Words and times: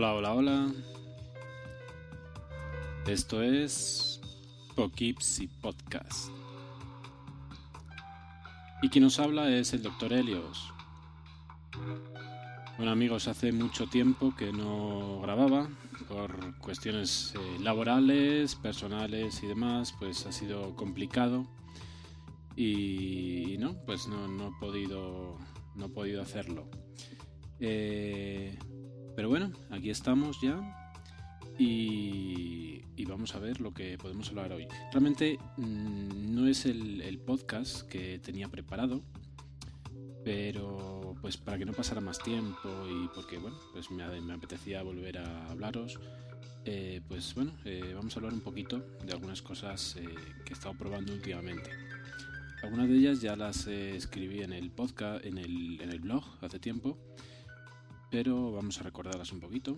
Hola, 0.00 0.14
hola, 0.14 0.32
hola. 0.32 0.72
Esto 3.08 3.42
es 3.42 4.20
Poughkeepsie 4.76 5.48
Podcast. 5.60 6.30
Y 8.80 8.90
quien 8.90 9.02
nos 9.02 9.18
habla 9.18 9.50
es 9.50 9.72
el 9.72 9.82
Dr. 9.82 10.12
Helios. 10.12 10.72
Bueno 12.76 12.92
amigos, 12.92 13.26
hace 13.26 13.50
mucho 13.50 13.88
tiempo 13.88 14.36
que 14.36 14.52
no 14.52 15.20
grababa 15.20 15.68
por 16.06 16.56
cuestiones 16.58 17.34
eh, 17.34 17.58
laborales, 17.60 18.54
personales 18.54 19.42
y 19.42 19.48
demás, 19.48 19.92
pues 19.98 20.26
ha 20.26 20.30
sido 20.30 20.76
complicado 20.76 21.44
y, 22.54 23.56
no, 23.58 23.74
pues 23.84 24.06
no, 24.06 24.28
no, 24.28 24.50
he 24.50 24.60
podido 24.60 25.38
no 25.74 25.86
he 25.86 25.88
podido 25.88 26.22
hacerlo. 26.22 26.68
Eh, 27.58 28.56
pero 29.18 29.30
bueno, 29.30 29.50
aquí 29.70 29.90
estamos 29.90 30.40
ya 30.40 30.92
y, 31.58 32.84
vamos 33.08 33.34
a 33.34 33.40
ver 33.40 33.60
lo 33.60 33.74
que 33.74 33.98
podemos 33.98 34.28
hablar 34.28 34.52
hoy. 34.52 34.68
Realmente 34.92 35.40
mm, 35.56 36.36
no 36.36 36.46
es 36.46 36.66
el, 36.66 37.18
podcast 37.26 37.82
que 37.88 38.20
tenía 38.20 38.46
preparado, 38.46 39.02
pero 40.24 41.16
pues 41.20 41.36
para 41.36 41.58
que 41.58 41.64
no 41.64 41.72
pasara 41.72 42.00
más 42.00 42.20
tiempo 42.20 42.68
y 42.88 43.08
porque 43.12 43.38
bueno, 43.38 43.58
pues 43.72 43.90
me, 43.90 44.04
apetecía 44.32 44.84
volver 44.84 45.18
a 45.18 45.50
hablaros, 45.50 45.98
eh, 46.64 47.00
pues 47.08 47.34
bueno, 47.34 47.54
eh, 47.64 47.94
vamos 47.96 48.14
a 48.14 48.20
hablar 48.20 48.34
un 48.34 48.42
poquito 48.42 48.86
de 49.04 49.12
algunas 49.14 49.42
cosas 49.42 49.96
eh, 49.96 50.14
que 50.44 50.50
he 50.50 50.54
estado 50.54 50.74
probando 50.78 51.12
últimamente. 51.12 51.70
Algunas 52.62 52.88
de 52.88 52.94
ellas 52.94 53.20
ya 53.20 53.34
las 53.34 53.66
escribí 53.66 54.42
en 54.42 54.52
el 54.52 54.70
podcast, 54.70 55.24
en 55.24 55.38
el, 55.38 55.80
en 55.80 55.90
el 55.90 55.98
blog 55.98 56.22
hace 56.40 56.60
tiempo 56.60 56.96
pero 58.10 58.52
vamos 58.52 58.80
a 58.80 58.82
recordarlas 58.82 59.32
un 59.32 59.40
poquito. 59.40 59.76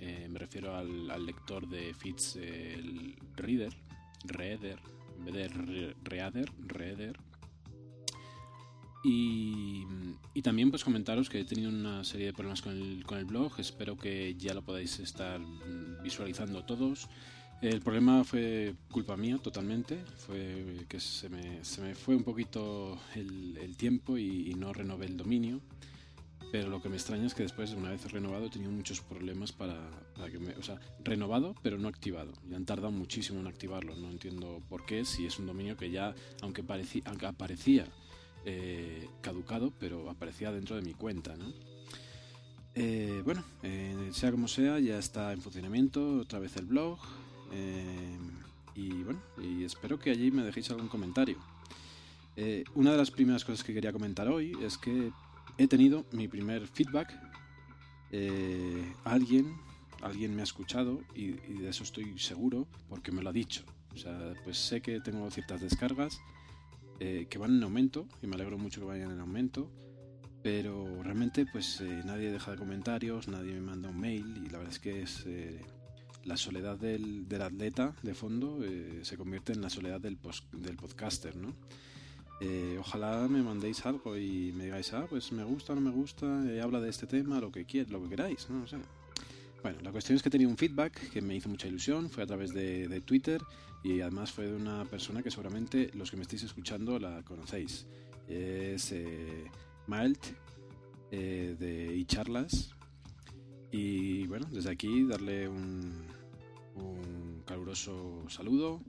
Eh, 0.00 0.28
me 0.30 0.38
refiero 0.38 0.74
al, 0.74 1.24
lector 1.24 1.68
de 1.68 1.94
Fitz 1.94 2.36
el 2.36 3.16
Reader, 3.34 3.74
Reader, 4.24 4.78
en 5.18 5.24
vez 5.24 5.34
de 5.34 5.94
Reader, 6.04 6.52
Reader. 6.58 7.18
Y, 9.02 9.84
también 10.42 10.70
pues 10.70 10.84
comentaros 10.84 11.28
que 11.28 11.40
he 11.40 11.44
tenido 11.44 11.70
una 11.70 12.04
serie 12.04 12.26
de 12.26 12.32
problemas 12.32 12.62
con 12.62 12.72
el, 12.72 13.04
con 13.04 13.18
el 13.18 13.24
blog, 13.24 13.52
espero 13.58 13.96
que 13.96 14.36
ya 14.36 14.54
lo 14.54 14.62
podáis 14.62 15.00
estar 15.00 15.40
visualizando 16.02 16.64
todos. 16.64 17.08
El 17.62 17.80
problema 17.80 18.22
fue 18.22 18.74
culpa 18.90 19.16
mía 19.16 19.38
totalmente, 19.38 19.98
fue 20.18 20.84
que 20.88 21.00
se 21.00 21.28
me, 21.28 21.64
se 21.64 21.80
me 21.80 21.94
fue 21.94 22.14
un 22.14 22.22
poquito 22.22 22.98
el, 23.14 23.76
tiempo 23.76 24.18
y 24.18 24.54
no 24.54 24.72
renové 24.72 25.06
el 25.06 25.16
dominio. 25.16 25.60
Pero 26.52 26.68
lo 26.68 26.80
que 26.80 26.88
me 26.88 26.96
extraña 26.96 27.26
es 27.26 27.34
que 27.34 27.42
después, 27.42 27.72
una 27.72 27.90
vez 27.90 28.10
renovado, 28.10 28.46
he 28.46 28.50
tenido 28.50 28.70
muchos 28.70 29.00
problemas 29.00 29.52
para. 29.52 29.76
O 30.58 30.62
sea, 30.62 30.80
renovado, 31.02 31.54
pero 31.62 31.78
no 31.78 31.88
activado. 31.88 32.32
Y 32.48 32.54
han 32.54 32.64
tardado 32.64 32.92
muchísimo 32.92 33.40
en 33.40 33.46
activarlo. 33.46 33.96
No 33.96 34.10
entiendo 34.10 34.62
por 34.68 34.86
qué, 34.86 35.04
si 35.04 35.26
es 35.26 35.38
un 35.38 35.46
dominio 35.46 35.76
que 35.76 35.90
ya, 35.90 36.14
aunque, 36.42 36.62
parecía, 36.62 37.02
aunque 37.06 37.26
aparecía 37.26 37.86
eh, 38.48 39.08
caducado, 39.22 39.72
pero 39.80 40.08
aparecía 40.08 40.52
dentro 40.52 40.76
de 40.76 40.82
mi 40.82 40.94
cuenta, 40.94 41.36
¿no? 41.36 41.52
Eh, 42.76 43.20
bueno, 43.24 43.42
eh, 43.64 44.10
sea 44.12 44.30
como 44.30 44.46
sea, 44.46 44.78
ya 44.78 45.00
está 45.00 45.32
en 45.32 45.42
funcionamiento 45.42 46.20
otra 46.20 46.38
vez 46.38 46.56
el 46.56 46.66
blog. 46.66 46.96
y 48.76 49.02
bueno, 49.02 49.20
y 49.42 49.64
espero 49.64 49.98
que 49.98 50.10
allí 50.10 50.30
me 50.30 50.44
dejéis 50.44 50.70
algún 50.70 50.86
comentario. 50.86 51.38
una 52.76 52.92
de 52.92 52.96
las 52.98 53.10
primeras 53.10 53.44
cosas 53.44 53.64
que 53.64 53.74
quería 53.74 53.92
comentar 53.92 54.28
hoy 54.28 54.52
es 54.62 54.78
que 54.78 55.10
he 55.58 55.66
tenido 55.66 56.04
mi 56.12 56.28
primer 56.28 56.66
feedback. 56.66 57.18
Eh, 58.12 58.92
alguien, 59.04 59.56
alguien 60.02 60.34
me 60.34 60.42
ha 60.42 60.44
escuchado 60.44 61.00
y, 61.14 61.32
de 61.32 61.68
eso 61.68 61.84
estoy 61.84 62.18
seguro 62.18 62.66
porque 62.88 63.12
me 63.12 63.22
lo 63.22 63.30
ha 63.30 63.32
dicho. 63.32 63.64
O 63.94 63.98
sea, 63.98 64.34
pues 64.44 64.58
sé 64.58 64.82
que 64.82 65.00
tengo 65.00 65.30
ciertas 65.30 65.60
descargas 65.60 66.20
eh, 67.00 67.26
que 67.30 67.38
van 67.38 67.56
en 67.56 67.62
aumento 67.62 68.06
y 68.22 68.26
me 68.26 68.34
alegro 68.34 68.58
mucho 68.58 68.80
que 68.80 68.86
vayan 68.86 69.10
en 69.10 69.20
aumento. 69.20 69.70
Pero 70.42 71.02
realmente 71.02 71.46
pues 71.46 71.80
eh, 71.80 72.02
nadie 72.04 72.30
deja 72.30 72.52
de 72.52 72.56
comentarios, 72.56 73.26
nadie 73.26 73.54
me 73.54 73.62
manda 73.62 73.88
un 73.88 73.98
mail 73.98 74.42
y 74.44 74.48
la 74.48 74.58
verdad 74.58 74.72
es 74.72 74.78
que 74.78 75.02
es 75.02 75.26
la 76.24 76.36
soledad 76.36 76.78
del, 76.78 77.28
del, 77.28 77.42
atleta 77.42 77.94
de 78.02 78.14
fondo 78.14 78.60
se 79.02 79.16
convierte 79.16 79.52
en 79.52 79.62
la 79.62 79.70
soledad 79.70 80.00
del, 80.00 80.18
del 80.52 80.76
podcaster, 80.76 81.36
¿no? 81.36 81.54
Eh, 82.40 82.76
ojalá 82.78 83.26
me 83.28 83.42
mandéis 83.42 83.86
algo 83.86 84.16
y 84.16 84.52
me 84.52 84.64
digáis, 84.64 84.92
ah, 84.92 85.06
pues 85.08 85.32
me 85.32 85.42
gusta, 85.44 85.74
no 85.74 85.80
me 85.80 85.90
gusta, 85.90 86.26
eh, 86.50 86.60
habla 86.60 86.80
de 86.80 86.90
este 86.90 87.06
tema, 87.06 87.40
lo 87.40 87.50
que 87.50 87.64
quieras, 87.64 87.90
lo 87.90 88.02
que 88.02 88.10
queráis, 88.10 88.48
¿no? 88.50 88.64
bueno, 89.62 89.80
la 89.82 89.90
cuestión 89.90 90.16
es 90.16 90.22
que 90.22 90.30
tenía 90.30 90.46
un 90.46 90.56
feedback 90.56 91.10
que 91.10 91.22
me 91.22 91.34
hizo 91.34 91.48
mucha 91.48 91.66
ilusión, 91.66 92.10
fue 92.10 92.22
a 92.22 92.26
través 92.26 92.52
de, 92.52 93.00
Twitter 93.04 93.40
y 93.82 94.00
además 94.00 94.32
fue 94.32 94.46
de 94.46 94.54
una 94.54 94.84
persona 94.84 95.22
que 95.22 95.30
seguramente 95.30 95.90
los 95.94 96.10
que 96.10 96.16
me 96.16 96.22
estáis 96.22 96.42
escuchando 96.42 96.98
la 96.98 97.22
conocéis. 97.22 97.86
Es 98.28 98.92
eh, 98.92 99.50
eh 101.10 101.56
de 101.58 101.96
iCharlas 101.96 102.74
y 103.72 104.26
bueno, 104.26 104.46
desde 104.52 104.70
aquí 104.70 105.04
darle 105.04 105.48
un, 105.48 106.06
un 106.74 107.42
caluroso 107.46 108.24
saludo 108.28 108.82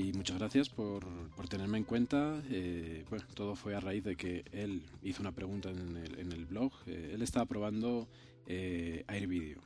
y 0.00 0.12
muchas 0.14 0.38
gracias 0.38 0.70
por, 0.70 1.04
por 1.36 1.46
tenerme 1.46 1.76
en 1.76 1.84
cuenta. 1.84 2.42
Eh, 2.50 3.04
todo 3.34 3.54
fue 3.54 3.74
a 3.74 3.80
raíz 3.80 4.02
de 4.02 4.16
que 4.16 4.44
él 4.50 4.82
hizo 5.02 5.20
una 5.20 5.32
pregunta 5.32 5.70
en 5.70 5.96
el, 5.96 6.18
en 6.18 6.32
el 6.32 6.46
blog. 6.46 6.72
Eh, 6.86 7.12
él 7.14 7.20
estaba 7.20 7.44
probando 7.44 8.08
eh, 8.46 9.04
AirVideo. 9.06 9.60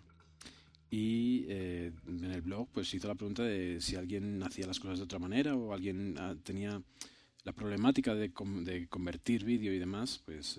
Y 0.90 1.46
eh, 1.48 1.92
en 2.08 2.24
el 2.24 2.42
blog 2.42 2.68
pues 2.72 2.92
hizo 2.94 3.06
la 3.06 3.14
pregunta 3.14 3.44
de 3.44 3.80
si 3.80 3.94
alguien 3.94 4.42
hacía 4.42 4.66
las 4.66 4.80
cosas 4.80 4.98
de 4.98 5.04
otra 5.04 5.20
manera 5.20 5.54
o 5.54 5.72
alguien 5.72 6.16
ah, 6.18 6.34
tenía 6.42 6.82
la 7.44 7.52
problemática 7.52 8.14
de, 8.14 8.32
de 8.62 8.88
convertir 8.88 9.44
vídeo 9.44 9.72
y 9.72 9.78
demás, 9.78 10.20
pues 10.24 10.58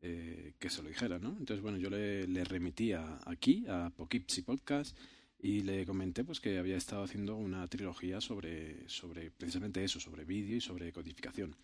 que 0.00 0.70
se 0.70 0.82
lo 0.82 0.88
dijera, 0.88 1.18
¿no? 1.18 1.30
Entonces, 1.30 1.60
bueno, 1.60 1.76
yo 1.76 1.90
le, 1.90 2.26
le 2.28 2.44
remití 2.44 2.92
aquí, 2.92 3.66
a 3.68 3.90
Poughkeepsie 3.90 4.44
Podcast, 4.44 4.96
y 5.40 5.60
le 5.60 5.86
comenté 5.86 6.24
pues 6.24 6.40
que 6.40 6.58
había 6.58 6.76
estado 6.76 7.02
haciendo 7.02 7.36
una 7.36 7.66
trilogía 7.68 8.20
sobre, 8.20 8.88
sobre 8.88 9.30
precisamente 9.30 9.82
eso, 9.84 10.00
sobre 10.00 10.24
vídeo 10.24 10.56
y 10.56 10.60
sobre 10.60 10.92
codificación. 10.92 11.54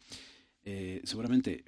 Eh, 0.65 1.01
seguramente 1.05 1.65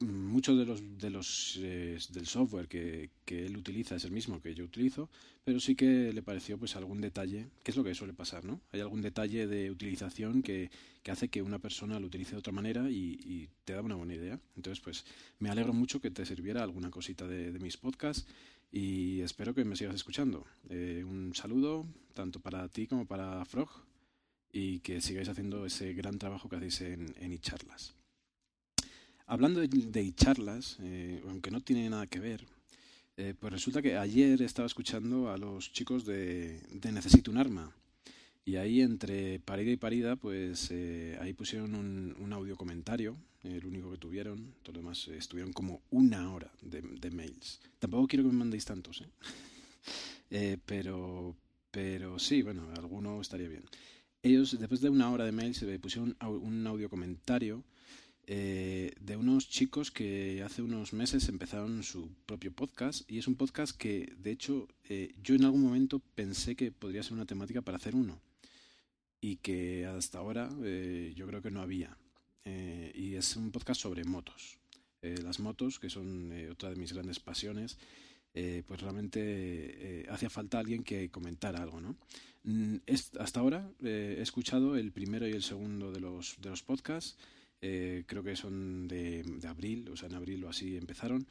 muchos 0.00 0.56
de 0.56 0.64
los, 0.64 0.98
de 0.98 1.10
los 1.10 1.58
eh, 1.60 1.98
del 2.10 2.26
software 2.26 2.68
que, 2.68 3.10
que, 3.26 3.44
él 3.44 3.56
utiliza 3.56 3.96
es 3.96 4.04
el 4.04 4.12
mismo 4.12 4.40
que 4.40 4.54
yo 4.54 4.64
utilizo, 4.64 5.10
pero 5.44 5.60
sí 5.60 5.74
que 5.74 6.12
le 6.12 6.22
pareció 6.22 6.56
pues 6.58 6.74
algún 6.76 7.02
detalle, 7.02 7.48
que 7.62 7.70
es 7.70 7.76
lo 7.76 7.84
que 7.84 7.94
suele 7.94 8.14
pasar, 8.14 8.44
¿no? 8.44 8.60
Hay 8.72 8.80
algún 8.80 9.02
detalle 9.02 9.46
de 9.46 9.70
utilización 9.70 10.42
que, 10.42 10.70
que 11.02 11.10
hace 11.10 11.28
que 11.28 11.42
una 11.42 11.58
persona 11.58 12.00
lo 12.00 12.06
utilice 12.06 12.32
de 12.32 12.38
otra 12.38 12.52
manera 12.52 12.90
y, 12.90 13.18
y, 13.22 13.48
te 13.64 13.74
da 13.74 13.82
una 13.82 13.94
buena 13.94 14.14
idea. 14.14 14.40
Entonces, 14.56 14.82
pues 14.82 15.04
me 15.38 15.50
alegro 15.50 15.74
mucho 15.74 16.00
que 16.00 16.10
te 16.10 16.24
sirviera 16.24 16.62
alguna 16.62 16.90
cosita 16.90 17.26
de, 17.26 17.52
de 17.52 17.58
mis 17.58 17.76
podcasts 17.76 18.26
y 18.72 19.20
espero 19.20 19.54
que 19.54 19.64
me 19.64 19.76
sigas 19.76 19.94
escuchando. 19.94 20.46
Eh, 20.68 21.04
un 21.04 21.34
saludo 21.34 21.86
tanto 22.14 22.40
para 22.40 22.68
ti 22.68 22.86
como 22.86 23.06
para 23.06 23.44
Frog 23.44 23.70
y 24.52 24.80
que 24.80 25.00
sigáis 25.00 25.28
haciendo 25.28 25.66
ese 25.66 25.92
gran 25.94 26.18
trabajo 26.18 26.48
que 26.48 26.56
hacéis 26.56 26.80
en, 26.82 27.14
en 27.18 27.32
iCharlas. 27.32 27.94
Hablando 29.26 29.60
de, 29.60 29.68
de 29.68 30.02
iCharlas, 30.02 30.78
eh, 30.80 31.22
aunque 31.28 31.50
no 31.50 31.60
tiene 31.60 31.88
nada 31.88 32.06
que 32.06 32.18
ver, 32.18 32.44
eh, 33.16 33.34
pues 33.38 33.52
resulta 33.52 33.82
que 33.82 33.96
ayer 33.96 34.40
estaba 34.42 34.66
escuchando 34.66 35.30
a 35.30 35.36
los 35.36 35.72
chicos 35.72 36.06
de, 36.06 36.58
de 36.72 36.90
Necesito 36.90 37.30
un 37.30 37.36
arma. 37.36 37.70
Y 38.44 38.56
ahí 38.56 38.80
entre 38.80 39.38
parida 39.40 39.70
y 39.70 39.76
parida, 39.76 40.16
pues 40.16 40.70
eh, 40.70 41.18
ahí 41.20 41.34
pusieron 41.34 41.74
un, 41.74 42.16
un, 42.18 42.32
audio 42.32 42.56
comentario, 42.56 43.16
el 43.42 43.64
único 43.64 43.90
que 43.90 43.98
tuvieron, 43.98 44.54
todo 44.62 44.74
lo 44.74 44.80
demás 44.80 45.08
estuvieron 45.08 45.52
como 45.52 45.82
una 45.90 46.32
hora 46.32 46.50
de, 46.62 47.10
mails. 47.10 47.60
Tampoco 47.78 48.06
quiero 48.08 48.24
que 48.24 48.32
me 48.32 48.38
mandéis 48.38 48.64
tantos, 48.64 49.02
¿eh? 49.02 49.08
eh 50.30 50.58
pero, 50.64 51.36
pero 51.70 52.18
sí, 52.18 52.42
bueno, 52.42 52.68
alguno 52.76 53.20
estaría 53.20 53.48
bien. 53.48 53.64
Ellos, 54.22 54.58
después 54.58 54.80
de 54.80 54.90
una 54.90 55.10
hora 55.10 55.24
de 55.24 55.32
mails, 55.32 55.64
pusieron 55.80 56.16
un 56.20 56.66
audio 56.66 56.90
comentario 56.90 57.64
eh, 58.32 58.92
de 59.00 59.16
unos 59.16 59.48
chicos 59.48 59.90
que 59.90 60.42
hace 60.44 60.62
unos 60.62 60.92
meses 60.92 61.28
empezaron 61.28 61.82
su 61.82 62.10
propio 62.26 62.52
podcast 62.52 63.10
y 63.10 63.18
es 63.18 63.26
un 63.26 63.34
podcast 63.34 63.76
que, 63.76 64.14
de 64.18 64.30
hecho, 64.30 64.68
eh, 64.88 65.16
yo 65.20 65.34
en 65.34 65.44
algún 65.44 65.62
momento 65.62 66.00
pensé 66.14 66.54
que 66.54 66.70
podría 66.70 67.02
ser 67.02 67.14
una 67.14 67.26
temática 67.26 67.60
para 67.60 67.78
hacer 67.78 67.96
uno 67.96 68.20
y 69.20 69.38
que 69.38 69.84
hasta 69.84 70.18
ahora 70.18 70.48
eh, 70.62 71.12
yo 71.16 71.26
creo 71.26 71.42
que 71.42 71.50
no 71.50 71.60
había. 71.60 71.96
Eh, 72.44 72.92
y 72.94 73.14
es 73.14 73.36
un 73.36 73.50
podcast 73.50 73.80
sobre 73.80 74.04
motos. 74.04 74.58
Eh, 75.02 75.16
las 75.22 75.40
motos, 75.40 75.78
que 75.78 75.90
son 75.90 76.32
eh, 76.32 76.50
otra 76.50 76.70
de 76.70 76.76
mis 76.76 76.92
grandes 76.92 77.20
pasiones, 77.20 77.78
pues 78.32 78.80
realmente 78.80 80.06
hacía 80.08 80.30
falta 80.30 80.60
alguien 80.60 80.84
que 80.84 81.10
comentara 81.10 81.60
algo, 81.60 81.80
¿no? 81.80 81.96
Mm, 82.44 82.76
es, 82.86 83.10
hasta 83.18 83.40
ahora 83.40 83.68
he 83.82 84.22
escuchado 84.22 84.76
el 84.76 84.92
primero 84.92 85.26
y 85.26 85.32
el 85.32 85.42
segundo 85.42 85.90
de 85.90 85.98
los, 85.98 86.36
de 86.40 86.50
los 86.50 86.62
podcasts, 86.62 87.16
creo 87.60 88.22
que 88.22 88.36
son 88.36 88.86
de, 88.86 89.24
abril, 89.48 89.88
o 89.88 89.96
sea, 89.96 90.08
en 90.08 90.14
abril 90.14 90.44
o 90.44 90.48
así 90.48 90.76
empezaron, 90.76 91.26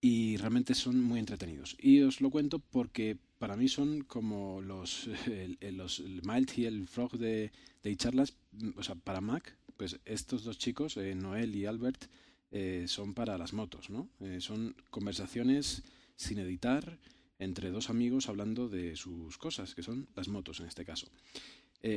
y 0.00 0.36
realmente 0.36 0.74
son 0.76 1.02
muy 1.02 1.18
entretenidos. 1.18 1.76
Y 1.80 2.02
os 2.02 2.20
lo 2.20 2.30
cuento 2.30 2.60
porque 2.60 3.18
para 3.38 3.56
mí 3.56 3.66
son 3.66 4.02
como 4.02 4.60
los, 4.60 5.08
el, 5.26 5.58
los 5.76 6.00
Mild 6.00 6.52
y 6.56 6.66
el 6.66 6.86
Frog 6.86 7.18
de, 7.18 7.50
de 7.82 7.96
charlas, 7.96 8.36
o 8.76 8.84
sea, 8.84 8.94
para 8.94 9.20
Mac, 9.20 9.56
pues 9.76 10.00
estos 10.04 10.44
dos 10.44 10.58
chicos, 10.58 10.96
eh, 10.96 11.14
Noel 11.14 11.54
y 11.54 11.66
Albert, 11.66 12.06
eh, 12.50 12.84
son 12.88 13.14
para 13.14 13.36
las 13.38 13.52
motos, 13.52 13.90
¿no? 13.90 14.08
Eh, 14.20 14.40
son 14.40 14.74
conversaciones 14.90 15.82
sin 16.16 16.38
editar 16.38 16.98
entre 17.38 17.70
dos 17.70 17.90
amigos 17.90 18.28
hablando 18.28 18.68
de 18.68 18.96
sus 18.96 19.36
cosas, 19.36 19.74
que 19.74 19.82
son 19.82 20.08
las 20.14 20.28
motos 20.28 20.60
en 20.60 20.66
este 20.66 20.84
caso. 20.84 21.06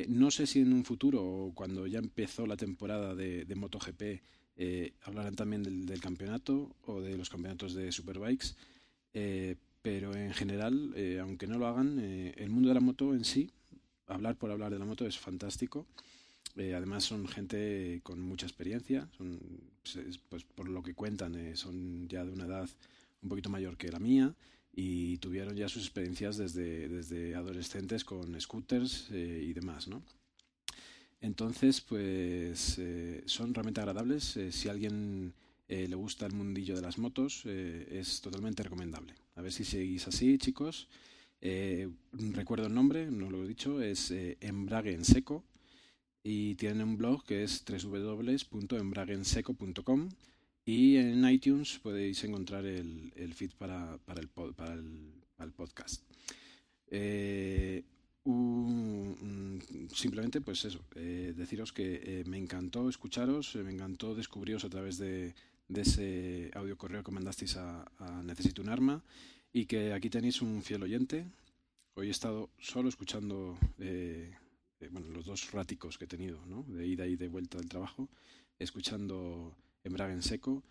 no 0.09 0.29
sé 0.29 0.45
si 0.45 0.59
en 0.59 0.73
un 0.73 0.83
futuro 0.83 1.23
o 1.23 1.53
cuando 1.55 1.87
ya 1.87 1.99
empezó 1.99 2.45
la 2.45 2.57
temporada 2.57 3.15
de, 3.15 3.45
de 3.45 3.55
MotoGP 3.55 4.01
hablarán 5.03 5.35
también 5.35 5.63
del, 5.63 5.85
del, 5.85 6.01
campeonato 6.01 6.75
o 6.85 7.01
de 7.01 7.17
los 7.17 7.29
campeonatos 7.29 7.73
de 7.73 7.91
Superbikes, 7.91 8.55
pero 9.81 10.13
en 10.13 10.33
general, 10.33 10.93
aunque 11.21 11.47
no 11.47 11.57
lo 11.57 11.67
hagan, 11.67 11.97
el 11.99 12.49
mundo 12.49 12.67
de 12.67 12.75
la 12.75 12.81
moto 12.81 13.15
en 13.15 13.23
sí, 13.23 13.49
hablar 14.05 14.35
por 14.35 14.51
hablar 14.51 14.71
de 14.73 14.79
la 14.79 14.85
moto 14.85 15.07
es 15.07 15.17
fantástico 15.17 15.87
eh, 16.56 16.74
además 16.74 17.04
son 17.04 17.28
gente 17.28 18.01
con 18.04 18.19
mucha 18.19 18.46
experiencia, 18.46 19.07
son, 19.18 19.40
pues, 19.81 20.19
pues 20.30 20.44
por 20.44 20.68
lo 20.68 20.81
que 20.81 20.94
cuentan, 20.94 21.36
eh, 21.36 21.56
son 21.56 22.07
ya 22.07 22.25
de 22.25 22.31
una 22.31 22.46
edad 22.46 22.69
un 23.22 23.30
poquito 23.30 23.50
mayor 23.50 23.78
que 23.78 23.92
la 23.92 24.00
mía 24.00 24.34
y 24.74 25.18
tuvieron 25.18 25.56
ya 25.56 25.69
sus 25.69 25.84
experiencias 25.84 26.38
desde, 26.38 26.88
desde 26.90 27.36
adolescentes 27.36 28.04
con 28.04 28.40
scooters 28.40 29.10
eh, 29.12 29.44
y 29.48 29.54
demás, 29.54 29.88
¿no? 29.88 30.01
Entonces, 31.22 31.81
pues 31.81 32.80
son 33.25 33.54
realmente 33.54 33.81
agradables. 33.81 34.40
si 34.51 34.69
a 34.69 34.72
alguien 34.72 35.34
le 35.68 35.96
gusta 35.96 36.25
el 36.25 36.31
mundillo 36.31 36.78
de 36.78 36.81
las 36.81 36.98
motos, 36.98 37.46
es 37.46 38.22
totalmente 38.22 38.63
recomendable. 38.63 39.16
A 39.36 39.42
ver 39.42 39.51
si 39.51 39.66
seguís 39.66 40.07
así, 40.07 40.38
chicos. 40.38 40.88
recuerdo 42.12 42.68
el 42.68 42.74
nombre, 42.74 43.12
no 43.12 43.30
lo 43.30 43.44
he 43.44 43.50
dicho, 43.50 43.81
es 43.81 44.12
Embrague 44.40 44.94
en 44.94 45.04
Seco 45.04 45.44
y 46.24 46.56
tienen 46.56 46.88
un 46.88 46.98
blog 46.98 47.24
que 47.24 47.44
es 47.44 47.63
www.embragenseco.com 47.66 50.10
y 50.66 50.98
en 50.98 51.27
iTunes 51.27 51.80
podéis 51.80 52.24
encontrar 52.24 52.66
el, 52.66 53.12
el 53.16 53.33
feed 53.33 53.54
para, 53.57 53.98
para, 54.06 54.21
el, 54.21 54.27
para, 54.27 54.75
el, 54.75 55.13
podcast. 55.56 56.04
Eh, 56.92 57.83
simplemente, 59.94 60.42
pues 60.42 60.66
eso, 60.66 60.83
eh, 60.95 61.33
deciros 61.36 61.74
que 61.74 62.01
eh, 62.04 62.24
me 62.27 62.38
encantó 62.38 62.88
escucharos, 62.89 63.56
me 63.56 63.72
encantó 63.72 64.13
descubriros 64.13 64.63
a 64.63 64.69
través 64.69 65.00
de, 65.00 65.33
de 65.68 65.81
ese 65.81 66.51
audio 66.54 66.77
correo 66.77 67.04
que 67.04 67.12
mandasteis 67.12 67.56
a 67.56 67.89
Necesito 68.24 68.62
un 68.62 68.69
arma 68.69 69.04
y 69.51 69.65
que 69.65 69.94
aquí 69.94 70.10
tenéis 70.10 70.42
un 70.42 70.62
fiel 70.62 70.83
oyente. 70.83 71.25
Hoy 71.95 72.10
he 72.10 72.12
estado 72.12 72.51
solo 72.60 72.89
escuchando 72.89 73.57
bueno, 74.91 75.09
los 75.09 75.25
dos 75.25 75.51
ráticos 75.51 75.97
que 75.97 76.05
he 76.05 76.07
tenido, 76.07 76.45
¿no? 76.45 76.63
de 76.63 76.87
ida 76.87 77.05
y 77.05 77.15
de 77.15 77.27
vuelta 77.27 77.57
del 77.57 77.67
trabajo, 77.67 78.09
escuchando 78.57 79.55
Embrague 79.83 80.13
en 80.13 80.21
seco 80.21 80.63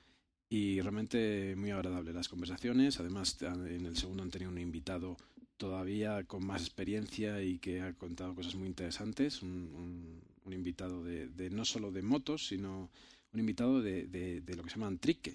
y 0.49 0.81
realmente 0.81 1.55
muy 1.57 1.71
agradable 1.71 2.13
las 2.13 2.29
conversaciones. 2.29 3.01
Además, 3.01 3.37
en 3.43 3.87
el 3.87 3.97
segundo 3.97 4.23
han 4.23 4.31
tenido 4.31 4.51
un 4.51 4.59
invitado 4.59 5.17
todavía 5.57 6.25
con 6.25 6.47
más 6.47 6.63
experiencia 6.63 7.43
y 7.43 7.59
que 7.59 7.83
ha 7.83 7.93
contado 7.93 8.35
cosas 8.35 8.55
muy 8.55 8.69
interesantes. 8.69 9.43
Un, 9.43 10.23
invitado 10.51 11.05
de, 11.05 11.51
no 11.51 11.67
solo 11.67 11.93
de 11.93 12.01
motos, 12.01 12.47
sino 12.47 12.89
un 13.35 13.41
invitado 13.41 13.83
de, 13.83 14.07
de, 14.07 14.57
lo 14.57 14.63
que 14.63 14.71
se 14.71 14.77
llaman 14.77 14.99
trique, 14.99 15.35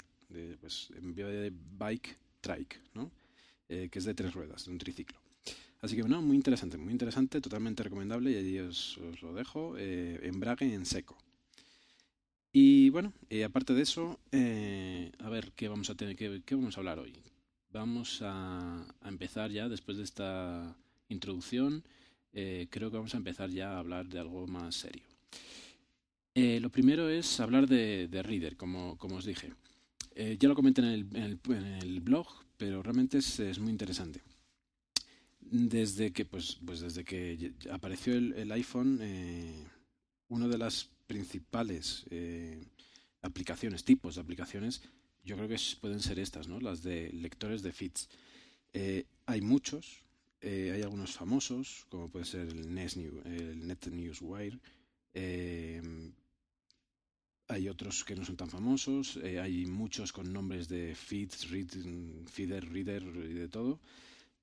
pues, 0.59 0.89
en 0.97 1.13
vez 1.13 1.27
de 1.27 1.53
bike, 1.77 2.17
trike, 2.41 2.79
¿no? 2.95 3.11
Eh, 3.69 3.89
que 3.91 3.99
es 3.99 4.05
de 4.05 4.15
tres 4.15 4.33
ruedas, 4.33 4.65
de 4.65 4.71
un 4.71 4.79
triciclo. 4.79 5.22
Así 5.83 5.97
que 5.97 6.01
bueno, 6.01 6.21
muy 6.21 6.37
interesante, 6.37 6.77
muy 6.77 6.93
interesante, 6.93 7.41
totalmente 7.41 7.83
recomendable 7.83 8.31
y 8.31 8.37
allí 8.37 8.59
os, 8.59 8.97
lo 9.21 9.33
dejo, 9.33 9.75
eh, 9.77 10.17
embrague 10.23 10.73
en 10.73 10.85
seco. 10.85 11.17
Y 12.53 12.89
bueno, 12.89 13.11
eh, 13.29 13.43
aparte 13.43 13.73
de 13.73 13.81
eso, 13.81 14.17
eh, 14.31 15.11
a 15.19 15.27
ver 15.27 15.51
qué 15.51 15.67
vamos 15.67 15.89
a 15.89 15.95
tener, 15.95 16.15
qué, 16.15 16.55
vamos 16.55 16.77
a 16.77 16.79
hablar 16.79 16.99
hoy. 16.99 17.11
Vamos 17.73 18.21
a, 18.23 18.95
empezar 19.03 19.51
ya 19.51 19.67
después 19.67 19.97
de 19.97 20.03
esta 20.03 20.73
introducción. 21.09 21.83
creo 22.31 22.89
que 22.89 22.97
vamos 22.97 23.13
a 23.13 23.17
empezar 23.17 23.49
ya 23.49 23.73
a 23.73 23.79
hablar 23.79 24.07
de 24.07 24.19
algo 24.19 24.47
más 24.47 24.75
serio. 24.75 25.03
lo 26.33 26.69
primero 26.69 27.09
es 27.09 27.41
hablar 27.41 27.67
de, 27.67 28.07
Reader, 28.23 28.55
como, 28.55 28.97
os 29.01 29.25
dije. 29.25 29.51
ya 30.15 30.47
lo 30.47 30.55
comenté 30.55 30.81
en 30.81 31.39
el, 31.81 31.99
blog, 31.99 32.27
pero 32.55 32.81
realmente 32.81 33.17
es 33.17 33.59
muy 33.59 33.71
interesante 33.71 34.21
desde 35.53 36.11
que 36.11 36.25
pues, 36.25 36.57
pues 36.65 36.79
desde 36.79 37.03
que 37.03 37.53
apareció 37.71 38.15
el, 38.15 38.51
iPhone 38.51 38.97
eh, 39.01 39.63
una 40.27 40.47
de 40.47 40.57
las 40.57 40.89
principales 41.05 42.05
eh, 42.09 42.59
aplicaciones 43.21 43.83
tipos 43.83 44.15
de 44.15 44.21
aplicaciones 44.21 44.81
yo 45.23 45.35
creo 45.35 45.47
que 45.47 45.59
pueden 45.79 45.99
ser 45.99 46.17
estas 46.17 46.47
no 46.47 46.59
las 46.59 46.81
de 46.81 47.11
lectores 47.13 47.61
de 47.61 47.71
feeds. 47.71 48.09
Eh, 48.73 49.05
hay 49.27 49.41
muchos 49.41 50.01
hay 50.41 50.81
algunos 50.81 51.13
famosos 51.13 51.85
como 51.87 52.09
puede 52.09 52.25
ser 52.25 52.49
el, 52.49 52.73
Net 52.73 52.97
el 52.97 53.65
NetNewsWire 53.65 54.59
hay 57.47 57.69
otros 57.69 58.03
que 58.03 58.15
no 58.15 58.25
son 58.25 58.35
tan 58.35 58.49
famosos 58.49 59.17
hay 59.17 59.67
muchos 59.67 60.11
con 60.11 60.33
nombres 60.33 60.67
de 60.67 60.95
feeds 60.95 61.49
read, 61.49 61.69
feeder 62.25 62.67
reader 62.73 63.03
y 63.03 63.33
de 63.33 63.47
todo 63.47 63.79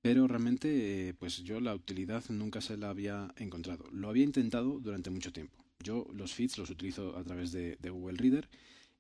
pero 0.03 0.27
realmente 0.27 1.09
eh, 1.09 1.15
pues 1.15 1.43
yo 1.43 1.61
la 1.61 1.75
utilidad 1.75 2.25
nunca 2.31 2.61
se 2.61 2.77
la 2.77 2.91
había 2.91 3.33
encontrado. 3.37 3.85
Lo 3.93 4.09
había 4.09 4.25
intentado 4.25 4.81
durante 4.81 5.11
mucho 5.11 5.33
tiempo. 5.33 5.63
Yo 5.83 6.07
los 6.15 6.35
feeds 6.35 6.59
los 6.59 6.71
utilizo 6.71 7.17
a 7.17 7.25
través 7.25 7.53
de, 7.53 7.77
Google 7.83 8.17
Reader. 8.17 8.49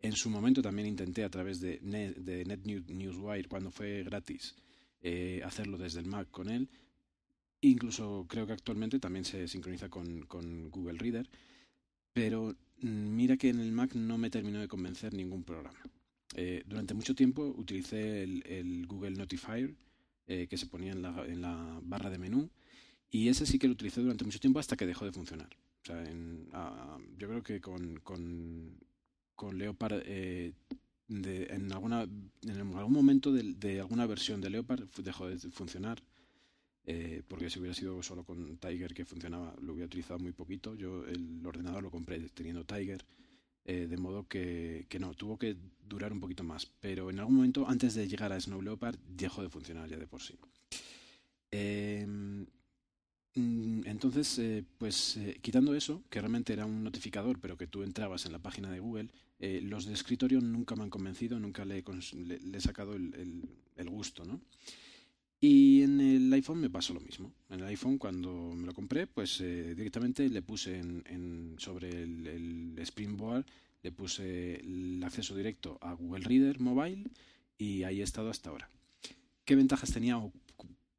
En 0.03 0.13
su 0.13 0.31
momento 0.31 0.63
también 0.63 0.89
intenté 0.89 1.25
a 1.25 1.31
través 1.31 1.61
de, 1.61 1.79
Net, 1.83 2.17
de 2.17 2.45
NetNewsWire 2.45 3.49
cuando 3.49 3.71
fue 3.71 4.03
gratis 4.03 4.55
eh, 5.03 5.43
hacerlo 5.45 5.79
desde 5.79 6.01
el 6.01 6.07
Mac 6.07 6.31
con 6.31 6.49
él. 6.49 6.69
Incluso 7.63 8.27
creo 8.29 8.47
que 8.47 8.55
actualmente 8.55 8.99
también 8.99 9.25
se 9.25 9.47
sincroniza 9.49 9.89
con, 9.89 10.27
Google 10.71 10.99
Reader. 10.99 11.29
Pero 12.13 12.57
mm, 12.81 13.15
mira 13.15 13.37
que 13.37 13.49
en 13.49 13.61
el 13.61 13.73
Mac 13.73 13.95
no 13.95 14.19
me 14.19 14.31
terminó 14.31 14.61
de 14.61 14.69
convencer 14.69 15.15
ningún 15.15 15.45
programa. 15.45 15.81
Eh, 16.35 16.63
durante 16.67 16.95
mucho 16.95 17.15
tiempo 17.15 17.43
utilicé 17.57 18.23
el 18.23 18.87
Google 18.87 19.13
Notifier 19.13 19.75
eh, 20.31 20.47
que 20.47 20.57
se 20.57 20.67
ponía 20.67 20.93
en 20.93 21.03
la, 21.03 21.27
en 21.27 21.43
la, 21.43 21.81
barra 21.83 22.09
de 22.09 22.17
menú. 22.17 22.49
Y 23.11 23.29
ese 23.29 23.47
sí 23.47 23.59
que 23.59 23.67
lo 23.67 23.73
utilicé 23.73 24.01
durante 24.01 24.25
mucho 24.25 24.39
tiempo 24.39 24.61
hasta 24.61 24.77
que 24.77 24.87
dejó 24.87 25.05
de 25.05 25.11
funcionar. 25.11 25.49
O 25.83 25.85
sea, 25.85 26.05
en, 26.05 26.49
yo 27.19 27.27
creo 27.27 27.43
que 27.43 27.61
con, 27.61 27.99
con, 28.05 28.79
con 29.35 29.59
Leopard, 29.59 30.03
eh, 30.05 30.53
en, 31.09 31.73
alguna, 31.73 32.03
en 32.43 32.61
algún 32.77 32.93
momento 32.93 33.33
de, 33.33 33.55
de, 33.55 33.81
alguna 33.81 34.07
versión 34.07 34.41
de 34.41 34.51
Leopard 34.51 34.87
dejó 35.03 35.27
de 35.27 35.37
funcionar. 35.37 36.01
Eh, 36.85 37.23
porque 37.27 37.51
si 37.51 37.59
hubiera 37.59 37.75
sido 37.75 38.01
solo 38.01 38.23
con 38.23 38.57
Tiger 38.59 38.95
que 38.95 39.05
funcionaba, 39.05 39.57
lo 39.61 39.73
hubiera 39.73 39.87
utilizado 39.87 40.21
muy 40.21 40.31
poquito. 40.31 40.77
Yo 40.77 41.07
el 41.07 41.45
ordenador 41.45 41.83
lo 41.83 41.91
compré 41.91 42.21
teniendo 42.29 42.65
Tiger 42.65 43.05
eh, 43.65 43.87
de 43.89 43.97
modo 43.97 44.27
que, 44.27 44.87
no, 44.99 45.15
tuvo 45.15 45.39
que 45.39 45.57
durar 45.87 46.13
un 46.13 46.21
poquito 46.21 46.45
más, 46.45 46.67
pero 46.81 47.11
en 47.11 47.19
algún 47.19 47.37
momento 47.37 47.69
antes 47.69 47.95
de 47.95 48.09
llegar 48.09 48.33
a 48.33 48.41
Snow 48.41 48.63
Leopard 48.63 48.99
dejó 49.09 49.43
de 49.43 49.51
funcionar 49.51 49.89
ya 49.89 49.97
de 49.97 50.07
por 50.07 50.23
sí. 50.23 50.39
Em, 51.51 52.47
mm, 53.35 53.83
entonces, 53.87 54.39
eh, 54.39 54.65
pues 54.79 55.17
eh, 55.17 55.39
quitando 55.43 55.75
eso, 55.75 56.03
que 56.11 56.21
realmente 56.21 56.53
era 56.53 56.67
un 56.67 56.85
notificador, 56.85 57.41
pero 57.41 57.57
que 57.57 57.67
tú 57.67 57.83
entrabas 57.83 58.27
en 58.27 58.33
la 58.33 58.39
página 58.39 58.71
de 58.71 58.81
Google, 58.81 59.11
los 59.41 59.87
de 59.87 59.95
escritorio 59.95 60.39
nunca 60.43 60.77
me 60.77 60.83
han 60.83 60.91
convencido, 60.91 61.41
nunca 61.41 61.65
le, 61.65 61.83
he 61.83 62.61
sacado 62.61 62.95
el, 62.95 63.49
el 63.77 63.89
gusto, 63.89 64.27
¿no? 64.27 64.43
Y 65.41 65.83
en 65.83 66.01
el 66.01 66.33
iPhone 66.35 66.61
me 66.61 66.69
pasó 66.69 66.93
lo 66.93 67.01
mismo. 67.01 67.33
En 67.49 67.61
el 67.61 67.67
iPhone 67.67 67.97
cuando 67.97 68.53
me 68.55 68.67
lo 68.67 68.75
compré, 68.75 69.07
pues 69.07 69.41
eh, 69.41 69.75
directamente 69.75 70.29
le 70.29 70.43
puse 70.43 70.79
en, 70.79 71.55
sobre 71.59 71.89
el, 71.89 72.77
Springboard, 72.81 73.47
le 73.83 73.93
puse 73.93 74.57
el 74.57 75.03
acceso 75.03 75.35
directo 75.35 75.79
a 75.81 75.95
Google 75.95 76.25
Reader 76.25 76.61
Mobile 76.61 77.05
y 77.57 77.85
ahí 77.85 78.01
he 78.01 78.05
estado 78.05 78.29
hasta 78.29 78.51
ahora. 78.51 78.69
¿Qué 79.47 79.57
ventajas 79.57 79.93
tenía? 79.93 80.21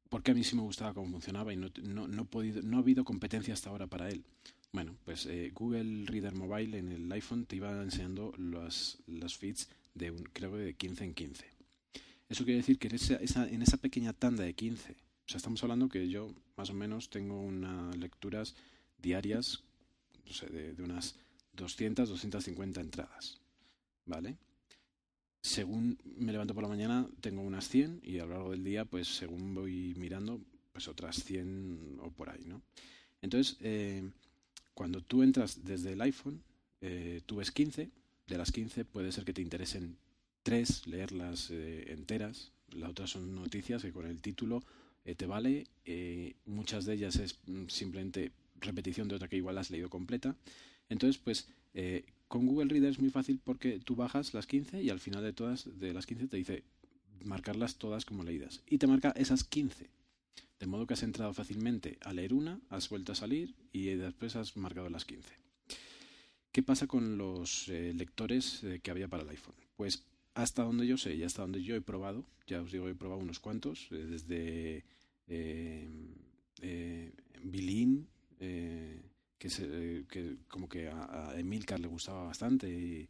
Porque 0.08 0.32
a 0.32 0.34
mí 0.34 0.42
sí 0.42 0.56
me 0.56 0.62
gustaba 0.62 0.92
cómo 0.92 1.10
funcionaba 1.12 1.52
y 1.52 1.56
no, 1.56 1.70
no, 1.80 2.24
podido, 2.24 2.62
no 2.62 2.78
ha 2.78 2.80
habido 2.80 3.04
competencia 3.04 3.54
hasta 3.54 3.70
ahora 3.70 3.86
para 3.86 4.08
él. 4.08 4.24
Bueno, 4.72 4.96
pues 5.04 5.26
eh, 5.26 5.52
Google 5.54 6.04
Reader 6.06 6.34
Mobile 6.34 6.78
en 6.78 6.90
el 6.90 7.12
iPhone 7.12 7.46
te 7.46 7.56
iba 7.56 7.80
enseñando 7.80 8.32
los, 8.36 8.98
los 9.06 9.36
feeds 9.36 9.68
de 9.94 10.10
un, 10.10 10.24
creo 10.32 10.50
que 10.52 10.58
de 10.58 10.74
15 10.74 11.04
en 11.04 11.14
15. 11.14 11.51
Eso 12.32 12.46
quiere 12.46 12.60
decir 12.60 12.78
que 12.78 12.88
en 12.88 13.62
esa, 13.62 13.76
pequeña 13.76 14.14
tanda 14.14 14.42
de 14.42 14.54
15, 14.54 14.92
o 14.92 15.28
sea, 15.28 15.36
estamos 15.36 15.62
hablando 15.62 15.90
que 15.90 16.08
yo 16.08 16.34
más 16.56 16.70
o 16.70 16.72
menos 16.72 17.10
tengo 17.10 17.38
unas 17.38 17.94
lecturas 17.98 18.54
diarias 18.96 19.62
no 20.24 20.32
sé, 20.32 20.46
de, 20.46 20.82
unas 20.82 21.16
200, 21.52 22.08
250 22.08 22.80
entradas, 22.80 23.38
¿vale? 24.06 24.38
según 25.42 25.98
me 26.04 26.32
levanto 26.32 26.54
por 26.54 26.62
la 26.62 26.70
mañana 26.70 27.06
tengo 27.20 27.42
unas 27.42 27.68
100 27.68 28.00
y 28.02 28.18
a 28.18 28.24
lo 28.24 28.30
largo 28.30 28.52
del 28.52 28.64
día, 28.64 28.86
pues 28.86 29.08
según 29.08 29.54
voy 29.54 29.94
mirando, 29.98 30.40
pues 30.72 30.88
otras 30.88 31.22
100 31.24 31.98
o 32.00 32.12
por 32.12 32.30
ahí, 32.30 32.44
¿no? 32.46 32.62
Entonces, 33.20 33.58
eh, 33.60 34.10
cuando 34.72 35.02
tú 35.02 35.22
entras 35.22 35.66
desde 35.66 35.92
el 35.92 36.00
iPhone, 36.00 36.42
eh, 36.80 37.20
tú 37.26 37.36
ves 37.36 37.50
15, 37.50 37.90
de 38.26 38.38
las 38.38 38.52
15 38.52 38.86
puede 38.86 39.12
ser 39.12 39.26
que 39.26 39.34
te 39.34 39.42
interesen 39.42 39.98
3, 40.42 40.86
leerlas 40.86 41.50
eh, 41.50 41.92
enteras, 41.92 42.52
las 42.70 42.90
otras 42.90 43.10
son 43.10 43.34
noticias 43.34 43.82
que 43.82 43.92
con 43.92 44.06
el 44.06 44.20
título 44.20 44.62
te 45.16 45.26
vale, 45.26 45.66
muchas 46.46 46.84
de 46.84 46.94
ellas 46.94 47.16
es 47.16 47.40
mm, 47.46 47.66
simplemente 47.66 48.30
repetición 48.60 49.08
de 49.08 49.16
otra 49.16 49.26
que 49.26 49.36
igual 49.36 49.58
has 49.58 49.70
leído 49.70 49.90
completa, 49.90 50.36
entonces 50.88 51.18
pues 51.18 51.48
con 52.28 52.46
Google 52.46 52.70
Reader 52.70 52.90
es 52.90 53.00
muy 53.00 53.10
fácil 53.10 53.40
porque 53.42 53.80
tú 53.80 53.96
bajas 53.96 54.32
las 54.32 54.46
15 54.46 54.80
y 54.82 54.90
al 54.90 55.00
final 55.00 55.24
de 55.24 55.32
todas 55.32 55.68
de 55.78 55.92
las 55.92 56.06
15 56.06 56.28
te 56.28 56.36
dice 56.36 56.62
marcarlas 57.24 57.76
todas 57.76 58.04
como 58.04 58.22
leídas. 58.22 58.62
Y 58.68 58.78
te 58.78 58.86
marca 58.86 59.12
esas 59.16 59.44
15 59.44 59.90
de 60.62 60.68
modo 60.68 60.86
que 60.86 60.94
has 60.94 61.02
entrado 61.02 61.34
fácilmente 61.34 61.98
a 62.02 62.12
leer 62.12 62.32
una, 62.32 62.60
has 62.70 62.88
vuelto 62.88 63.10
a 63.10 63.16
salir 63.16 63.52
y 63.72 63.86
después 63.96 64.36
has 64.36 64.56
marcado 64.56 64.88
las 64.90 65.04
15. 65.04 65.28
¿Qué 66.52 66.62
pasa 66.62 66.86
con 66.86 67.18
los 67.18 67.68
eh, 67.68 67.92
lectores 67.92 68.62
eh, 68.62 68.78
que 68.80 68.92
había 68.92 69.08
para 69.08 69.24
el 69.24 69.28
iPhone? 69.28 69.56
Pues 69.74 70.04
hasta 70.34 70.62
donde 70.62 70.86
yo 70.86 70.96
sé 70.96 71.14
y 71.14 71.22
hasta 71.22 71.42
donde 71.42 71.62
yo 71.62 71.74
he 71.74 71.80
probado, 71.80 72.24
ya 72.46 72.60
os 72.62 72.72
digo, 72.72 72.88
he 72.88 72.94
probado 72.94 73.20
unos 73.20 73.40
cuantos, 73.40 73.88
eh, 73.90 74.06
desde 74.06 74.84
eh, 75.26 77.12
Bilin, 77.42 78.08
que, 78.38 80.04
que, 80.08 80.36
como 80.48 80.68
que 80.68 80.88
a, 80.88 81.34
Emilcar 81.36 81.80
le 81.80 81.88
gustaba 81.88 82.24
bastante 82.24 82.68
y 82.68 83.08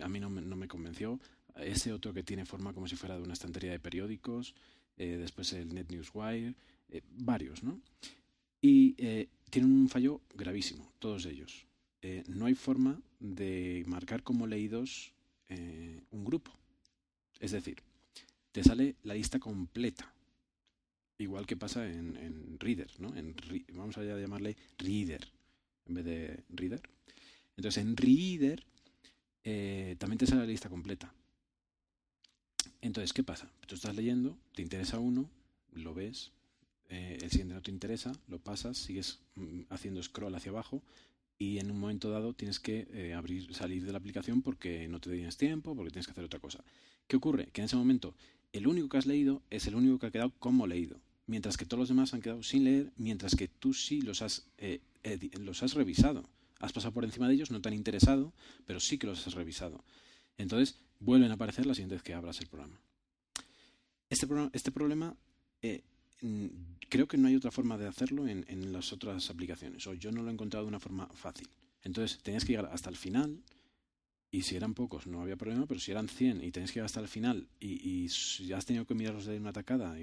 a 0.00 0.08
mí 0.08 0.20
no 0.20 0.28
no 0.28 0.56
me 0.56 0.68
convenció. 0.68 1.18
Ese 1.56 1.92
otro 1.92 2.12
que 2.12 2.22
tiene 2.22 2.44
forma 2.44 2.72
como 2.72 2.88
si 2.88 2.96
fuera 2.96 3.16
de 3.16 3.22
una 3.22 3.34
estantería 3.34 3.72
de 3.72 3.80
periódicos. 3.80 4.54
Eh, 4.96 5.16
después 5.18 5.52
el 5.52 5.74
Net 5.74 5.88
eh, 5.90 7.02
varios, 7.10 7.62
¿no? 7.62 7.80
Y 8.60 8.94
eh, 8.98 9.28
tienen 9.50 9.72
un 9.72 9.88
fallo 9.88 10.20
gravísimo, 10.34 10.92
todos 10.98 11.26
ellos. 11.26 11.66
no 12.28 12.46
hay 12.46 12.54
forma 12.54 13.00
de 13.20 13.84
marcar 13.86 14.22
como 14.22 14.46
leídos 14.46 15.12
un 16.10 16.24
grupo. 16.24 16.52
Es 17.40 17.52
decir, 17.52 17.76
te 18.52 18.62
sale 18.62 18.96
la 19.04 19.14
lista 19.14 19.38
completa. 19.38 20.12
Igual 21.18 21.46
que 21.46 21.56
pasa 21.56 21.86
en, 21.88 22.58
Reader, 22.58 22.90
¿no? 22.98 23.14
En, 23.16 23.34
vamos 23.74 23.96
a 23.98 24.02
llamarle 24.02 24.56
Reader 24.78 25.26
en 25.86 25.94
vez 25.94 26.04
de 26.04 26.44
Reader. 26.48 26.82
Entonces 27.56 27.82
en 27.82 27.96
Reader 27.96 28.64
también 29.98 30.18
te 30.18 30.26
sale 30.26 30.42
la 30.42 30.46
lista 30.46 30.68
completa. 30.68 31.12
Entonces, 32.82 33.12
¿qué 33.12 33.22
pasa? 33.22 33.48
Tú 33.66 33.76
estás 33.76 33.94
leyendo, 33.94 34.36
te 34.54 34.62
interesa 34.62 34.98
uno, 34.98 35.30
lo 35.72 35.94
ves, 35.94 36.32
eh, 36.90 37.16
el 37.22 37.30
siguiente 37.30 37.54
no 37.54 37.62
te 37.62 37.70
interesa, 37.70 38.12
lo 38.26 38.40
pasas, 38.40 38.76
sigues 38.76 39.20
mm, 39.36 39.62
haciendo 39.70 40.02
scroll 40.02 40.34
hacia 40.34 40.50
abajo 40.50 40.82
y 41.38 41.58
en 41.58 41.70
un 41.70 41.78
momento 41.78 42.10
dado 42.10 42.34
tienes 42.34 42.60
que 42.60 42.86
eh, 42.92 43.14
abrir, 43.14 43.54
salir 43.54 43.84
de 43.84 43.92
la 43.92 43.98
aplicación 43.98 44.42
porque 44.42 44.86
no 44.88 45.00
te 45.00 45.10
tienes 45.10 45.36
tiempo, 45.36 45.74
porque 45.74 45.90
tienes 45.90 46.06
que 46.06 46.12
hacer 46.12 46.24
otra 46.24 46.40
cosa. 46.40 46.62
¿Qué 47.06 47.16
ocurre? 47.16 47.48
Que 47.52 47.60
en 47.60 47.66
ese 47.66 47.76
momento 47.76 48.14
el 48.52 48.66
único 48.66 48.88
que 48.88 48.98
has 48.98 49.06
leído 49.06 49.42
es 49.50 49.66
el 49.66 49.74
único 49.74 49.98
que 49.98 50.06
ha 50.06 50.10
quedado 50.10 50.32
como 50.38 50.66
leído, 50.66 51.00
mientras 51.26 51.56
que 51.56 51.64
todos 51.64 51.80
los 51.80 51.88
demás 51.88 52.14
han 52.14 52.20
quedado 52.20 52.42
sin 52.42 52.64
leer, 52.64 52.92
mientras 52.96 53.34
que 53.34 53.48
tú 53.48 53.74
sí 53.74 54.02
los 54.02 54.22
has, 54.22 54.46
eh, 54.58 54.80
los 55.40 55.62
has 55.62 55.74
revisado. 55.74 56.24
Has 56.60 56.72
pasado 56.72 56.92
por 56.92 57.04
encima 57.04 57.26
de 57.26 57.34
ellos, 57.34 57.50
no 57.50 57.60
te 57.60 57.68
han 57.68 57.74
interesado, 57.74 58.32
pero 58.66 58.78
sí 58.78 58.98
que 58.98 59.06
los 59.06 59.26
has 59.26 59.34
revisado. 59.34 59.82
Entonces, 60.38 60.78
vuelven 61.00 61.30
a 61.30 61.34
aparecer 61.34 61.66
la 61.66 61.74
siguiente 61.74 61.96
vez 61.96 62.02
que 62.02 62.14
abras 62.14 62.40
el 62.40 62.46
programa. 62.46 62.80
Este, 64.10 64.26
este 64.52 64.70
problema 64.70 65.16
eh, 65.62 65.82
creo 66.88 67.08
que 67.08 67.18
no 67.18 67.28
hay 67.28 67.36
otra 67.36 67.50
forma 67.50 67.78
de 67.78 67.88
hacerlo 67.88 68.28
en, 68.28 68.44
en, 68.48 68.72
las 68.72 68.92
otras 68.92 69.28
aplicaciones, 69.30 69.86
o 69.86 69.94
yo 69.94 70.12
no 70.12 70.22
lo 70.22 70.30
he 70.30 70.32
encontrado 70.32 70.64
de 70.64 70.68
una 70.68 70.80
forma 70.80 71.06
fácil. 71.08 71.48
Entonces 71.82 72.18
tenías 72.22 72.44
que 72.44 72.52
llegar 72.52 72.70
hasta 72.72 72.90
el 72.90 72.96
final, 72.96 73.42
y 74.34 74.42
si 74.42 74.56
eran 74.56 74.72
pocos 74.72 75.06
no 75.06 75.20
había 75.20 75.36
problema, 75.36 75.66
pero 75.66 75.78
si 75.78 75.90
eran 75.90 76.08
100 76.08 76.42
y 76.42 76.50
tenías 76.50 76.70
que 76.70 76.76
llegar 76.76 76.86
hasta 76.86 77.00
el 77.00 77.08
final 77.08 77.48
y, 77.60 78.06
y 78.06 78.52
has 78.52 78.64
tenido 78.64 78.86
que 78.86 78.94
mirarlos 78.94 79.26
de 79.26 79.36
una 79.36 79.50
atacada, 79.50 79.94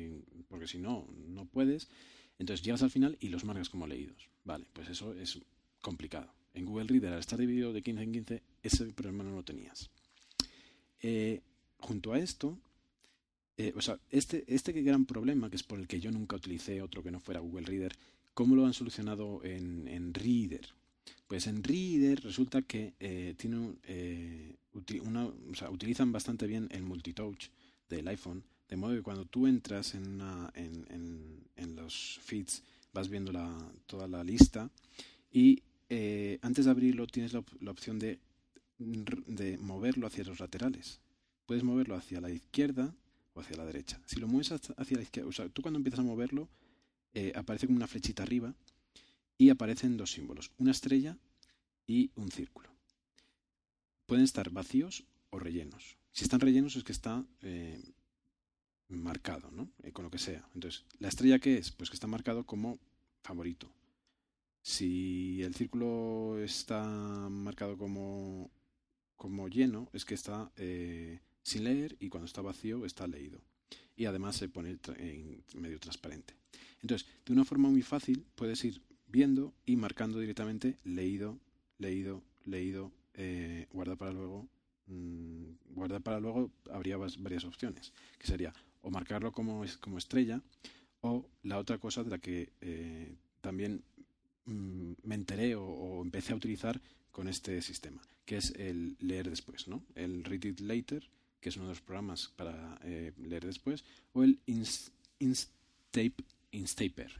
porque 0.48 0.68
si 0.68 0.78
no, 0.78 1.08
no 1.28 1.46
puedes, 1.46 1.90
entonces 2.38 2.64
llegas 2.64 2.84
al 2.84 2.92
final 2.92 3.18
y 3.20 3.30
los 3.30 3.44
marcas 3.44 3.70
como 3.70 3.88
leídos. 3.88 4.30
Vale, 4.44 4.68
pues 4.72 4.88
eso 4.88 5.14
es 5.16 5.40
complicado. 5.82 6.32
En 6.54 6.66
Google 6.66 6.86
Reader, 6.88 7.14
al 7.14 7.20
estar 7.20 7.40
dividido 7.40 7.74
de 7.74 7.82
15 7.82 8.04
en 8.04 8.12
15, 8.12 8.44
ese 8.62 8.86
problema 8.94 9.24
no 9.24 9.36
lo 9.36 9.44
tenías. 9.44 9.90
Eh, 11.02 11.42
junto 11.80 12.14
a 12.14 12.20
esto, 12.20 12.60
eh, 13.60 13.74
o 13.75 13.82
sea, 13.82 14.00
este, 14.10 14.46
este 14.48 14.72
gran 14.72 15.06
problema, 15.06 15.50
que 15.50 15.58
es 15.58 15.63
por 15.63 15.80
el 15.80 15.88
que 15.88 16.00
yo 16.00 16.12
nunca 16.12 16.38
utilicé 16.38 16.82
otro 16.82 17.04
que 17.04 17.12
no 17.12 17.20
fuera 17.20 17.42
Google 17.42 17.66
Reader, 17.66 17.94
¿cómo 18.34 18.56
lo 18.56 18.66
han 18.66 18.74
solucionado 18.74 19.42
en, 19.44 20.13
Reader? 20.13 20.66
Pues 21.28 21.46
en 21.46 21.62
Reader 21.62 22.24
resulta 22.24 22.62
que 22.62 22.94
eh, 23.01 23.36
tiene 23.38 23.75
sea, 25.56 25.70
utilizan 25.70 26.13
bastante 26.13 26.48
bien 26.48 26.70
el 26.72 26.84
multitouch 26.84 27.50
del 27.89 28.08
iPhone, 28.08 28.46
de 28.70 28.78
modo 28.78 28.96
que 28.96 29.01
cuando 29.01 29.25
tú 29.25 29.46
entras 29.46 29.94
en, 29.94 30.22
en, 30.56 31.44
en, 31.58 31.75
los 31.75 32.20
feeds 32.24 32.63
vas 32.94 33.10
viendo 33.10 33.34
la, 33.34 33.54
toda 33.88 34.08
la 34.08 34.24
lista 34.24 34.70
y 35.34 35.62
antes 36.42 36.63
de 36.63 36.72
abrirlo 36.72 37.08
tienes 37.08 37.34
la, 37.34 37.44
la 37.60 37.72
opción 37.72 38.00
de 38.00 38.20
de 38.80 39.58
moverlo 39.58 40.08
hacia 40.08 40.24
los 40.24 40.39
laterales. 40.39 41.01
Puedes 41.46 41.63
moverlo 41.63 41.96
hacia 41.96 42.22
la 42.22 42.30
izquierda 42.30 42.96
hacia 43.39 43.58
la 43.58 43.65
derecha. 43.65 44.00
Si 44.05 44.19
lo 44.19 44.27
mueves 44.27 44.51
hacia 44.51 44.98
la 44.98 45.03
izquierda, 45.03 45.29
o 45.29 45.31
sea, 45.31 45.50
tú 45.50 45.62
cuando 45.62 45.77
empiezas 45.77 46.00
a 46.00 46.03
moverlo, 46.03 46.50
eh, 47.13 47.31
aparece 47.36 47.67
como 47.67 47.77
una 47.77 47.88
flechita 47.88 48.24
arriba 48.24 48.53
y 49.38 49.50
aparecen 49.50 49.98
dos 49.98 50.12
símbolos, 50.12 50.51
una 50.58 50.72
estrella 50.72 51.17
y 51.88 52.12
un 52.15 52.31
círculo. 52.31 52.69
Pueden 54.05 54.24
estar 54.24 54.50
vacíos 54.50 55.05
o 55.29 55.39
rellenos. 55.39 55.98
Si 56.12 56.24
están 56.24 56.39
rellenos 56.39 56.75
es 56.75 56.84
que 56.84 56.91
está 56.91 57.25
eh, 57.41 57.81
marcado, 58.88 59.51
¿no? 59.51 59.72
Eh, 59.84 59.91
con 59.91 60.03
lo 60.03 60.12
que 60.12 60.17
sea. 60.17 60.48
Entonces, 60.53 60.86
¿la 61.00 61.08
estrella 61.08 61.39
qué 61.39 61.58
es? 61.58 61.72
Pues 61.72 61.89
que 61.89 61.96
está 61.96 62.08
marcado 62.08 62.46
como 62.46 62.79
favorito. 63.22 63.72
Si 64.62 65.41
el 65.41 65.55
círculo 65.55 66.39
está 66.39 66.84
marcado 67.29 67.77
como 67.77 68.51
como 69.19 69.50
lleno 69.50 69.89
es 69.91 70.05
que 70.05 70.13
está 70.13 70.50
sin 71.50 71.63
leer 71.65 71.96
y 72.00 72.10
cuando 72.10 72.25
está 72.25 72.41
vacío 72.41 72.86
está 72.86 73.08
leído. 73.08 73.41
Y 73.96 74.06
además 74.06 74.38
se 74.38 74.48
pone 74.48 74.77
en 74.98 75.44
medio 75.56 75.79
transparente. 75.79 76.34
Entonces, 76.82 77.08
de 77.25 77.34
una 77.34 77.46
forma 77.46 77.70
muy 77.70 77.82
fácil 77.82 78.25
puedes 78.36 78.63
ir 78.63 78.82
viendo 79.08 79.53
y 79.65 79.75
marcando 79.75 80.20
directamente 80.20 80.77
leído, 80.84 81.38
leído, 81.77 82.24
leído, 82.46 82.91
eh, 83.15 83.68
guarda 83.72 83.96
para 83.96 84.12
luego. 84.13 84.48
Mmm, 84.88 85.51
guardar 85.75 86.01
para 86.01 86.20
luego 86.20 86.51
habría 86.72 86.98
varias 86.98 87.46
opciones, 87.46 87.94
que 88.18 88.27
sería 88.27 88.53
o 88.82 88.89
marcarlo 88.89 89.32
como, 89.32 89.63
como 89.82 89.98
estrella 89.98 90.41
o 91.01 91.25
la 91.44 91.58
otra 91.58 91.77
cosa 91.77 92.03
de 92.03 92.10
la 92.10 92.18
que 92.18 92.50
eh, 92.62 93.15
también 93.41 93.84
mm, 94.46 94.94
me 95.03 95.15
enteré 95.15 95.56
o, 95.56 96.01
empecé 96.01 96.34
a 96.34 96.38
utilizar 96.38 96.82
con 97.12 97.27
este 97.27 97.62
sistema, 97.62 98.01
que 98.25 98.38
es 98.38 98.51
el 98.51 98.96
leer 99.00 99.29
después, 99.29 99.68
¿no? 99.68 99.84
El 99.96 100.24
Read 100.24 100.46
It 100.46 100.60
Later, 100.60 101.08
que 101.39 101.50
es 101.50 101.58
uno 101.58 101.65
de 101.65 101.72
los 101.72 101.81
programas 101.81 102.31
para 102.36 102.79
eh, 102.84 103.13
leer 103.17 103.46
después, 103.46 103.84
o 104.13 104.24
el 104.24 104.39
Instape, 105.19 106.24
Instaper. 106.51 107.12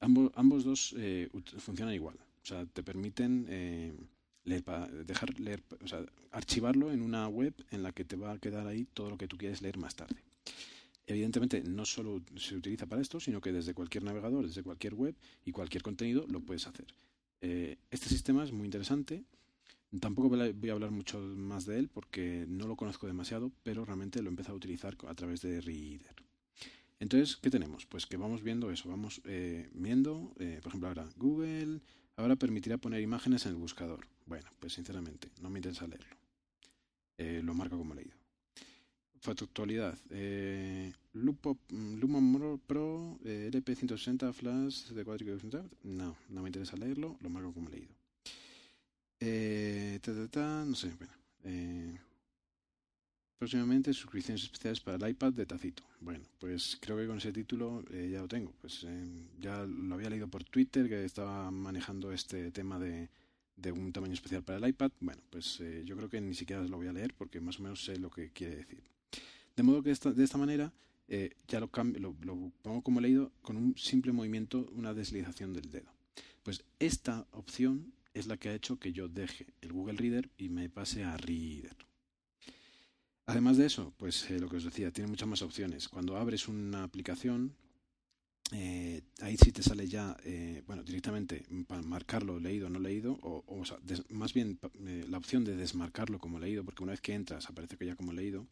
Ambos, 0.00 0.30
ambos 0.34 0.64
dos 0.64 0.94
eh, 0.96 1.28
funcionan 1.58 1.94
igual. 1.94 2.16
O 2.42 2.46
sea, 2.46 2.64
te 2.66 2.82
permiten 2.82 3.46
eh, 3.48 3.92
dejar 4.44 5.38
leer, 5.40 5.62
o 5.82 5.88
sea, 5.88 6.04
archivarlo 6.30 6.92
en 6.92 7.02
una 7.02 7.28
web 7.28 7.54
en 7.70 7.82
la 7.82 7.92
que 7.92 8.04
te 8.04 8.16
va 8.16 8.32
a 8.32 8.38
quedar 8.38 8.66
ahí 8.66 8.86
todo 8.94 9.10
lo 9.10 9.18
que 9.18 9.28
tú 9.28 9.36
quieres 9.36 9.60
leer 9.60 9.76
más 9.76 9.96
tarde. 9.96 10.16
Evidentemente 11.06 11.62
no 11.62 11.84
solo 11.84 12.22
se 12.36 12.54
utiliza 12.54 12.86
para 12.86 13.02
esto, 13.02 13.18
sino 13.18 13.40
que 13.40 13.50
desde 13.50 13.74
cualquier 13.74 14.04
navegador, 14.04 14.46
desde 14.46 14.62
cualquier 14.62 14.94
web 14.94 15.14
y 15.44 15.52
cualquier 15.52 15.82
contenido 15.82 16.26
lo 16.28 16.40
puedes 16.40 16.66
hacer. 16.66 16.86
Este 17.40 18.08
sistema 18.08 18.44
es 18.44 18.52
muy 18.52 18.66
interesante. 18.66 19.24
Tampoco 20.00 20.28
voy 20.28 20.68
a 20.68 20.72
hablar 20.72 20.90
mucho 20.90 21.18
más 21.18 21.64
de 21.64 21.78
él 21.78 21.88
porque 21.88 22.44
no 22.46 22.66
lo 22.66 22.76
conozco 22.76 23.06
demasiado, 23.06 23.50
pero 23.62 23.84
realmente 23.84 24.20
lo 24.20 24.28
he 24.28 24.30
empezado 24.30 24.54
a 24.54 24.56
utilizar 24.58 24.96
a 25.06 25.14
través 25.14 25.40
de 25.40 25.60
Reader. 25.60 26.14
Entonces, 27.00 27.36
¿qué 27.36 27.48
tenemos? 27.48 27.86
Pues 27.86 28.06
que 28.06 28.16
vamos 28.16 28.42
viendo 28.42 28.70
eso, 28.70 28.88
vamos 28.88 29.22
eh, 29.24 29.70
viendo, 29.72 30.34
eh, 30.38 30.58
por 30.62 30.70
ejemplo, 30.70 30.88
ahora 30.88 31.08
Google 31.16 31.80
ahora 32.16 32.36
permitirá 32.36 32.76
poner 32.76 33.00
imágenes 33.00 33.46
en 33.46 33.52
el 33.52 33.58
buscador. 33.58 34.06
Bueno, 34.26 34.50
pues 34.58 34.74
sinceramente, 34.74 35.30
no 35.40 35.48
me 35.48 35.60
interesa 35.60 35.86
leerlo. 35.86 36.16
lo 37.18 37.54
marco 37.54 37.78
como 37.78 37.94
leído. 37.94 38.18
Factualidad. 39.20 39.98
Eh, 40.10 40.92
Lupo, 41.12 41.58
Lumon 41.70 42.60
Pro 42.66 43.18
eh, 43.24 43.50
LP160 43.52 44.32
Flash 44.32 44.90
de 44.90 45.04
4 45.04 45.26
No, 45.82 46.16
no 46.28 46.42
me 46.42 46.48
interesa 46.48 46.76
leerlo, 46.76 47.16
lo 47.20 47.30
marco 47.30 47.52
como 47.52 47.68
leído. 47.68 47.97
Eh, 49.20 50.00
no 50.66 50.74
sé, 50.74 50.92
bueno. 50.98 51.12
Eh, 51.44 51.98
próximamente 53.38 53.92
suscripciones 53.92 54.42
especiales 54.42 54.80
para 54.80 54.96
el 54.96 55.12
iPad 55.12 55.32
de 55.32 55.46
Tacito. 55.46 55.82
Bueno, 56.00 56.24
pues 56.38 56.76
creo 56.80 56.96
que 56.96 57.06
con 57.06 57.18
ese 57.18 57.32
título 57.32 57.84
eh, 57.90 58.10
ya 58.12 58.20
lo 58.20 58.28
tengo. 58.28 58.52
Pues 58.60 58.84
eh, 58.86 59.28
ya 59.40 59.64
lo 59.64 59.94
había 59.94 60.10
leído 60.10 60.28
por 60.28 60.44
Twitter 60.44 60.88
que 60.88 61.04
estaba 61.04 61.50
manejando 61.50 62.12
este 62.12 62.50
tema 62.50 62.78
de, 62.78 63.08
de 63.56 63.72
un 63.72 63.92
tamaño 63.92 64.14
especial 64.14 64.42
para 64.42 64.58
el 64.58 64.68
iPad. 64.68 64.90
Bueno, 65.00 65.22
pues 65.30 65.62
yo 65.84 65.96
creo 65.96 66.08
que 66.08 66.20
ni 66.20 66.34
siquiera 66.34 66.62
lo 66.62 66.76
voy 66.76 66.88
a 66.88 66.92
leer 66.92 67.14
porque 67.14 67.40
más 67.40 67.58
o 67.58 67.62
menos 67.62 67.84
sé 67.84 67.98
lo 67.98 68.10
que 68.10 68.30
quiere 68.30 68.56
decir. 68.56 68.82
De 69.56 69.62
modo 69.62 69.82
que 69.82 69.92
de 69.92 70.24
esta 70.24 70.38
manera 70.38 70.72
ya 71.48 71.58
lo, 71.58 71.68
cambio, 71.68 72.00
lo, 72.00 72.16
lo 72.22 72.52
pongo 72.62 72.82
como 72.82 73.00
leído 73.00 73.32
con 73.42 73.56
un 73.56 73.76
simple 73.76 74.12
movimiento, 74.12 74.68
una 74.72 74.94
deslización 74.94 75.54
del 75.54 75.70
dedo. 75.70 75.90
Pues 76.42 76.64
esta 76.78 77.26
opción 77.32 77.92
es 78.18 78.26
la 78.26 78.36
que 78.36 78.48
ha 78.48 78.54
hecho 78.54 78.78
que 78.78 78.92
yo 78.92 79.08
deje 79.08 79.46
el 79.60 79.72
Google 79.72 79.96
Reader 79.96 80.30
y 80.38 80.48
me 80.48 80.68
pase 80.68 81.04
a 81.04 81.16
Reader. 81.16 81.76
Además 83.28 83.58
de 83.58 83.66
eso, 83.66 83.92
pues 83.98 84.30
eh, 84.30 84.38
lo 84.40 84.48
que 84.48 84.56
os 84.56 84.64
decía, 84.64 84.90
tiene 84.90 85.10
muchas 85.10 85.28
más 85.28 85.42
opciones. 85.42 85.90
Cuando 85.90 86.16
abres 86.16 86.48
una 86.48 86.82
aplicación, 86.82 87.54
eh, 88.52 89.02
ahí 89.20 89.36
sí 89.36 89.52
te 89.52 89.62
sale 89.62 89.86
ya, 89.86 90.16
eh, 90.24 90.62
bueno, 90.66 90.82
directamente 90.82 91.44
para 91.66 91.82
marcarlo 91.82 92.40
leído 92.40 92.68
o 92.68 92.70
no 92.70 92.78
leído, 92.78 93.18
o, 93.20 93.44
más 94.08 94.32
bien 94.32 94.58
la 95.10 95.18
opción 95.18 95.44
de 95.44 95.56
desmarcarlo 95.56 96.18
como 96.18 96.38
leído, 96.38 96.64
porque 96.64 96.82
una 96.82 96.92
vez 96.92 97.02
que 97.02 97.12
entras 97.12 97.50
aparece 97.50 97.76
que 97.76 97.84
ya 97.84 97.96
como 97.96 98.14
leído, 98.14 98.46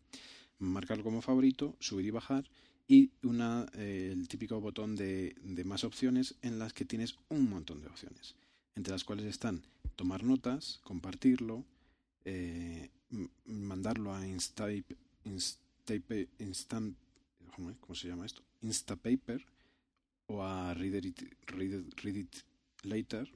marcarlo 0.58 1.04
como 1.04 1.22
favorito, 1.22 1.74
subir 1.80 2.04
y 2.04 2.10
bajar, 2.10 2.44
y 2.86 3.12
una, 3.22 3.64
el 3.78 4.28
típico 4.28 4.60
botón 4.60 4.94
de, 4.94 5.34
de 5.42 5.64
más 5.64 5.84
opciones 5.84 6.34
en 6.42 6.58
las 6.58 6.74
que 6.74 6.84
tienes 6.84 7.16
un 7.30 7.48
montón 7.48 7.80
de 7.80 7.86
opciones, 7.86 8.36
entre 8.76 8.92
las 8.92 9.04
cuales 9.04 9.26
están 9.26 9.62
tomar 9.96 10.22
notas, 10.22 10.80
compartirlo, 10.84 11.64
eh, 12.24 12.90
mandarlo 13.46 14.14
a 14.14 14.26
Instapaper, 14.26 14.96
Instant, 16.38 16.96
¿cómo 17.80 17.94
se 17.94 18.08
llama 18.08 18.26
esto? 18.26 18.42
Instapaper 18.60 19.44
o 20.26 20.42
a 20.42 20.74
Read 20.74 21.04
It, 21.04 22.36
Later, 22.82 23.28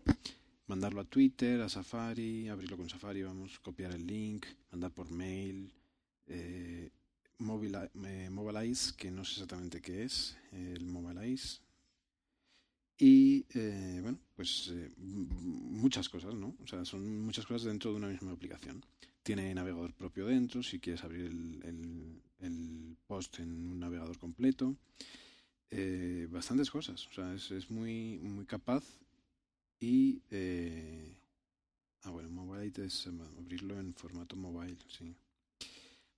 mandarlo 0.66 1.00
a 1.00 1.04
Twitter, 1.04 1.60
a 1.62 1.68
Safari, 1.68 2.48
abrirlo 2.48 2.76
con 2.76 2.88
Safari, 2.88 3.22
vamos, 3.22 3.58
copiar 3.60 3.92
el 3.92 4.06
link, 4.06 4.46
mandar 4.70 4.92
por 4.92 5.10
mail, 5.10 5.72
eh, 6.26 6.90
eh, 7.40 8.28
Mobilize, 8.30 8.94
que 8.96 9.10
no 9.10 9.24
sé 9.24 9.32
exactamente 9.32 9.80
qué 9.80 10.04
es, 10.04 10.36
el 10.52 10.84
Mobilize. 10.84 11.60
Y 13.02 13.46
eh, 13.54 13.98
bueno, 14.02 14.18
pues 14.36 14.70
muchas 14.98 16.10
cosas, 16.10 16.34
¿no? 16.34 16.54
O 16.62 16.66
sea, 16.66 16.84
son 16.84 17.22
muchas 17.22 17.46
cosas 17.46 17.64
dentro 17.64 17.90
de 17.90 17.96
una 17.96 18.08
misma 18.08 18.32
aplicación. 18.32 18.84
Tiene 19.22 19.54
navegador 19.54 19.94
propio 19.94 20.26
dentro, 20.26 20.62
si 20.62 20.80
quieres 20.80 21.02
abrir 21.02 21.24
el, 21.24 22.20
el, 22.40 22.96
post 23.06 23.38
en 23.38 23.50
un 23.52 23.80
navegador 23.80 24.18
completo. 24.18 24.76
Eh, 25.70 26.28
bastantes 26.30 26.70
cosas, 26.70 27.06
o 27.06 27.12
sea, 27.12 27.32
es, 27.34 27.50
es 27.50 27.70
muy, 27.70 28.18
muy 28.18 28.44
capaz 28.44 28.84
y... 29.80 30.20
Eh, 30.30 31.14
ah, 32.02 32.10
bueno, 32.10 32.28
mobile 32.28 32.84
es 32.84 33.08
abrirlo 33.38 33.80
en 33.80 33.94
formato 33.94 34.36
mobile, 34.36 34.76
sí. 34.88 35.14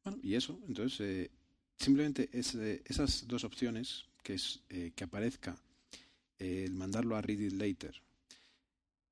Bueno, 0.03 0.19
y 0.21 0.35
eso, 0.35 0.59
entonces, 0.67 1.01
eh, 1.01 1.31
simplemente 1.79 2.29
es, 2.33 2.57
esas 2.57 3.29
dos 3.29 3.45
opciones, 3.45 4.07
que 4.25 4.35
es 4.35 4.63
que 4.69 5.05
aparezca 5.05 5.57
el 6.43 6.75
mandarlo 6.75 7.17
a 7.17 7.23
Read 7.23 7.41
It 7.41 7.53
Later 7.53 8.03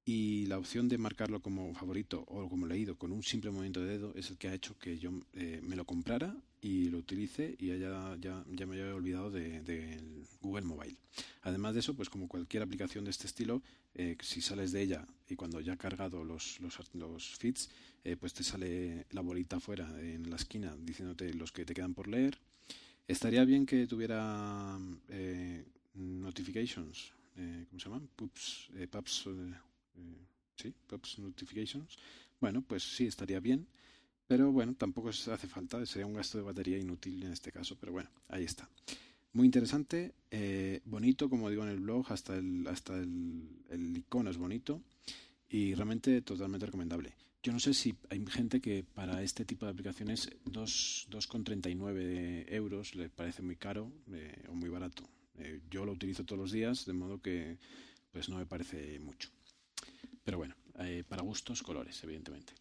y 0.05 0.47
la 0.47 0.59
opción 0.59 0.89
de 0.89 0.99
marcarlo 0.99 1.41
como 1.41 1.73
favorito 1.75 2.25
o 2.27 2.49
como 2.49 2.67
leído 2.67 2.97
con 2.97 3.13
un 3.13 3.23
simple 3.23 3.51
movimiento 3.51 3.81
de 3.81 3.93
dedo 3.93 4.13
es 4.17 4.31
el 4.31 4.39
que 4.39 4.49
ha 4.49 4.55
hecho 4.55 4.77
que 4.79 4.99
yo 4.99 5.13
eh, 5.35 5.61
me 5.63 5.77
lo 5.77 5.85
comprara 5.85 6.35
y 6.61 6.89
lo 6.89 6.99
utilice 6.99 7.55
y 7.59 7.69
ya, 7.69 8.17
ya, 8.21 8.45
ya 8.51 8.67
me 8.67 8.75
haya 8.75 8.93
olvidado 8.95 9.31
de, 9.31 10.01
Google 10.41 10.65
Mobile. 10.65 10.97
Además 11.43 11.75
de 11.75 11.81
eso, 11.81 11.95
pues 11.95 12.09
como 12.09 12.27
cualquier 12.27 12.63
aplicación 12.63 13.05
de 13.05 13.11
este 13.11 13.27
estilo, 13.27 13.63
eh, 13.95 14.17
si 14.21 14.41
sales 14.41 14.73
de 14.73 14.83
ella 14.83 15.07
y 15.29 15.37
cuando 15.37 15.61
ya 15.61 15.75
ha 15.75 15.77
cargado 15.77 16.25
los, 16.25 16.59
los, 16.61 16.77
los 16.95 17.37
feeds, 17.37 17.71
eh, 18.03 18.17
pues 18.17 18.33
te 18.33 18.43
sale 18.43 19.07
la 19.11 19.21
bolita 19.21 19.57
afuera 19.57 19.89
en 20.01 20.29
la 20.29 20.37
esquina 20.37 20.75
diciéndote 20.77 21.35
los 21.35 21.53
que 21.53 21.65
te 21.65 21.75
quedan 21.75 21.95
por 21.95 22.09
leer. 22.09 22.39
Estaría 23.07 23.45
bien 23.45 23.65
que 23.65 23.87
tuviera 23.87 24.79
notifications, 25.95 27.13
¿cómo 27.35 27.79
se 27.79 27.85
llaman? 27.85 28.09
Pups, 28.17 28.71
pups 28.91 29.25
eh, 29.27 29.55
sí, 30.57 30.75
Pops 30.87 31.19
Notifications. 31.19 31.99
Bueno, 32.41 32.63
pues 32.63 32.83
sí, 32.83 33.07
estaría 33.07 33.41
bien. 33.41 33.67
Pero 34.27 34.53
bueno, 34.53 34.75
tampoco 34.75 35.09
hace 35.09 35.49
falta, 35.49 35.85
sería 35.87 36.07
un 36.07 36.15
gasto 36.15 36.39
de 36.39 36.45
batería 36.45 36.79
inútil 36.79 37.25
en 37.25 37.33
este 37.33 37.51
caso, 37.51 37.77
pero 37.81 37.93
bueno, 37.93 38.11
ahí 38.29 38.45
está. 38.45 38.69
Muy 39.33 39.47
interesante, 39.47 40.15
eh, 40.31 40.81
bonito, 40.85 41.29
como 41.29 41.51
digo 41.51 41.65
en 41.65 41.71
el 41.71 41.81
blog, 41.81 42.13
hasta 42.13 42.37
el, 42.37 42.65
hasta 42.69 42.97
el, 42.97 43.49
el 43.71 43.97
icono 43.97 44.31
es 44.31 44.37
bonito 44.37 44.83
y 45.49 45.75
realmente 45.75 46.23
totalmente 46.23 46.67
recomendable. 46.67 47.15
Yo 47.43 47.53
no 47.53 47.59
sé 47.59 47.73
si 47.73 47.95
hay 48.11 48.25
gente 48.27 48.61
que 48.61 48.85
para 48.85 49.23
este 49.23 49.45
tipo 49.45 49.65
de 49.65 49.73
aplicaciones 49.73 50.31
2,39 50.45 52.53
euros 52.53 52.95
le 52.95 53.09
parece 53.09 53.43
muy 53.43 53.57
caro 53.57 53.91
eh, 54.13 54.45
o 54.49 54.55
muy 54.55 54.69
barato. 54.69 55.09
Yo 55.71 55.85
lo 55.85 55.93
utilizo 55.93 56.25
todos 56.25 56.41
los 56.41 56.53
días, 56.53 56.85
de 56.87 56.93
modo 56.93 57.21
que 57.21 57.59
pues 58.13 58.29
no 58.29 58.39
me 58.39 58.47
parece 58.47 58.99
mucho. 59.01 59.31
Pero 60.25 60.39
bueno, 60.39 60.55
eh, 60.81 61.05
para 61.09 61.23
gustos, 61.23 61.63
colores, 61.63 62.03
evidentemente. 62.05 62.53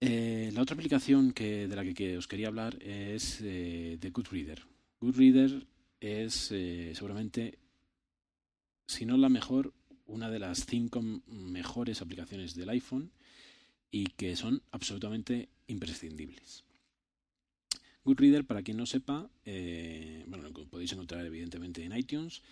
Eh, 0.00 0.50
la 0.52 0.62
otra 0.62 0.74
aplicación 0.74 1.32
que, 1.32 1.68
de 1.68 1.76
la 1.76 1.84
que, 1.84 2.16
os 2.16 2.26
quería 2.26 2.48
hablar 2.48 2.76
es 2.82 3.40
eh, 3.40 3.98
de 4.00 4.10
Goodreader. 4.10 4.64
Goodreader 5.00 5.66
es 6.00 6.52
seguramente, 6.94 7.58
si 8.86 9.06
no 9.06 9.16
la 9.16 9.28
mejor, 9.28 9.72
una 10.06 10.30
de 10.30 10.40
las 10.40 10.66
cinco 10.66 11.00
mejores 11.00 12.02
aplicaciones 12.02 12.54
del 12.54 12.68
iPhone 12.70 13.12
y 13.90 14.06
que 14.06 14.34
son 14.34 14.62
absolutamente 14.72 15.48
imprescindibles. 15.68 16.64
Goodreader, 18.04 18.44
para 18.44 18.62
quien 18.62 18.76
no 18.76 18.86
sepa, 18.86 19.30
bueno, 19.44 20.48
lo 20.48 20.66
podéis 20.66 20.92
encontrar 20.92 21.24
evidentemente 21.24 21.84
en 21.84 21.96
iTunes, 21.96 22.42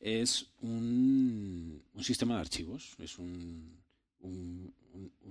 es 0.00 0.46
un, 0.62 1.82
sistema 2.00 2.34
de 2.34 2.40
archivos, 2.40 2.96
es 2.98 3.18
un, 3.18 3.78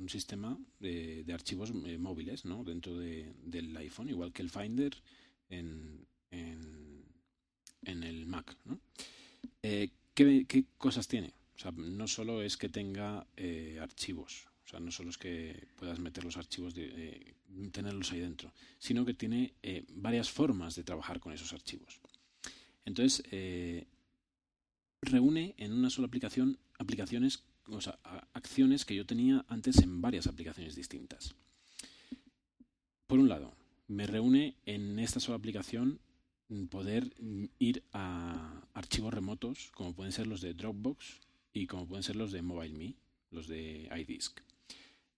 sistema 0.08 0.58
de, 0.80 1.24
archivos 1.32 1.72
eh, 1.86 1.98
móviles 2.00 2.46
¿no? 2.46 2.64
dentro 2.64 2.98
de, 2.98 3.32
del 3.44 3.76
iPhone, 3.78 4.10
igual 4.10 4.32
que 4.32 4.42
el 4.42 4.50
Finder 4.50 4.96
en, 5.50 6.08
el 7.82 8.26
Mac. 8.26 8.56
Eh, 9.62 9.90
¿qué, 10.14 10.46
¿qué, 10.48 10.66
cosas 10.78 11.08
tiene? 11.08 11.34
O 11.56 11.60
sea, 11.60 11.72
no 11.72 12.08
solo 12.08 12.42
es 12.42 12.58
que 12.58 12.70
tenga 12.70 13.28
eh, 13.38 13.78
archivos, 13.82 14.48
o 14.70 14.72
sea, 14.72 14.80
no 14.80 14.92
solo 14.92 15.10
es 15.10 15.18
que 15.18 15.68
puedas 15.78 15.98
meter 15.98 16.24
los 16.24 16.38
archivos, 16.38 16.76
tenerlos 17.72 18.12
ahí 18.12 18.20
dentro, 18.20 18.54
sino 18.78 19.04
que 19.04 19.16
tiene 19.16 19.56
eh, 19.64 19.84
varias 19.96 20.30
formas 20.30 20.76
de 20.76 20.84
trabajar 20.84 21.20
con 21.20 21.34
esos 21.34 21.54
archivos. 21.54 22.00
Entonces, 22.86 23.24
eh, 23.32 23.88
reúne 25.02 25.56
en 25.58 25.74
una 25.74 25.90
sola 25.90 26.06
aplicación 26.06 26.60
aplicaciones, 26.78 27.44
o 27.66 27.82
sea, 27.82 27.98
acciones 28.34 28.86
que 28.86 28.94
yo 28.94 29.08
tenía 29.08 29.44
antes 29.48 29.80
en 29.80 30.02
varias 30.02 30.28
aplicaciones 30.28 30.76
distintas. 30.76 31.34
Por 33.08 33.18
un 33.18 33.28
lado, 33.28 33.56
me 33.88 34.06
reúne 34.06 34.56
en 34.68 35.00
esta 35.00 35.20
sola 35.20 35.40
aplicación 35.40 36.00
poder 36.70 37.12
ir 37.58 37.84
a 37.92 38.68
archivos 38.76 39.16
remotos, 39.16 39.72
como 39.74 39.96
pueden 39.96 40.12
ser 40.12 40.28
los 40.28 40.42
de 40.42 40.54
Dropbox 40.54 41.22
y 41.54 41.66
como 41.66 41.88
pueden 41.88 42.04
ser 42.04 42.18
los 42.18 42.32
de 42.32 42.44
MobileMe, 42.44 42.94
los 43.32 43.48
de 43.48 43.90
iDisk. 43.92 44.42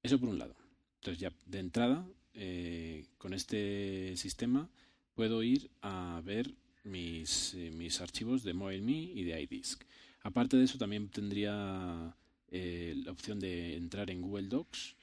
Eso 0.03 0.19
por 0.19 0.29
un 0.29 0.39
lado. 0.39 0.55
Entonces 0.95 1.19
ya 1.19 1.31
de 1.45 1.59
entrada, 1.59 2.07
eh, 2.33 3.05
con 3.17 3.33
este 3.33 4.15
sistema, 4.15 4.69
puedo 5.13 5.43
ir 5.43 5.69
a 5.81 6.21
ver 6.23 6.53
mis, 6.83 7.53
eh, 7.55 7.71
mis 7.71 7.99
archivos 8.01 8.43
de 8.43 8.53
MobileMe 8.53 9.11
y 9.13 9.23
de 9.23 9.41
iDisk. 9.41 9.83
Aparte 10.21 10.55
de 10.57 10.65
eso, 10.65 10.77
también 10.77 11.09
tendría 11.09 12.15
eh, 12.49 12.93
la 13.03 13.11
opción 13.11 13.39
de 13.39 13.75
entrar 13.75 14.09
en 14.09 14.21
Google 14.21 14.47
Docs, 14.47 14.95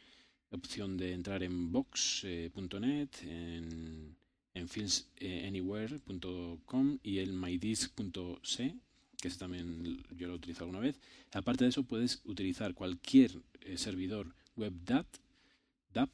la 0.50 0.56
opción 0.58 0.96
de 0.96 1.12
entrar 1.12 1.42
en 1.42 1.70
box.net, 1.70 3.10
en, 3.22 4.16
en 4.54 4.68
filmsanywhere.com 4.68 6.98
y 7.02 7.18
el 7.18 7.34
mydisk.c, 7.34 8.74
que 9.20 9.28
ese 9.28 9.38
también 9.38 10.02
yo 10.16 10.28
lo 10.28 10.34
he 10.34 10.36
utilizado 10.36 10.66
alguna 10.66 10.80
vez. 10.80 10.98
Aparte 11.32 11.64
de 11.64 11.70
eso, 11.70 11.82
puedes 11.82 12.22
utilizar 12.24 12.74
cualquier 12.74 13.32
servidor 13.76 14.34
web 14.58 14.72
DAT, 14.84 15.06
DAP 15.94 16.10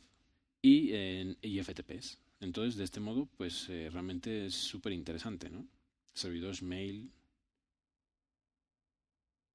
y, 0.63 0.93
en, 0.93 1.37
y 1.43 1.63
FTPs. 1.63 2.19
Entonces, 2.41 2.77
de 2.77 2.85
este 2.85 3.01
modo, 3.01 3.27
pues 3.37 3.69
eh, 3.71 3.89
realmente 3.93 4.47
es 4.47 4.55
súper 4.55 4.93
interesante, 4.93 5.51
¿no? 5.51 5.67
Servidores 6.13 6.63
mail. 6.63 7.11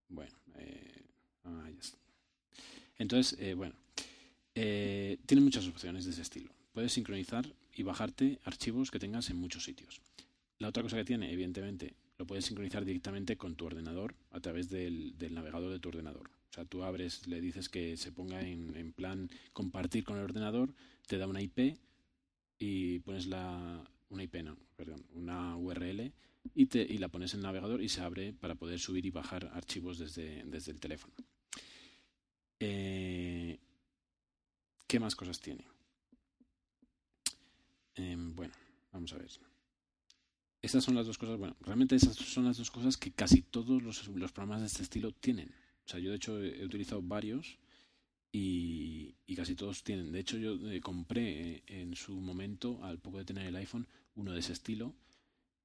Bueno, 0.09 0.35
eh, 0.57 1.03
ah, 1.45 1.69
está. 1.79 1.97
Entonces, 2.97 3.39
eh, 3.39 3.53
bueno, 3.53 3.75
eh, 4.53 5.17
tiene 5.25 5.41
muchas 5.41 5.67
opciones 5.67 6.05
de 6.05 6.11
ese 6.11 6.21
estilo. 6.21 6.51
puedes 6.73 6.93
sincronizar 6.93 7.45
y 7.73 7.83
bajarte 7.83 8.39
archivos 8.43 8.91
que 8.91 8.99
tengas 8.99 9.29
en 9.29 9.37
muchos 9.37 9.63
sitios. 9.63 10.01
La 10.59 10.67
otra 10.67 10.83
cosa 10.83 10.97
que 10.97 11.05
tiene, 11.05 11.31
evidentemente, 11.31 11.95
lo 12.17 12.27
puedes 12.27 12.45
sincronizar 12.45 12.83
directamente 12.83 13.37
con 13.37 13.55
tu 13.55 13.65
ordenador 13.65 14.15
a 14.31 14.41
través 14.41 14.69
del, 14.69 15.15
navegador 15.31 15.71
de 15.71 15.79
tu 15.79 15.89
ordenador. 15.89 16.29
O 16.49 16.53
sea, 16.53 16.65
tú 16.65 16.83
abres, 16.83 17.27
le 17.27 17.41
dices 17.41 17.69
que 17.69 17.95
se 17.97 18.11
ponga 18.11 18.41
en, 18.41 18.93
plan 18.93 19.29
compartir 19.53 20.03
con 20.03 20.17
el 20.17 20.23
ordenador, 20.23 20.73
te 21.07 21.17
da 21.17 21.27
una 21.27 21.41
IP 21.41 21.77
y 22.57 22.99
pones 22.99 23.27
la, 23.27 23.83
una 24.09 24.23
IP, 24.23 24.35
no, 24.43 24.57
perdón, 24.75 25.05
una 25.13 25.55
URL 25.55 26.11
y, 26.55 26.65
te, 26.65 26.81
y 26.81 26.97
la 26.97 27.09
pones 27.09 27.33
en 27.33 27.39
el 27.39 27.43
navegador 27.43 27.81
y 27.81 27.89
se 27.89 28.01
abre 28.01 28.33
para 28.33 28.55
poder 28.55 28.79
subir 28.79 29.05
y 29.05 29.11
bajar 29.11 29.51
archivos 29.53 29.99
desde, 29.99 30.43
desde 30.45 30.71
el 30.71 30.79
teléfono. 30.79 31.13
Eh, 32.59 33.59
¿Qué 34.87 34.99
más 34.99 35.15
cosas 35.15 35.39
tiene? 35.39 35.65
Em, 37.95 38.35
bueno, 38.35 38.53
vamos 38.91 39.13
a 39.13 39.17
ver. 39.17 39.29
Esas 40.61 40.83
son 40.83 40.95
las 40.95 41.05
dos 41.05 41.17
cosas, 41.17 41.37
bueno, 41.37 41.55
realmente 41.61 41.95
esas 41.95 42.15
son 42.15 42.45
las 42.45 42.57
dos 42.57 42.71
cosas 42.71 42.97
que 42.97 43.11
casi 43.11 43.41
todos 43.41 43.81
los, 43.81 43.99
programas 44.31 44.61
de 44.61 44.67
este 44.67 44.83
estilo 44.83 45.11
tienen. 45.11 45.53
O 45.89 45.91
sea, 45.91 45.99
yo 45.99 46.11
de 46.11 46.17
hecho 46.17 46.39
he, 46.39 46.63
utilizado 46.63 47.01
varios 47.01 47.57
y, 48.31 49.15
casi 49.35 49.55
todos 49.55 49.83
tienen. 49.83 50.11
De 50.11 50.19
hecho, 50.19 50.37
yo 50.37 50.53
eh, 50.69 50.81
compré 50.81 51.55
eh, 51.55 51.63
en 51.65 51.95
su 51.95 52.19
momento, 52.21 52.79
al 52.83 52.99
poco 52.99 53.17
de 53.17 53.25
tener 53.25 53.47
el 53.47 53.55
iPhone, 53.55 53.87
uno 54.15 54.31
de 54.31 54.39
ese 54.39 54.53
estilo, 54.53 54.93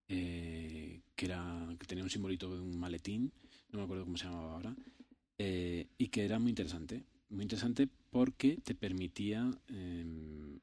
eh, 0.08 1.02
que, 1.14 1.26
era, 1.26 1.76
que 1.78 1.86
tenía 1.86 2.04
un 2.04 2.08
simbolito 2.08 2.54
de 2.54 2.58
un 2.58 2.78
maletín, 2.78 3.32
no 3.70 3.80
me 3.80 3.84
acuerdo 3.84 4.04
cómo 4.04 4.16
se 4.16 4.24
llamaba 4.24 4.54
ahora, 4.54 4.74
y 5.36 6.08
que 6.08 6.24
era 6.24 6.38
muy 6.38 6.50
interesante. 6.50 7.04
Muy 7.28 7.42
interesante 7.42 7.86
porque 8.10 8.56
te 8.64 8.74
permitía 8.74 9.50
em, 9.68 10.58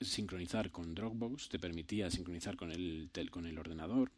sincronizar 0.00 0.70
con 0.70 0.94
Dropbox, 0.94 1.48
te 1.48 1.58
permitía 1.58 2.12
sincronizar 2.12 2.54
con 2.54 2.70
el, 2.70 3.10
con 3.30 3.46
el 3.46 3.58
ordenador, 3.58 4.12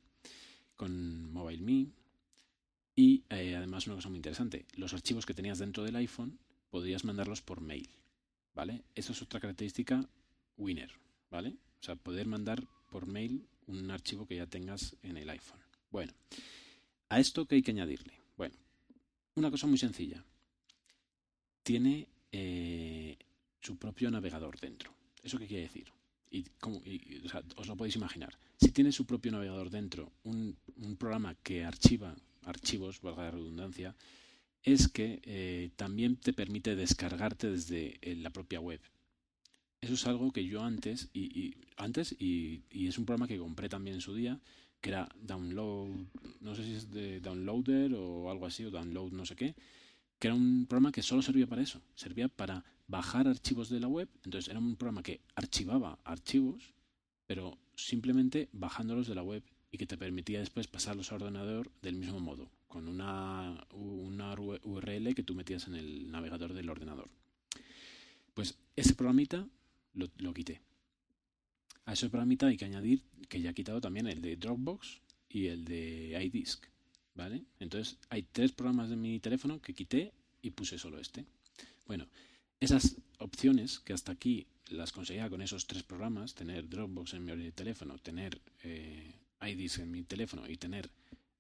con 0.77 1.33
MobileMe 1.33 1.87
y 2.97 3.23
eh, 3.31 3.55
además 3.55 3.87
una 3.87 3.97
cosa 3.97 4.09
muy 4.09 4.17
interesante, 4.17 4.67
los 4.75 4.95
archivos 4.95 5.27
que 5.27 5.35
tenías 5.35 5.59
dentro 5.59 5.85
del 5.85 5.97
iPhone 5.97 6.39
podrías 6.71 7.05
mandarlos 7.05 7.43
por 7.43 7.61
mail, 7.61 7.89
¿vale? 8.55 8.83
Eso 8.95 9.13
es 9.13 9.23
otra 9.23 9.39
característica 9.39 10.09
winner, 10.57 10.91
¿vale? 11.31 11.57
O 11.81 11.85
sea, 11.85 11.95
poder 11.95 12.27
mandar 12.27 12.67
por 12.91 13.07
mail 13.07 13.47
un 13.67 13.91
archivo 13.91 14.27
que 14.27 14.37
ya 14.37 14.47
tengas 14.47 14.97
en 15.03 15.19
el 15.19 15.29
iPhone. 15.29 15.61
Bueno, 15.91 16.13
a 17.09 17.21
esto 17.21 17.47
que 17.47 17.57
hay 17.57 17.63
que 17.63 17.71
añadirle. 17.73 18.15
Bueno, 18.37 18.55
una 19.35 19.51
cosa 19.51 19.67
muy 19.67 19.79
sencilla. 19.79 20.25
Tiene 21.63 22.09
eh, 22.33 23.17
su 23.61 23.77
propio 23.77 24.11
navegador 24.11 24.59
dentro. 24.59 24.93
¿Eso 25.23 25.39
qué 25.39 25.47
quiere 25.47 25.65
decir? 25.65 25.93
Y, 26.31 26.45
os 27.57 27.67
lo 27.67 27.77
podéis 27.77 27.97
imaginar. 27.97 28.39
Si 28.61 28.71
tiene 28.71 28.93
su 28.93 29.07
propio 29.07 29.33
navegador 29.33 29.71
dentro, 29.71 30.13
un, 30.25 30.57
programa 30.99 31.35
que 31.35 31.65
archiva 31.65 32.15
archivos, 32.47 33.01
valga 33.03 33.25
la 33.25 33.31
redundancia, 33.33 33.95
es 34.63 34.89
que 34.89 35.21
eh, 35.25 35.71
también 35.77 36.17
te 36.17 36.33
permite 36.33 36.75
descargarte 36.75 37.51
desde 37.51 37.99
eh, 38.03 38.17
la 38.17 38.31
propia 38.31 38.61
web. 38.61 38.81
Eso 39.81 39.95
es 39.95 40.07
algo 40.07 40.33
que 40.33 40.45
yo 40.45 40.63
antes, 40.63 41.11
y, 41.13 41.55
antes, 41.77 42.17
y, 42.19 42.65
es 42.73 42.99
un 42.99 43.05
programa 43.05 43.29
que 43.29 43.39
compré 43.39 43.69
también 43.69 43.97
en 43.97 44.01
su 44.01 44.15
día, 44.15 44.41
que 44.81 44.91
era 44.91 45.09
Download, 45.21 45.89
no 46.41 46.55
sé 46.55 46.65
si 46.65 46.75
es 46.75 46.91
de 46.91 47.21
Downloader 47.21 47.95
o 47.95 48.31
algo 48.31 48.47
así, 48.47 48.65
o 48.65 48.71
Download 48.71 49.13
no 49.13 49.25
sé 49.27 49.37
qué, 49.37 49.55
que 50.19 50.29
era 50.29 50.35
un 50.35 50.67
programa 50.67 50.93
que 50.93 51.03
solo 51.03 51.23
servía 51.23 51.47
para 51.47 51.63
eso, 51.63 51.81
servía 51.95 52.29
para 52.29 52.65
bajar 52.89 53.29
archivos 53.29 53.69
de 53.69 53.81
la 53.81 53.89
web, 53.89 54.09
entonces 54.25 54.49
era 54.49 54.59
un 54.59 54.77
programa 54.77 55.03
que 55.03 55.21
archivaba 55.35 55.99
archivos, 56.05 56.75
pero 57.27 57.59
simplemente 57.77 58.49
bajándolos 58.53 59.07
de 59.07 59.15
la 59.15 59.23
web 59.23 59.45
y 59.77 59.79
que 59.79 59.87
te 59.87 59.99
permitía 59.99 60.41
después 60.41 60.67
pasarlos 60.67 61.13
al 61.13 61.21
ordenador 61.21 61.71
del 61.83 61.97
mismo 61.97 62.19
modo, 62.19 62.51
con 62.67 62.89
una, 62.89 63.67
una 63.73 64.35
URL 64.35 65.15
que 65.15 65.23
tú 65.23 65.35
metías 65.35 65.69
en 65.69 65.75
el 65.75 66.11
navegador 66.11 66.55
del 66.55 66.71
ordenador. 66.71 67.11
Pues 68.33 68.57
ese 68.75 68.95
programita 68.95 69.47
lo, 69.93 70.09
lo 70.17 70.33
quité. 70.33 70.63
A 71.85 71.93
ese 71.93 72.09
programita 72.09 72.47
hay 72.47 72.57
que 72.57 72.65
añadir 72.65 73.03
que 73.29 73.43
ya 73.43 73.51
he 73.51 73.55
quitado 73.55 73.83
también 73.83 74.07
el 74.07 74.23
de 74.23 74.37
Dropbox 74.37 75.03
y 75.29 75.49
el 75.49 75.67
de 75.67 76.19
iDisk. 76.25 76.65
¿Vale? 77.15 77.45
Entonces 77.61 77.99
hay 78.09 78.23
tres 78.23 78.53
programas 78.53 78.89
de 78.89 78.97
mi 78.97 79.21
teléfono 79.21 79.61
que 79.61 79.75
quité 79.75 80.13
y 80.41 80.51
puse 80.53 80.79
solo 80.79 80.99
este. 80.99 81.27
Bueno, 81.87 82.07
esas 82.61 82.97
opciones 83.19 83.79
que 83.79 83.93
hasta 83.93 84.13
aquí 84.13 84.47
las 84.71 84.93
conseguía 84.93 85.29
con 85.29 85.43
esos 85.43 85.67
tres 85.67 85.83
programas, 85.83 86.35
tener 86.35 86.67
Dropbox 86.67 87.13
en 87.13 87.25
mi 87.27 87.53
teléfono, 87.53 87.99
tener 87.99 88.41
eh, 88.63 89.15
IDs 89.41 89.79
en 89.79 89.91
mi 89.91 90.03
teléfono 90.03 90.49
y 90.49 90.57
tener 90.57 90.91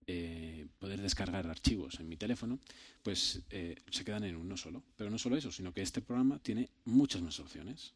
eh, 0.09 0.68
poder 0.78 1.02
descargar 1.02 1.48
archivos 1.48 1.98
en 1.98 2.09
mi 2.09 2.16
teléfono, 2.16 2.61
pues 3.02 3.42
eh, 3.50 3.74
se 3.90 4.04
quedan 4.04 4.22
en 4.22 4.37
uno 4.37 4.56
solo. 4.56 4.85
Pero 4.94 5.11
no 5.11 5.18
solo 5.18 5.37
eso, 5.37 5.50
sino 5.50 5.72
que 5.72 5.82
este 5.82 6.00
programa 6.00 6.38
tiene 6.38 6.70
muchas 6.85 7.22
más 7.22 7.40
opciones. 7.40 7.92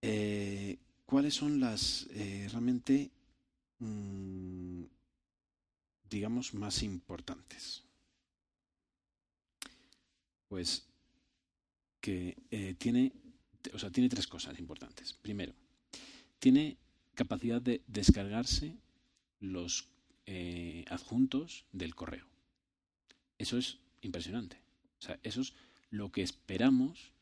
Eh, 0.00 0.78
¿Cuáles 1.04 1.34
son 1.34 1.60
las 1.60 2.06
realmente, 2.50 3.10
mm, 3.80 4.84
digamos, 6.08 6.54
más 6.54 6.82
importantes? 6.82 7.82
Pues 10.48 10.86
que 12.00 12.76
tiene, 12.78 13.12
o 13.74 13.78
sea, 13.78 13.90
tiene 13.90 14.08
tres 14.08 14.26
cosas 14.26 14.58
importantes. 14.58 15.12
Primero, 15.12 15.52
tiene 16.38 16.78
capacidad 17.14 17.60
de 17.60 17.82
descargarse 17.86 18.74
los 19.40 19.88
eh, 20.26 20.84
adjuntos 20.88 21.64
del 21.72 21.94
correo. 21.94 22.26
Eso 23.38 23.58
es 23.58 23.78
impresionante. 24.02 24.58
Eso 25.22 25.40
es 25.42 25.52
lo 25.90 26.10
que 26.10 26.22
esperamos, 26.22 27.12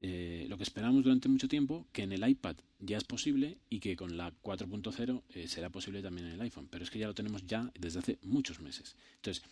eh, 0.00 0.46
lo 0.48 0.56
que 0.56 0.64
esperamos 0.64 1.04
durante 1.04 1.28
mucho 1.28 1.48
tiempo, 1.48 1.86
que 1.92 2.02
en 2.02 2.12
el 2.12 2.28
iPad 2.28 2.56
ya 2.80 2.96
es 2.96 3.04
posible 3.04 3.58
y 3.70 3.78
que 3.78 3.94
con 3.94 4.16
la 4.16 4.32
4.0 4.42 5.22
será 5.46 5.70
posible 5.70 6.02
también 6.02 6.26
en 6.26 6.34
el 6.34 6.40
iPhone. 6.40 6.68
Pero 6.70 6.84
es 6.84 6.90
que 6.90 6.98
ya 6.98 7.06
lo 7.06 7.14
tenemos 7.14 7.46
ya 7.46 7.70
desde 7.78 8.00
hace 8.00 8.18
muchos 8.22 8.60
meses. 8.60 8.96
Entonces, 9.16 9.44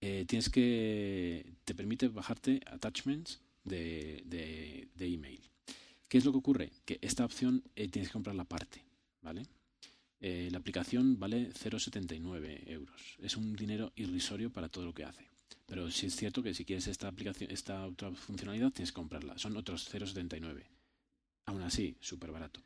tienes 0.00 0.50
que 0.50 1.52
te 1.64 1.74
permite 1.74 2.08
bajarte 2.08 2.60
attachments 2.66 3.40
de, 3.68 4.88
email. 4.98 5.40
¿Qué 6.08 6.18
es 6.18 6.24
lo 6.24 6.32
que 6.32 6.38
ocurre? 6.38 6.72
Que 6.84 6.98
esta 7.02 7.24
opción 7.24 7.62
eh, 7.76 7.88
tienes 7.88 8.08
que 8.08 8.14
comprar 8.14 8.34
la 8.34 8.44
parte, 8.44 8.82
¿vale? 9.22 9.42
Eh, 10.20 10.48
la 10.50 10.58
aplicación 10.58 11.18
vale 11.18 11.50
0,79 11.50 12.62
euros. 12.66 13.16
Es 13.20 13.36
un 13.36 13.54
dinero 13.54 13.92
irrisorio 13.96 14.50
para 14.50 14.68
todo 14.68 14.84
lo 14.84 14.94
que 14.94 15.04
hace. 15.04 15.28
Pero 15.66 15.90
sí 15.90 16.06
es 16.06 16.16
cierto 16.16 16.42
que 16.42 16.54
si 16.54 16.64
quieres 16.64 16.86
esta 16.86 17.08
aplicación, 17.08 17.50
esta 17.50 17.86
otra 17.86 18.10
funcionalidad, 18.12 18.72
tienes 18.72 18.90
que 18.90 18.96
comprarla. 18.96 19.38
Son 19.38 19.56
otros 19.56 19.88
0,79. 19.92 20.64
Aún 21.46 21.62
así, 21.62 21.96
súper 22.00 22.30
barato. 22.30 22.60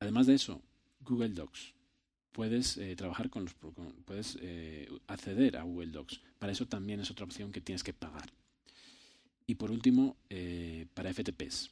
Además 0.00 0.26
de 0.26 0.34
eso, 0.34 0.62
Google 1.00 1.30
Docs. 1.30 1.74
Puedes 2.32 2.76
eh, 2.78 2.96
trabajar 2.96 3.28
con 3.28 3.44
los, 3.44 3.54
puedes 4.04 4.38
acceder 5.06 5.56
a 5.56 5.62
Google 5.62 5.92
Docs. 5.92 6.20
Para 6.38 6.52
eso 6.52 6.66
también 6.66 7.00
es 7.00 7.10
otra 7.10 7.24
opción 7.24 7.52
que 7.52 7.60
tienes 7.60 7.84
que 7.84 7.92
pagar. 7.92 8.32
Y 9.46 9.56
por 9.56 9.70
último, 9.70 10.16
eh, 10.30 10.86
para 10.94 11.12
FTPs, 11.12 11.70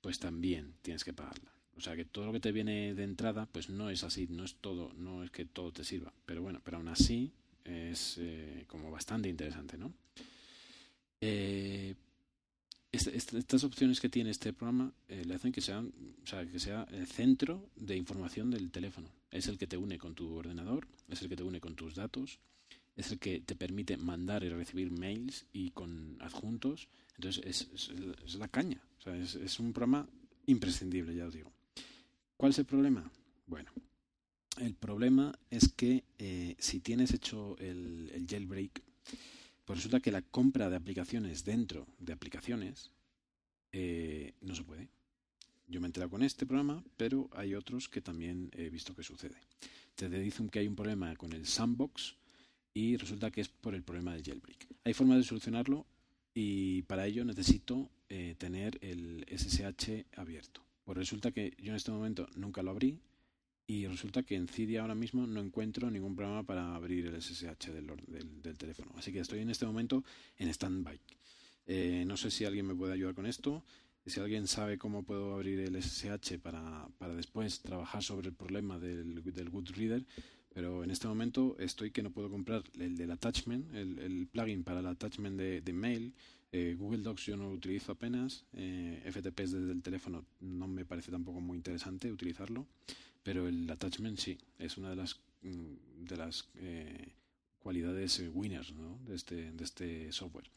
pues 0.00 0.18
también 0.18 0.74
tienes 0.82 1.04
que 1.04 1.12
pagarla. 1.12 1.51
O 1.76 1.80
sea 1.80 1.96
que 1.96 2.04
todo 2.04 2.26
lo 2.26 2.32
que 2.32 2.40
te 2.40 2.52
viene 2.52 2.94
de 2.94 3.04
entrada, 3.04 3.46
pues 3.50 3.70
no 3.70 3.90
es 3.90 4.04
así, 4.04 4.26
no 4.28 4.44
es 4.44 4.56
todo, 4.56 4.92
no 4.94 5.24
es 5.24 5.30
que 5.30 5.44
todo 5.44 5.72
te 5.72 5.84
sirva. 5.84 6.12
Pero 6.26 6.42
bueno, 6.42 6.60
pero 6.64 6.76
aún 6.76 6.88
así 6.88 7.32
es 7.64 8.18
eh, 8.18 8.64
como 8.68 8.90
bastante 8.90 9.28
interesante, 9.28 9.78
¿no? 9.78 9.92
Eh, 11.20 11.94
estas 12.92 13.64
opciones 13.64 14.00
que 14.00 14.10
tiene 14.10 14.30
este 14.30 14.52
programa 14.52 14.92
le 15.08 15.34
hacen 15.34 15.50
que, 15.50 15.62
sean, 15.62 15.94
o 16.22 16.26
sea, 16.26 16.44
que 16.44 16.58
sea 16.58 16.86
el 16.90 17.06
centro 17.06 17.70
de 17.74 17.96
información 17.96 18.50
del 18.50 18.70
teléfono. 18.70 19.08
Es 19.30 19.46
el 19.46 19.56
que 19.56 19.66
te 19.66 19.78
une 19.78 19.96
con 19.96 20.14
tu 20.14 20.34
ordenador, 20.34 20.86
es 21.08 21.22
el 21.22 21.30
que 21.30 21.36
te 21.36 21.42
une 21.42 21.58
con 21.58 21.74
tus 21.74 21.94
datos, 21.94 22.38
es 22.96 23.10
el 23.10 23.18
que 23.18 23.40
te 23.40 23.56
permite 23.56 23.96
mandar 23.96 24.44
y 24.44 24.50
recibir 24.50 24.90
mails 24.90 25.46
y 25.52 25.70
con 25.70 26.18
adjuntos. 26.20 26.88
Entonces 27.16 27.42
es, 27.46 27.90
es, 28.26 28.34
la 28.34 28.48
caña. 28.48 28.82
O 28.98 29.02
sea, 29.02 29.16
es, 29.16 29.34
es, 29.36 29.58
un 29.58 29.72
programa 29.72 30.06
imprescindible, 30.46 31.14
ya 31.14 31.26
os 31.26 31.34
digo. 31.34 31.50
¿Cuál 32.42 32.50
es 32.50 32.58
el 32.58 32.64
problema? 32.64 33.08
Bueno, 33.46 33.70
el 34.58 34.74
problema 34.74 35.32
es 35.48 35.68
que 35.68 36.02
eh, 36.18 36.56
si 36.58 36.80
tienes 36.80 37.14
hecho 37.14 37.56
el, 37.58 38.26
jailbreak, 38.28 38.82
pues 39.64 39.78
resulta 39.78 40.00
que 40.00 40.10
la 40.10 40.22
compra 40.22 40.68
de 40.68 40.74
aplicaciones 40.74 41.44
dentro 41.44 41.86
de 42.00 42.12
aplicaciones 42.12 42.90
eh, 43.70 44.34
no 44.40 44.56
se 44.56 44.64
puede. 44.64 44.88
Yo 45.68 45.80
me 45.80 45.86
he 45.86 45.90
enterado 45.90 46.10
con 46.10 46.24
este 46.24 46.44
programa, 46.44 46.82
pero 46.96 47.30
hay 47.32 47.54
otros 47.54 47.88
que 47.88 48.00
también 48.00 48.50
he 48.56 48.70
visto 48.70 48.92
que 48.96 49.04
sucede. 49.04 49.36
Te 49.94 50.08
dicen 50.08 50.48
que 50.48 50.58
hay 50.58 50.66
un 50.66 50.74
problema 50.74 51.14
con 51.14 51.32
el 51.34 51.46
sandbox, 51.46 52.16
y 52.74 52.96
resulta 52.96 53.30
que 53.30 53.42
es 53.42 53.48
por 53.50 53.76
el 53.76 53.84
problema 53.84 54.14
del 54.14 54.24
jailbreak. 54.24 54.66
Hay 54.82 54.94
formas 54.94 55.18
de 55.18 55.22
solucionarlo 55.22 55.86
y 56.34 56.82
para 56.82 57.06
ello 57.06 57.24
necesito 57.24 57.88
eh, 58.08 58.34
tener 58.36 58.80
el 58.82 59.24
SSH 59.30 60.06
abierto. 60.16 60.71
Pues 60.84 60.98
resulta 60.98 61.30
que 61.30 61.54
yo 61.58 61.70
en 61.70 61.76
este 61.76 61.90
momento 61.90 62.28
nunca 62.36 62.62
lo 62.62 62.70
abrí 62.70 62.98
y 63.66 63.86
resulta 63.86 64.22
que 64.22 64.34
en 64.34 64.48
Cydia 64.48 64.82
ahora 64.82 64.94
mismo 64.94 65.26
no 65.26 65.40
encuentro 65.40 65.90
ningún 65.90 66.16
programa 66.16 66.42
para 66.42 66.74
abrir 66.74 67.06
el 67.06 67.22
SSH 67.22 67.70
del, 67.72 68.56
teléfono. 68.58 68.92
Así 68.96 69.12
que 69.12 69.20
estoy 69.20 69.40
en 69.40 69.50
este 69.50 69.64
momento 69.64 70.04
en 70.36 70.48
stand-by. 70.48 71.00
Eh, 71.66 72.04
no 72.06 72.16
sé 72.16 72.30
si 72.30 72.44
alguien 72.44 72.66
me 72.66 72.74
puede 72.74 72.92
ayudar 72.92 73.14
con 73.14 73.26
esto. 73.26 73.62
Si 74.04 74.18
alguien 74.18 74.48
sabe 74.48 74.78
cómo 74.78 75.04
puedo 75.04 75.32
abrir 75.34 75.60
el 75.60 75.80
SSH 75.80 76.38
para, 76.40 76.88
para 76.98 77.14
después 77.14 77.60
trabajar 77.60 78.02
sobre 78.02 78.28
el 78.28 78.34
problema 78.34 78.78
del, 78.78 79.22
del 79.22 79.48
Goodreader, 79.48 80.04
pero 80.54 80.84
en 80.84 80.90
este 80.90 81.08
momento 81.08 81.56
estoy 81.58 81.90
que 81.90 82.02
no 82.02 82.10
puedo 82.10 82.28
comprar 82.28 82.62
el 82.78 82.96
del 82.96 83.10
attachment, 83.10 83.74
el, 83.74 84.28
plugin 84.30 84.64
para 84.64 84.80
el 84.80 84.86
attachment 84.86 85.38
de, 85.38 85.72
mail. 85.72 86.12
Eh, 86.52 86.76
Google 86.78 87.02
Docs 87.02 87.26
yo 87.26 87.36
no 87.36 87.44
lo 87.44 87.54
utilizo 87.54 87.92
apenas. 87.92 88.44
Eh, 88.52 89.02
FTPs 89.10 89.52
desde 89.52 89.72
el 89.72 89.82
teléfono 89.82 90.24
no 90.40 90.68
me 90.68 90.84
parece 90.84 91.10
tampoco 91.10 91.40
muy 91.40 91.56
interesante 91.56 92.12
utilizarlo. 92.12 92.66
Pero 93.22 93.48
el 93.48 93.70
attachment 93.70 94.18
sí, 94.18 94.38
es 94.58 94.76
una 94.76 94.90
de 94.90 94.96
las, 94.96 95.20
mm, 95.42 96.04
de 96.06 96.16
las 96.16 96.48
eh, 96.56 97.12
cualidades 97.58 98.22
winners 98.32 98.74
de, 99.06 99.14
este, 99.14 99.52
de 99.52 99.64
este 99.64 100.12
software. 100.12 100.50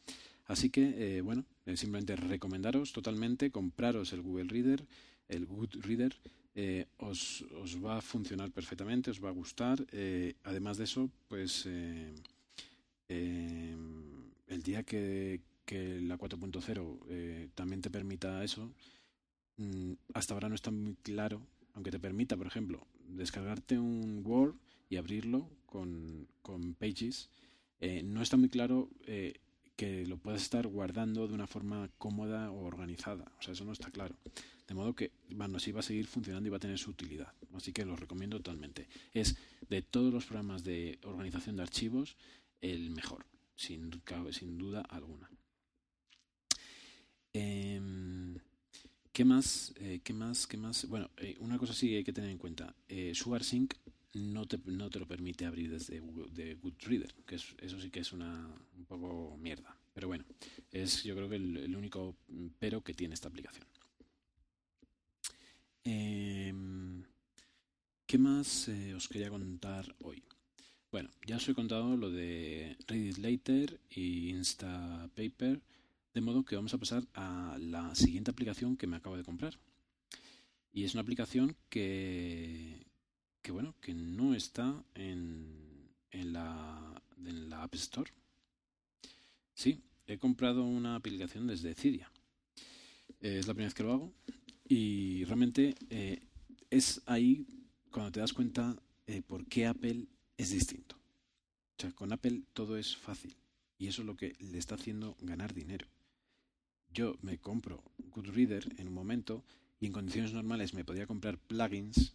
Así 0.48 0.70
que, 0.70 1.18
eh, 1.18 1.22
bueno, 1.22 1.44
simplemente 1.76 2.16
recomendaros 2.16 2.94
totalmente, 2.94 3.52
compraros 3.52 4.14
el 4.14 4.22
Google 4.22 4.46
Reader, 4.46 4.86
el 5.28 5.46
Good 5.46 5.78
Reader, 5.82 6.16
eh, 6.56 6.86
os, 6.98 7.44
os, 7.62 7.84
va 7.84 7.98
a 7.98 8.02
funcionar 8.02 8.52
perfectamente, 8.52 9.12
os 9.12 9.24
va 9.24 9.30
a 9.30 9.34
gustar. 9.34 9.86
Eh, 9.92 10.36
además 10.44 10.78
de 10.78 10.84
eso, 10.84 11.10
pues 11.28 11.66
el 11.66 12.24
día 14.64 14.84
que, 14.84 15.42
que 15.66 16.00
la 16.02 16.18
4.0 16.18 17.50
también 17.56 17.82
te 17.82 17.90
permita 17.90 18.44
eso, 18.44 18.72
mm, 19.58 19.94
hasta 20.14 20.34
ahora 20.34 20.50
no 20.50 20.56
está 20.56 20.72
muy 20.72 20.96
claro, 20.96 21.42
aunque 21.74 21.92
te 21.92 22.00
permita, 22.00 22.38
por 22.38 22.48
ejemplo, 22.48 22.86
descargarte 23.08 23.78
un 23.78 24.22
Word 24.26 24.56
y 24.90 24.98
abrirlo 24.98 25.50
con, 25.66 26.28
con 26.42 26.74
Pages, 26.76 27.30
no 28.04 28.22
está 28.22 28.38
muy 28.38 28.50
claro 28.50 28.90
que 29.76 30.06
lo 30.06 30.18
puedas 30.18 30.42
estar 30.42 30.68
guardando 30.68 31.28
de 31.28 31.34
una 31.34 31.48
forma 31.48 31.90
cómoda 31.98 32.52
o 32.52 32.66
organizada. 32.66 33.32
O 33.40 33.42
sea, 33.42 33.54
eso 33.54 33.66
no 33.66 33.74
está 33.74 33.92
claro. 33.92 34.16
De 34.68 34.74
modo 34.74 34.96
que, 34.96 35.12
bueno, 35.30 35.58
así 35.58 35.72
va 35.72 35.82
a 35.82 35.84
seguir 35.84 36.08
funcionando 36.08 36.48
y 36.48 36.50
va 36.50 36.58
a 36.58 36.62
tener 36.62 36.78
su 36.78 36.92
utilidad. 36.92 37.34
Así 37.54 37.72
que 37.74 37.86
lo 37.86 37.96
recomiendo 37.96 38.38
totalmente. 38.38 38.88
Es 39.14 39.38
de 39.70 39.82
todos 39.82 40.14
los 40.14 40.26
programas 40.26 40.64
de 40.64 41.00
organización 41.04 41.58
de 41.58 41.64
archivos 41.64 42.16
el 42.62 42.90
mejor, 42.92 43.26
sin, 43.56 43.92
sin 44.32 44.58
duda 44.58 44.82
alguna. 44.82 45.30
Em, 47.38 48.40
¿Qué 49.12 49.26
más? 49.26 49.74
Eh, 49.76 50.00
¿Qué 50.02 50.14
más? 50.14 50.48
¿Qué 50.48 50.56
más? 50.56 50.88
Bueno, 50.88 51.10
eh, 51.18 51.36
una 51.40 51.58
cosa 51.58 51.74
sí 51.74 51.94
hay 51.94 52.04
que 52.06 52.14
tener 52.14 52.30
en 52.30 52.38
cuenta. 52.38 52.74
Eh, 52.88 53.12
SugarSync 53.14 53.74
no 54.14 54.46
te, 54.46 54.58
no 54.66 54.90
te 54.90 55.00
lo 55.00 55.06
permite 55.06 55.46
abrir 55.46 55.70
desde 55.70 56.00
de 56.32 56.56
Goodreader, 56.56 57.14
que 57.26 57.36
eso 57.36 57.80
sí 57.82 57.90
que 57.90 58.00
es 58.00 58.14
una 58.14 58.50
un 58.78 58.86
poco 58.86 59.36
mierda. 59.38 59.78
Pero 59.94 60.08
bueno, 60.08 60.24
es 60.72 61.04
yo 61.04 61.14
creo 61.14 61.28
que 61.28 61.36
el, 61.36 61.76
único 61.76 62.16
pero 62.58 62.82
que 62.82 62.94
tiene 62.94 63.16
esta 63.16 63.28
aplicación. 63.28 63.68
Em, 65.84 67.04
¿Qué 68.06 68.18
más 68.18 68.70
os 68.96 69.10
quería 69.10 69.30
contar 69.30 69.94
hoy? 70.04 70.24
Bueno, 70.90 71.10
ya 71.28 71.36
os 71.36 71.50
he 71.50 71.54
contado 71.54 71.98
lo 71.98 72.10
de 72.10 72.78
Reddit 72.88 73.18
Later 73.18 73.80
y 73.90 74.30
Instapaper, 74.30 75.62
de 76.16 76.22
modo 76.22 76.46
que 76.46 76.56
vamos 76.56 76.74
a 76.74 76.78
pasar 76.78 77.06
a 77.14 77.58
la 77.60 77.94
siguiente 77.94 78.32
aplicación 78.32 78.78
que 78.78 78.88
me 78.88 78.96
acabo 78.96 79.18
de 79.18 79.26
comprar. 79.26 79.60
Y 80.72 80.86
es 80.86 80.94
una 80.94 81.02
aplicación 81.02 81.58
que, 81.70 82.86
que 83.42 83.52
bueno, 83.52 83.76
que 83.82 83.94
no 83.94 84.34
está 84.34 84.82
en, 84.96 85.92
en, 86.12 86.32
la, 86.32 87.04
en 87.18 87.50
la 87.50 87.64
App 87.64 87.76
Store. 87.76 88.10
Sí, 89.54 89.82
he 90.08 90.18
comprado 90.18 90.64
una 90.64 90.96
aplicación 90.96 91.48
desde 91.48 91.76
Cydia. 91.76 92.10
Eh, 93.20 93.40
es 93.40 93.48
la 93.48 93.54
primera 93.54 93.68
vez 93.68 93.74
que 93.74 93.84
lo 93.84 93.94
hago 93.94 94.14
y 94.70 95.26
realmente 95.26 95.76
eh, 95.90 96.26
es 96.70 97.02
ahí 97.08 97.46
cuando 97.92 98.14
te 98.14 98.20
das 98.22 98.32
cuenta 98.32 98.74
eh, 99.06 99.22
por 99.22 99.46
qué 99.48 99.68
Apple 99.68 100.08
es 100.38 100.52
distinto. 100.52 100.96
Con 101.94 102.14
Apple 102.14 102.44
todo 102.54 102.78
es 102.78 102.96
fácil 102.96 103.36
y 103.78 103.88
eso 103.88 104.02
es 104.02 104.06
lo 104.06 104.16
que 104.16 104.34
le 104.40 104.58
está 104.58 104.76
haciendo 104.76 105.18
ganar 105.20 105.54
dinero. 105.54 105.88
Yo 106.96 107.18
me 107.22 107.38
compro 107.38 107.84
Goodreader 108.14 108.74
en 108.78 108.88
un 108.88 108.94
momento 108.94 109.44
y 109.82 109.88
en 109.88 109.92
condiciones 109.92 110.32
normales 110.32 110.74
me 110.74 110.86
podía 110.86 111.06
comprar 111.06 111.38
plugins 111.38 112.14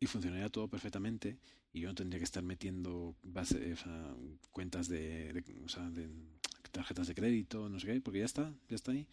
y 0.00 0.06
funcionaría 0.06 0.48
todo 0.48 0.66
perfectamente 0.66 1.36
y 1.74 1.80
yo 1.80 1.88
no 1.88 1.94
tendría 1.94 2.18
que 2.18 2.24
estar 2.24 2.42
metiendo 2.42 3.14
base, 3.22 3.76
cuentas 4.50 4.88
de, 4.88 5.44
tarjetas 6.70 7.06
de 7.06 7.14
crédito, 7.14 7.68
no 7.68 7.78
sé 7.78 7.88
qué, 7.88 8.00
porque 8.00 8.20
ya 8.20 8.24
está, 8.24 8.54
ya 8.70 8.76
está 8.76 8.92
ahí. 8.92 9.06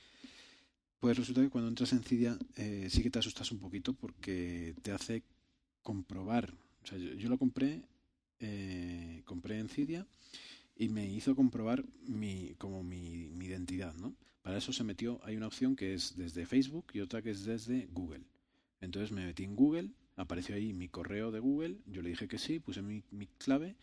Pues 1.02 1.18
resulta 1.18 1.42
que 1.42 1.50
cuando 1.50 1.68
entras 1.68 1.92
en 1.92 2.02
Cydia 2.02 2.40
eh, 2.56 2.88
sí 2.90 3.04
que 3.04 3.10
te 3.10 3.20
asustas 3.20 3.52
un 3.52 3.60
poquito 3.60 3.94
porque 3.94 4.76
te 4.82 4.94
hace 4.94 5.24
comprobar. 5.84 6.54
O 6.84 6.88
sea, 6.88 6.98
yo, 6.98 7.28
lo 7.28 7.38
compré, 7.38 7.82
eh, 8.40 9.24
compré 9.26 9.60
en 9.60 9.68
Cydia 9.68 10.08
y 10.78 10.88
me 10.88 11.06
hizo 11.06 11.36
comprobar 11.36 11.84
mi, 12.08 12.56
como 12.58 12.82
mi 12.82 13.28
identidad, 13.42 13.94
¿no? 13.96 14.16
Para 14.50 14.58
eso 14.58 14.74
se 14.74 14.84
metió, 14.84 15.22
hay 15.26 15.38
una 15.38 15.46
opción 15.46 15.76
que 15.76 15.94
es 15.94 16.18
desde 16.18 16.48
Facebook 16.48 16.88
y 16.94 17.02
otra 17.02 17.22
que 17.22 17.30
es 17.30 17.46
desde 17.46 17.88
Google. 17.92 18.24
Entonces 18.82 19.12
me 19.12 19.24
metí 19.24 19.44
en 19.44 19.56
Google 19.56 19.92
apareció 20.16 20.56
ahí 20.56 20.74
mi 20.74 20.88
correo 20.88 21.30
de 21.30 21.40
Google, 21.40 21.78
yo 21.86 22.02
le 22.02 22.10
dije 22.10 22.28
que 22.28 22.40
sí, 22.40 22.58
puse 22.58 22.82
mi, 22.82 23.04
clave 23.38 23.76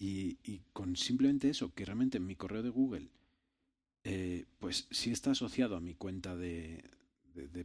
y, 0.00 0.34
con 0.72 0.96
simplemente 0.96 1.48
eso, 1.48 1.72
que 1.72 1.84
realmente 1.84 2.18
mi 2.18 2.34
correo 2.34 2.64
de 2.64 2.70
Google, 2.70 3.06
eh, 4.02 4.46
pues 4.58 4.88
sí 4.90 5.12
está 5.12 5.30
asociado 5.30 5.76
a 5.76 5.80
mi 5.80 5.94
cuenta 5.94 6.34
de, 6.34 6.82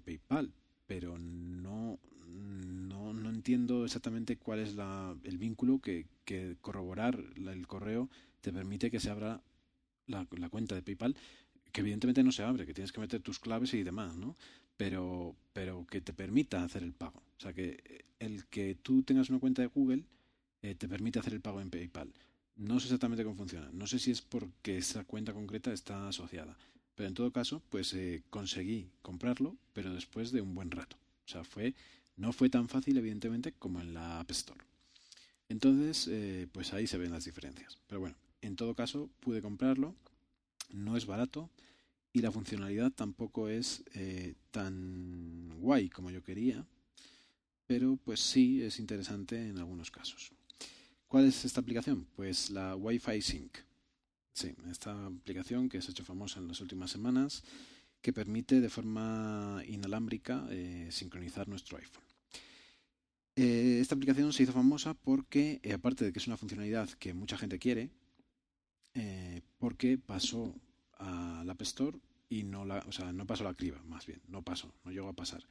PayPal, 0.05 0.53
pero 0.85 1.17
no, 1.17 1.97
no, 2.27 3.11
no, 3.11 3.29
entiendo 3.31 3.85
exactamente 3.85 4.37
cuál 4.37 4.59
es 4.59 4.75
la, 4.75 5.17
el 5.23 5.39
vínculo 5.39 5.79
que, 5.79 6.05
que 6.25 6.57
corroborar 6.61 7.23
el 7.37 7.65
correo 7.65 8.07
te 8.41 8.53
permite 8.53 8.91
que 8.91 8.99
se 8.99 9.09
abra 9.09 9.41
la, 10.07 10.49
cuenta 10.49 10.75
de 10.75 10.81
PayPal, 10.81 11.15
que 11.75 11.81
evidentemente 11.81 12.23
no 12.23 12.31
se 12.31 12.41
abre, 12.41 12.65
que 12.65 12.73
tienes 12.73 12.93
que 12.93 13.01
meter 13.01 13.21
tus 13.21 13.37
claves 13.37 13.73
y 13.73 13.83
demás, 13.83 14.15
¿no? 14.15 14.37
Pero, 14.77 15.35
pero 15.51 15.85
que 15.85 15.99
te 15.99 16.13
permita 16.13 16.63
hacer 16.63 16.83
el 16.83 16.93
pago. 16.93 17.21
O 17.37 17.41
sea, 17.41 17.51
que 17.51 18.05
el 18.17 18.45
que 18.45 18.75
tú 18.75 19.03
tengas 19.03 19.29
una 19.29 19.39
cuenta 19.39 19.61
de 19.61 19.67
Google 19.67 20.05
eh, 20.61 20.75
te 20.75 20.87
permite 20.87 21.19
hacer 21.19 21.33
el 21.33 21.41
pago 21.41 21.59
en 21.59 21.69
PayPal. 21.69 22.13
No 22.55 22.79
sé 22.79 22.85
exactamente 22.85 23.25
cómo 23.25 23.35
funciona. 23.35 23.69
No 23.73 23.87
sé 23.87 23.99
si 23.99 24.11
es 24.11 24.21
porque 24.21 24.77
esa 24.77 25.03
cuenta 25.03 25.33
concreta 25.33 25.73
está 25.73 26.07
asociada. 26.07 26.57
Pero 26.95 27.09
en 27.09 27.13
todo 27.13 27.31
caso, 27.31 27.61
pues 27.69 27.93
eh, 27.93 28.23
conseguí 28.29 28.87
comprarlo, 29.01 29.57
pero 29.73 29.93
después 29.93 30.31
de 30.31 30.39
un 30.39 30.55
buen 30.55 30.71
rato. 30.71 30.95
O 31.25 31.27
sea, 31.27 31.43
fue, 31.43 31.73
no 32.15 32.31
fue 32.31 32.49
tan 32.49 32.69
fácil, 32.69 32.95
evidentemente, 32.95 33.51
como 33.51 33.81
en 33.81 33.93
la 33.93 34.21
App 34.21 34.31
Store. 34.31 34.61
Entonces, 35.49 36.07
eh, 36.09 36.47
pues 36.53 36.71
ahí 36.71 36.87
se 36.87 36.97
ven 36.97 37.11
las 37.11 37.25
diferencias. 37.25 37.77
Pero 37.87 37.99
bueno, 37.99 38.15
en 38.41 38.55
todo 38.55 38.75
caso, 38.75 39.09
pude 39.19 39.41
comprarlo. 39.41 39.93
No 40.71 40.97
es 40.97 41.05
barato 41.05 41.49
y 42.13 42.21
la 42.21 42.31
funcionalidad 42.31 42.91
tampoco 42.91 43.49
es 43.49 43.83
tan 44.51 45.49
guay 45.59 45.89
como 45.89 46.11
yo 46.11 46.23
quería 46.23 46.65
pero 47.67 47.97
pues 47.97 48.19
sí 48.19 48.61
es 48.61 48.79
interesante 48.79 49.49
en 49.49 49.57
algunos 49.57 49.91
casos. 49.91 50.31
¿Cuál 51.07 51.25
es 51.25 51.45
esta 51.45 51.61
aplicación? 51.61 52.07
Pues 52.15 52.49
la 52.49 52.75
Wi-Fi 52.75 53.21
Sync. 53.21 53.57
Sí, 54.33 54.53
esta 54.69 55.05
aplicación 55.05 55.69
que 55.69 55.81
se 55.81 55.89
ha 55.89 55.91
hecho 55.91 56.03
famosa 56.03 56.39
en 56.39 56.47
las 56.47 56.59
últimas 56.61 56.91
semanas, 56.91 57.43
que 58.01 58.13
permite 58.13 58.59
de 58.59 58.69
forma 58.69 59.63
inalámbrica 59.65 60.45
eh, 60.49 60.89
sincronizar 60.91 61.47
nuestro 61.47 61.77
iPhone. 61.77 62.03
Eh, 63.37 63.79
esta 63.81 63.95
aplicación 63.95 64.31
se 64.33 64.43
hizo 64.43 64.51
famosa 64.51 64.93
porque, 64.93 65.59
eh, 65.63 65.73
aparte 65.73 66.05
de 66.05 66.11
que 66.11 66.19
es 66.19 66.27
una 66.27 66.37
funcionalidad 66.37 66.89
que 66.91 67.13
mucha 67.13 67.37
gente 67.37 67.59
quiere, 67.59 67.89
porque 69.57 69.97
pasó 69.97 70.53
al 70.97 71.49
App 71.49 71.61
Store 71.61 71.97
y 72.29 72.43
no 72.43 72.65
la, 72.65 72.79
o 72.87 72.91
sea, 72.91 73.11
no 73.11 73.25
pasó 73.25 73.43
la 73.43 73.53
criba, 73.53 73.81
más 73.83 74.05
bien, 74.05 74.21
no 74.27 74.41
pasó, 74.41 74.73
no 74.83 74.91
llegó 74.91 75.09
a 75.09 75.13
pasar. 75.13 75.43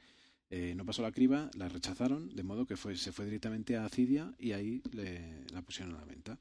Eh, 0.49 0.73
no 0.75 0.85
pasó 0.85 1.01
la 1.01 1.11
criba, 1.11 1.49
la 1.55 1.69
rechazaron, 1.69 2.29
de 2.35 2.43
modo 2.43 2.65
que 2.65 2.77
fue, 2.77 2.95
se 2.95 3.11
fue 3.11 3.25
directamente 3.25 3.77
a 3.77 3.89
Cydia 3.89 4.33
y 4.37 4.51
ahí 4.51 4.81
le, 4.91 5.43
la 5.51 5.61
pusieron 5.61 5.95
a 5.95 5.99
la 5.99 6.05
venta. 6.05 6.37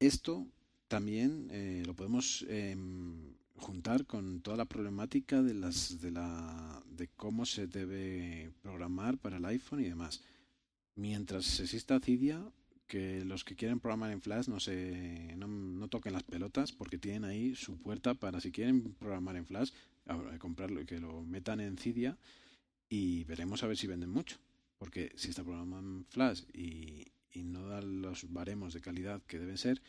Esto 0.00 0.46
también 0.88 1.48
eh, 1.50 1.82
lo 1.86 1.94
podemos 1.94 2.44
em, 2.48 3.34
juntar 3.56 4.06
con 4.06 4.40
toda 4.40 4.56
la 4.56 4.64
problemática 4.64 5.42
de, 5.42 5.54
las, 5.54 6.00
de, 6.00 6.10
la, 6.10 6.82
de 6.90 7.08
cómo 7.08 7.44
se 7.44 7.66
debe 7.66 8.50
programar 8.62 9.18
para 9.18 9.36
el 9.36 9.44
iPhone 9.44 9.80
y 9.80 9.84
demás. 9.84 10.22
Mientras 10.94 11.60
exista 11.60 12.00
Cydia, 12.00 12.42
que 12.92 13.24
los 13.24 13.42
que 13.42 13.56
quieren 13.56 13.80
programar 13.80 14.12
en 14.12 14.20
Flash 14.20 14.48
no, 14.48 14.60
se, 14.60 15.34
no, 15.38 15.88
toquen 15.88 16.12
las 16.12 16.24
pelotas 16.24 16.72
porque 16.72 16.98
tienen 16.98 17.24
ahí 17.24 17.54
su 17.54 17.78
puerta 17.78 18.12
para 18.12 18.38
si 18.38 18.52
quieren 18.52 18.92
programar 18.92 19.34
en 19.36 19.46
Flash, 19.46 19.70
comprarlo 20.38 20.78
y 20.82 20.84
que 20.84 21.00
lo 21.00 21.22
metan 21.22 21.60
en 21.60 21.78
Cydia 21.78 22.18
y 22.90 23.24
veremos 23.24 23.62
a 23.62 23.66
ver 23.66 23.78
si 23.78 23.86
venden 23.86 24.10
mucho. 24.10 24.36
Porque 24.76 25.10
si 25.16 25.30
está 25.30 25.42
programado 25.42 25.80
en 25.80 26.04
Flash 26.04 26.42
y, 26.52 27.06
y 27.30 27.44
no 27.44 27.66
da 27.66 27.80
los 27.80 28.30
baremos 28.30 28.74
de 28.74 28.82
calidad 28.82 29.22
que 29.22 29.38
deben 29.38 29.56
ser, 29.56 29.80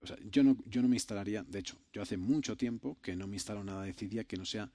o 0.00 0.08
sea, 0.08 0.16
yo 0.28 0.42
no, 0.42 0.56
yo 0.66 0.82
no 0.82 0.88
me 0.88 0.96
instalaría, 0.96 1.44
de 1.44 1.60
hecho, 1.60 1.78
yo 1.92 2.02
hace 2.02 2.16
mucho 2.16 2.56
tiempo 2.56 2.98
que 3.00 3.14
no 3.14 3.28
me 3.28 3.36
instalo 3.36 3.62
nada 3.62 3.84
de 3.84 3.92
Cydia 3.92 4.24
que 4.24 4.36
no 4.36 4.44
sea 4.44 4.68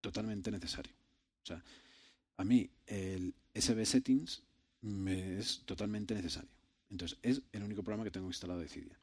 totalmente 0.00 0.52
necesario. 0.52 0.92
O 1.42 1.46
sea, 1.46 1.60
a 2.36 2.44
mí 2.44 2.70
el 2.86 3.34
SB 3.52 3.84
Settings 3.84 4.44
me 4.82 5.40
es 5.40 5.62
totalmente 5.66 6.14
necesario. 6.14 6.57
Entonces, 6.90 7.18
es 7.22 7.42
el 7.52 7.62
único 7.62 7.82
programa 7.82 8.04
que 8.04 8.10
tengo 8.10 8.26
instalado 8.26 8.60
de 8.60 8.68
Cydia. 8.68 8.98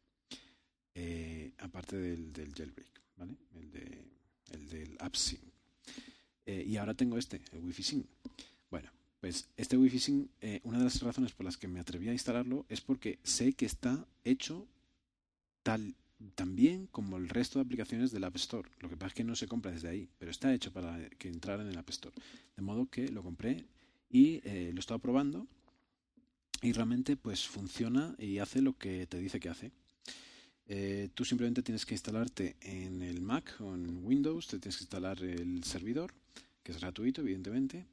Eh, 0.98 1.52
aparte 1.60 1.98
del, 1.98 2.32
jailbreak, 2.56 3.02
¿vale? 3.18 3.36
El, 3.56 3.72
de, 3.72 4.06
el 4.52 4.70
del 4.70 4.98
AppSync. 5.00 5.42
Eh, 6.46 6.64
y 6.66 6.78
ahora 6.78 6.94
tengo 6.94 7.18
este, 7.18 7.42
el 7.52 7.60
Wi-Fi 7.60 7.84
Sync. 7.84 8.06
Bueno, 8.70 8.90
pues 9.20 9.50
este 9.58 9.78
Wi-Fi 9.78 10.00
Sync, 10.00 10.30
eh, 10.42 10.62
una 10.64 10.78
de 10.78 10.86
las 10.86 11.02
razones 11.02 11.34
por 11.34 11.46
las 11.46 11.58
que 11.58 11.68
me 11.68 11.80
atreví 11.80 12.08
a 12.08 12.14
instalarlo 12.14 12.66
es 12.70 12.80
porque 12.80 13.20
sé 13.24 13.54
que 13.54 13.66
está 13.66 14.08
hecho 14.24 14.66
tal 15.64 15.96
también 16.36 16.88
como 16.88 17.18
el 17.18 17.28
resto 17.28 17.60
de 17.60 17.66
aplicaciones 17.66 18.12
del 18.12 18.24
App 18.24 18.38
Store. 18.38 18.70
Lo 18.80 18.88
que 18.88 18.96
pasa 18.96 19.08
es 19.08 19.14
que 19.16 19.24
no 19.26 19.36
se 19.36 19.48
compra 19.48 19.72
desde 19.72 19.90
ahí, 19.90 20.08
pero 20.18 20.32
está 20.32 20.54
hecho 20.54 20.72
para 20.72 21.10
que 21.10 21.28
entrara 21.28 21.62
en 21.62 21.70
el 21.70 21.78
App 21.78 21.90
Store. 21.90 22.16
De 22.56 22.62
modo 22.62 22.90
que 22.90 23.10
lo 23.10 23.22
compré 23.22 23.66
y 24.10 24.40
lo 24.42 24.78
he 24.78 24.80
estado 24.80 25.00
probando 25.00 25.46
y 26.62 26.72
realmente 26.72 27.18
pues 27.18 27.48
funciona 27.48 28.16
y 28.18 28.40
hace 28.40 28.62
lo 28.62 28.78
que 28.78 29.08
te 29.08 29.20
dice 29.20 29.40
que 29.40 29.50
hace. 29.50 29.72
Eh, 30.68 31.10
tú 31.14 31.26
simplemente 31.26 31.62
tienes 31.62 31.86
que 31.86 31.94
instalarte 31.94 32.56
en 32.62 33.02
el 33.02 33.22
Mac 33.22 33.56
o 33.60 33.76
en 33.76 34.04
Windows, 34.04 34.48
te 34.48 34.60
tienes 34.60 34.78
que 34.78 34.84
instalar 34.84 35.22
el 35.24 35.64
servidor, 35.64 36.14
que 36.64 36.72
es 36.72 36.80
gratuito, 36.80 37.22
evidentemente. 37.22 37.86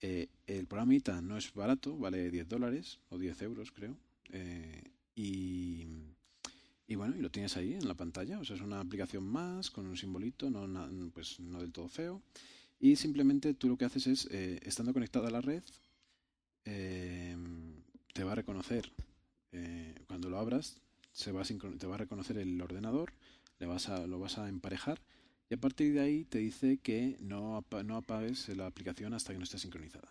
Eh, 0.00 0.28
el 0.46 0.66
programita 0.66 1.20
no 1.20 1.36
es 1.36 1.52
barato, 1.52 1.96
vale 1.96 2.30
10 2.30 2.48
dólares 2.48 2.98
o 3.10 3.18
10 3.18 3.42
euros, 3.42 3.72
creo. 3.72 3.96
y 5.14 5.86
y 6.92 6.94
bueno, 6.94 7.16
y 7.16 7.22
lo 7.22 7.30
tienes 7.30 7.56
ahí 7.56 7.72
en 7.72 7.88
la 7.88 7.94
pantalla. 7.94 8.38
O 8.38 8.44
sea, 8.44 8.54
es 8.54 8.60
una 8.60 8.78
aplicación 8.78 9.24
más 9.24 9.70
con 9.70 9.86
un 9.86 9.96
simbolito, 9.96 10.50
no, 10.50 10.68
pues 11.14 11.40
no 11.40 11.58
del 11.60 11.72
todo 11.72 11.88
feo. 11.88 12.20
Y 12.78 12.96
simplemente 12.96 13.54
tú 13.54 13.68
lo 13.68 13.78
que 13.78 13.86
haces 13.86 14.06
es, 14.06 14.28
eh, 14.30 14.60
estando 14.62 14.92
conectado 14.92 15.26
a 15.26 15.30
la 15.30 15.40
red, 15.40 15.62
eh, 16.66 17.34
te 18.12 18.24
va 18.24 18.32
a 18.32 18.36
reconocer. 18.36 18.92
Eh, 19.52 19.94
cuando 20.06 20.30
lo 20.30 20.38
abras, 20.38 20.76
se 21.12 21.32
va 21.32 21.42
a 21.42 21.44
te 21.44 21.86
va 21.86 21.94
a 21.96 21.98
reconocer 21.98 22.38
el 22.38 22.60
ordenador, 22.60 23.12
le 23.58 23.66
vas 23.66 23.88
a, 23.88 24.06
lo 24.06 24.18
vas 24.18 24.38
a 24.38 24.48
emparejar 24.48 25.00
y 25.50 25.54
a 25.54 25.60
partir 25.60 25.92
de 25.92 26.00
ahí 26.00 26.24
te 26.24 26.38
dice 26.38 26.78
que 26.78 27.18
no, 27.20 27.62
no 27.84 27.96
apagues 27.96 28.48
la 28.48 28.66
aplicación 28.66 29.12
hasta 29.12 29.32
que 29.32 29.38
no 29.38 29.44
esté 29.44 29.58
sincronizada. 29.58 30.08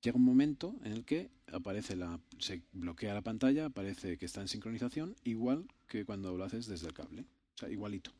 Llega 0.00 0.16
un 0.16 0.24
momento 0.24 0.76
en 0.84 0.92
el 0.92 1.04
que 1.04 1.30
aparece 1.52 1.96
la, 1.96 2.20
se 2.38 2.62
bloquea 2.72 3.12
la 3.12 3.22
pantalla, 3.22 3.66
aparece 3.66 4.16
que 4.16 4.26
está 4.26 4.40
en 4.40 4.46
sincronización, 4.46 5.16
igual 5.24 5.66
que 5.88 6.04
cuando 6.04 6.36
lo 6.36 6.44
haces 6.44 6.66
desde 6.66 6.86
el 6.86 6.94
cable. 6.94 7.22
O 7.22 7.58
sea, 7.58 7.68
igualito. 7.68 8.12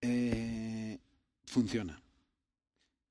Eh, 0.00 0.98
funciona. 1.46 2.02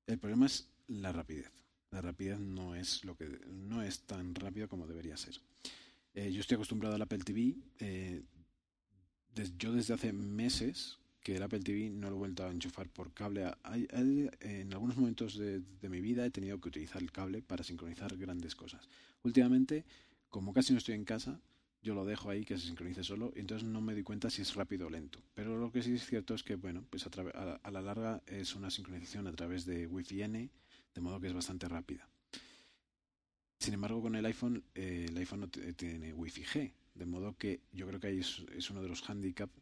El 0.06 0.18
problema 0.18 0.44
es 0.44 0.68
la 0.88 1.10
rapidez. 1.10 1.61
La 1.92 2.00
rapidez 2.00 2.40
no 2.40 2.74
es 2.74 3.04
lo 3.04 3.16
que 3.16 3.28
no 3.46 3.82
es 3.82 4.00
tan 4.00 4.34
rápido 4.34 4.68
como 4.68 4.86
debería 4.86 5.16
ser. 5.16 5.34
Eh, 6.14 6.32
yo 6.32 6.40
estoy 6.40 6.56
acostumbrado 6.56 6.94
al 6.94 7.02
Apple 7.02 7.18
TV. 7.18 7.54
Eh, 7.78 8.22
yo 9.56 9.72
desde 9.72 9.94
hace 9.94 10.12
meses 10.12 10.98
que 11.22 11.36
el 11.36 11.42
Apple 11.42 11.60
TV 11.60 11.90
no 11.90 12.10
lo 12.10 12.16
he 12.16 12.18
vuelto 12.18 12.44
a 12.44 12.50
enchufar 12.50 12.88
por 12.88 13.12
cable. 13.12 13.46
en 14.40 14.72
algunos 14.72 14.96
momentos 14.96 15.38
de, 15.38 15.62
mi 15.82 16.00
vida 16.00 16.26
he 16.26 16.30
tenido 16.30 16.60
que 16.60 16.68
utilizar 16.68 17.00
el 17.00 17.12
cable 17.12 17.42
para 17.42 17.62
sincronizar 17.62 18.16
grandes 18.16 18.56
cosas. 18.56 18.88
Últimamente, 19.22 19.84
como 20.28 20.52
casi 20.52 20.72
no 20.72 20.78
estoy 20.78 20.96
en 20.96 21.04
casa, 21.04 21.40
yo 21.82 21.94
lo 21.94 22.04
dejo 22.04 22.30
ahí 22.30 22.44
que 22.44 22.58
se 22.58 22.66
sincronice 22.66 23.04
solo 23.04 23.32
y 23.36 23.40
entonces 23.40 23.68
no 23.68 23.80
me 23.80 23.92
doy 23.92 24.02
cuenta 24.02 24.30
si 24.30 24.42
es 24.42 24.54
rápido 24.54 24.86
o 24.86 24.90
lento. 24.90 25.20
Pero 25.34 25.56
lo 25.56 25.70
que 25.70 25.82
sí 25.82 25.94
es 25.94 26.06
cierto 26.06 26.34
es 26.34 26.42
que, 26.42 26.56
bueno, 26.56 26.84
pues 26.90 27.06
a, 27.06 27.70
la 27.70 27.82
larga 27.82 28.22
es 28.26 28.54
una 28.54 28.70
sincronización 28.70 29.26
a 29.26 29.32
través 29.32 29.64
de 29.64 29.86
Wi-Fi 29.86 30.22
N, 30.22 30.50
de 30.94 31.00
modo 31.00 31.20
que 31.20 31.28
es 31.28 31.34
bastante 31.34 31.68
rápida. 31.68 32.08
Sin 33.58 33.74
embargo, 33.74 34.02
con 34.02 34.16
el 34.16 34.26
iPhone, 34.26 34.64
eh, 34.74 35.06
el 35.08 35.16
iPhone 35.18 35.40
no 35.40 35.48
tiene 35.48 36.12
Wi-Fi 36.12 36.42
G, 36.42 36.72
de 36.94 37.06
modo 37.06 37.36
que 37.36 37.60
yo 37.72 37.86
creo 37.86 38.00
que 38.00 38.08
ahí 38.08 38.18
es, 38.18 38.70
uno 38.70 38.82
de 38.82 38.88
los 38.88 39.08
handicaps 39.08 39.52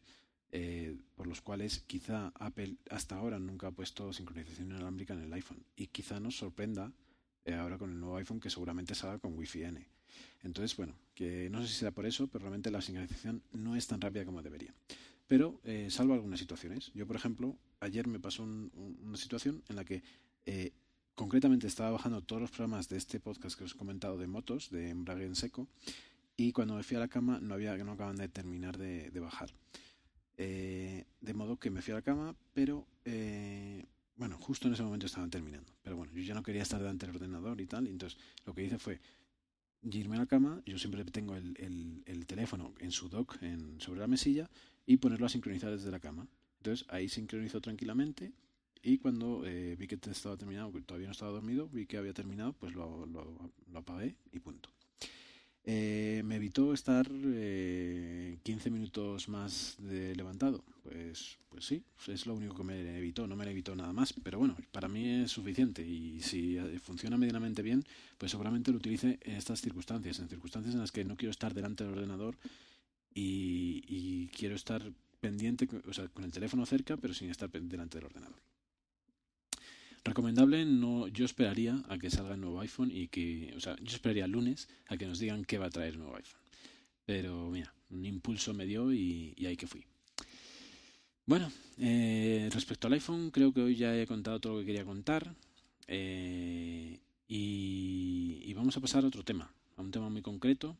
eh, 0.51 0.97
por 1.15 1.27
los 1.27 1.41
cuales 1.41 1.83
quizá 1.87 2.31
Apple 2.35 2.75
hasta 2.89 3.15
ahora 3.15 3.39
nunca 3.39 3.67
ha 3.67 3.71
puesto 3.71 4.11
sincronización 4.11 4.71
inalámbrica 4.71 5.13
en 5.13 5.21
el 5.21 5.33
iPhone 5.33 5.63
y 5.75 5.87
quizá 5.87 6.19
nos 6.19 6.35
sorprenda 6.35 6.91
eh, 7.45 7.53
ahora 7.53 7.77
con 7.77 7.91
el 7.91 7.99
nuevo 7.99 8.17
iPhone 8.17 8.39
que 8.39 8.49
seguramente 8.49 8.95
salga 8.95 9.19
con 9.19 9.37
Wi-Fi 9.37 9.63
N. 9.63 9.87
Entonces, 10.43 10.75
bueno, 10.75 10.95
que 11.13 11.49
no 11.49 11.61
sé 11.61 11.67
si 11.67 11.75
será 11.75 11.91
por 11.91 12.05
eso, 12.05 12.27
pero 12.27 12.41
realmente 12.41 12.71
la 12.71 12.81
sincronización 12.81 13.43
no 13.53 13.75
es 13.75 13.87
tan 13.87 14.01
rápida 14.01 14.25
como 14.25 14.41
debería. 14.41 14.73
Pero 15.27 15.61
eh, 15.63 15.87
salvo 15.89 16.15
algunas 16.15 16.39
situaciones. 16.39 16.91
Yo, 16.93 17.07
por 17.07 17.15
ejemplo, 17.15 17.55
ayer 17.79 18.07
me 18.07 18.19
pasó 18.19 18.43
una 18.43 19.17
situación 19.17 19.63
en 19.69 19.75
la 19.77 19.85
que 19.85 20.03
concretamente 21.21 21.67
estaba 21.67 21.91
bajando 21.91 22.23
todos 22.23 22.41
los 22.41 22.51
programas 22.51 22.89
de 22.89 22.97
este 22.97 23.19
podcast 23.19 23.55
que 23.55 23.63
os 23.63 23.75
he 23.75 23.77
comentado 23.77 24.17
de 24.17 24.25
motos, 24.25 24.71
de 24.71 24.89
embrague 24.89 25.25
en 25.25 25.35
seco, 25.35 25.67
y 26.35 26.51
cuando 26.51 26.75
me 26.75 26.81
fui 26.83 26.97
a 26.97 26.99
la 26.99 27.07
cama 27.07 27.39
no 27.39 27.53
había 27.53 27.77
no 27.77 27.91
acaban 27.91 28.15
de 28.15 28.27
terminar 28.27 28.77
de 28.77 29.19
bajar. 29.19 29.53
Eh, 30.43 31.05
de 31.19 31.33
modo 31.35 31.57
que 31.57 31.69
me 31.69 31.83
fui 31.83 31.91
a 31.91 31.97
la 31.97 32.01
cama, 32.01 32.35
pero 32.55 32.87
eh, 33.05 33.85
bueno, 34.15 34.39
justo 34.39 34.67
en 34.67 34.73
ese 34.73 34.81
momento 34.81 35.05
estaban 35.05 35.29
terminando. 35.29 35.71
Pero 35.83 35.95
bueno, 35.95 36.11
yo 36.13 36.23
ya 36.23 36.33
no 36.33 36.41
quería 36.41 36.63
estar 36.63 36.79
delante 36.79 37.05
del 37.05 37.15
ordenador 37.15 37.61
y 37.61 37.67
tal, 37.67 37.85
y 37.85 37.91
entonces 37.91 38.17
lo 38.43 38.55
que 38.55 38.63
hice 38.63 38.79
fue 38.79 38.99
irme 39.83 40.15
a 40.15 40.19
la 40.19 40.25
cama, 40.25 40.63
yo 40.65 40.79
siempre 40.79 41.05
tengo 41.05 41.35
el, 41.35 42.03
el, 42.07 42.25
teléfono 42.25 42.73
en 42.79 42.91
su 42.91 43.07
dock 43.07 43.37
en, 43.43 43.79
sobre 43.79 43.99
la 43.99 44.07
mesilla 44.07 44.49
y 44.87 44.97
ponerlo 44.97 45.27
a 45.27 45.29
sincronizar 45.29 45.69
desde 45.69 45.91
la 45.91 45.99
cama. 45.99 46.27
Entonces 46.57 46.87
ahí 46.89 47.07
sincronizó 47.07 47.61
tranquilamente 47.61 48.33
y 48.83 48.97
cuando 48.97 49.43
eh, 49.45 49.75
vi 49.77 49.87
que 49.87 49.99
estaba 50.09 50.37
terminado, 50.37 50.71
que 50.71 50.81
todavía 50.81 51.07
no 51.07 51.11
estaba 51.11 51.31
dormido, 51.31 51.67
vi 51.71 51.85
que 51.85 51.97
había 51.97 52.13
terminado, 52.13 52.53
pues 52.53 52.73
lo, 52.73 53.07
apagué 53.75 54.15
y 54.31 54.39
punto. 54.39 54.69
Eh, 55.63 56.23
me 56.25 56.37
evitó 56.37 56.73
estar 56.73 57.07
eh, 57.11 58.39
15 58.41 58.71
minutos 58.71 59.29
más 59.29 59.75
de 59.79 60.15
levantado. 60.15 60.63
Pues, 60.81 61.37
pues 61.49 61.65
sí, 61.65 61.83
es 62.07 62.25
lo 62.25 62.33
único 62.33 62.55
que 62.55 62.63
me 62.63 62.97
evitó, 62.97 63.27
no 63.27 63.35
me 63.35 63.49
evitó 63.49 63.75
nada 63.75 63.93
más. 63.93 64.13
Pero 64.23 64.39
bueno, 64.39 64.57
para 64.71 64.87
mí 64.87 65.07
es 65.07 65.31
suficiente 65.31 65.83
y 65.83 66.19
si 66.21 66.57
eh, 66.57 66.79
funciona 66.79 67.17
medianamente 67.17 67.61
bien, 67.61 67.83
pues 68.17 68.31
seguramente 68.31 68.71
lo 68.71 68.77
utilice 68.77 69.19
en 69.21 69.35
estas 69.35 69.61
circunstancias, 69.61 70.19
en 70.19 70.29
circunstancias 70.29 70.73
en 70.73 70.81
las 70.81 70.91
que 70.91 71.05
no 71.05 71.15
quiero 71.15 71.31
estar 71.31 71.53
delante 71.53 71.83
del 71.83 71.93
ordenador 71.93 72.35
y, 73.13 73.83
y 73.87 74.27
quiero 74.29 74.55
estar 74.55 74.91
pendiente, 75.19 75.69
o 75.87 75.93
sea, 75.93 76.07
con 76.07 76.23
el 76.23 76.31
teléfono 76.31 76.65
cerca, 76.65 76.97
pero 76.97 77.13
sin 77.13 77.29
estar 77.29 77.51
delante 77.51 77.99
del 77.99 78.05
ordenador. 78.05 78.41
Recomendable, 80.03 80.65
no, 80.65 81.07
yo 81.07 81.25
esperaría 81.25 81.83
a 81.87 81.97
que 81.99 82.09
salga 82.09 82.33
el 82.33 82.41
nuevo 82.41 82.59
iPhone 82.61 82.89
y 82.91 83.07
que, 83.07 83.53
o 83.55 83.59
sea, 83.59 83.75
yo 83.77 83.95
esperaría 83.95 84.25
el 84.25 84.31
lunes 84.31 84.67
a 84.87 84.97
que 84.97 85.05
nos 85.05 85.19
digan 85.19 85.45
qué 85.45 85.59
va 85.59 85.67
a 85.67 85.69
traer 85.69 85.93
el 85.93 85.99
nuevo 85.99 86.15
iPhone. 86.15 86.41
Pero 87.05 87.49
mira, 87.49 87.73
un 87.91 88.05
impulso 88.05 88.53
me 88.53 88.65
dio 88.65 88.91
y, 88.91 89.35
ahí 89.45 89.55
que 89.55 89.67
fui. 89.67 89.85
Bueno, 91.25 91.51
eh, 91.77 92.49
respecto 92.51 92.87
al 92.87 92.93
iPhone, 92.93 93.29
creo 93.29 93.53
que 93.53 93.61
hoy 93.61 93.75
ya 93.75 93.95
he 93.95 94.07
contado 94.07 94.39
todo 94.39 94.53
lo 94.53 94.59
que 94.59 94.65
quería 94.65 94.85
contar. 94.85 95.35
Eh, 95.87 96.99
y, 97.27 98.41
y, 98.43 98.53
vamos 98.53 98.75
a 98.77 98.81
pasar 98.81 99.03
a 99.03 99.07
otro 99.07 99.23
tema, 99.23 99.53
a 99.77 99.81
un 99.81 99.91
tema 99.91 100.09
muy 100.09 100.21
concreto 100.21 100.77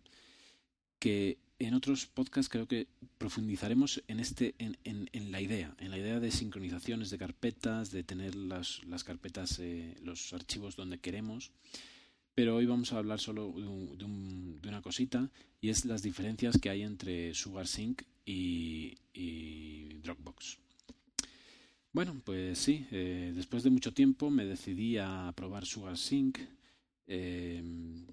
que 0.99 1.37
en 1.67 1.75
otros 1.75 2.07
podcasts 2.07 2.49
creo 2.49 2.67
que 2.67 2.87
profundizaremos 3.17 4.03
en 4.07 4.19
este 4.19 4.55
en, 4.57 5.31
la 5.31 5.41
idea 5.41 5.75
en 5.79 5.91
la 5.91 5.97
idea 5.97 6.19
de 6.19 6.31
sincronizaciones 6.31 7.11
de 7.11 7.19
carpetas 7.19 7.91
de 7.91 8.03
tener 8.03 8.35
las, 8.35 8.81
carpetas 9.05 9.59
eh, 9.59 9.95
los 10.01 10.33
archivos 10.33 10.75
donde 10.75 10.99
queremos. 10.99 11.51
Pero 12.33 12.55
hoy 12.55 12.65
vamos 12.65 12.93
a 12.93 12.97
hablar 12.97 13.19
solo 13.19 13.53
de, 13.53 14.67
una 14.67 14.81
cosita 14.81 15.29
y 15.59 15.69
es 15.69 15.85
las 15.85 16.01
diferencias 16.01 16.57
que 16.57 16.69
hay 16.69 16.81
entre 16.81 17.33
SugarSync 17.33 18.01
y, 18.25 18.97
y 19.13 19.99
Dropbox. 19.99 20.57
Bueno 21.93 22.19
pues 22.25 22.57
sí 22.57 22.87
eh, 22.91 23.33
después 23.35 23.61
de 23.61 23.69
mucho 23.69 23.93
tiempo 23.93 24.31
me 24.31 24.45
decidí 24.45 24.97
a 24.97 25.31
probar 25.35 25.65
SugarSync 25.65 26.39
eh, 27.05 27.61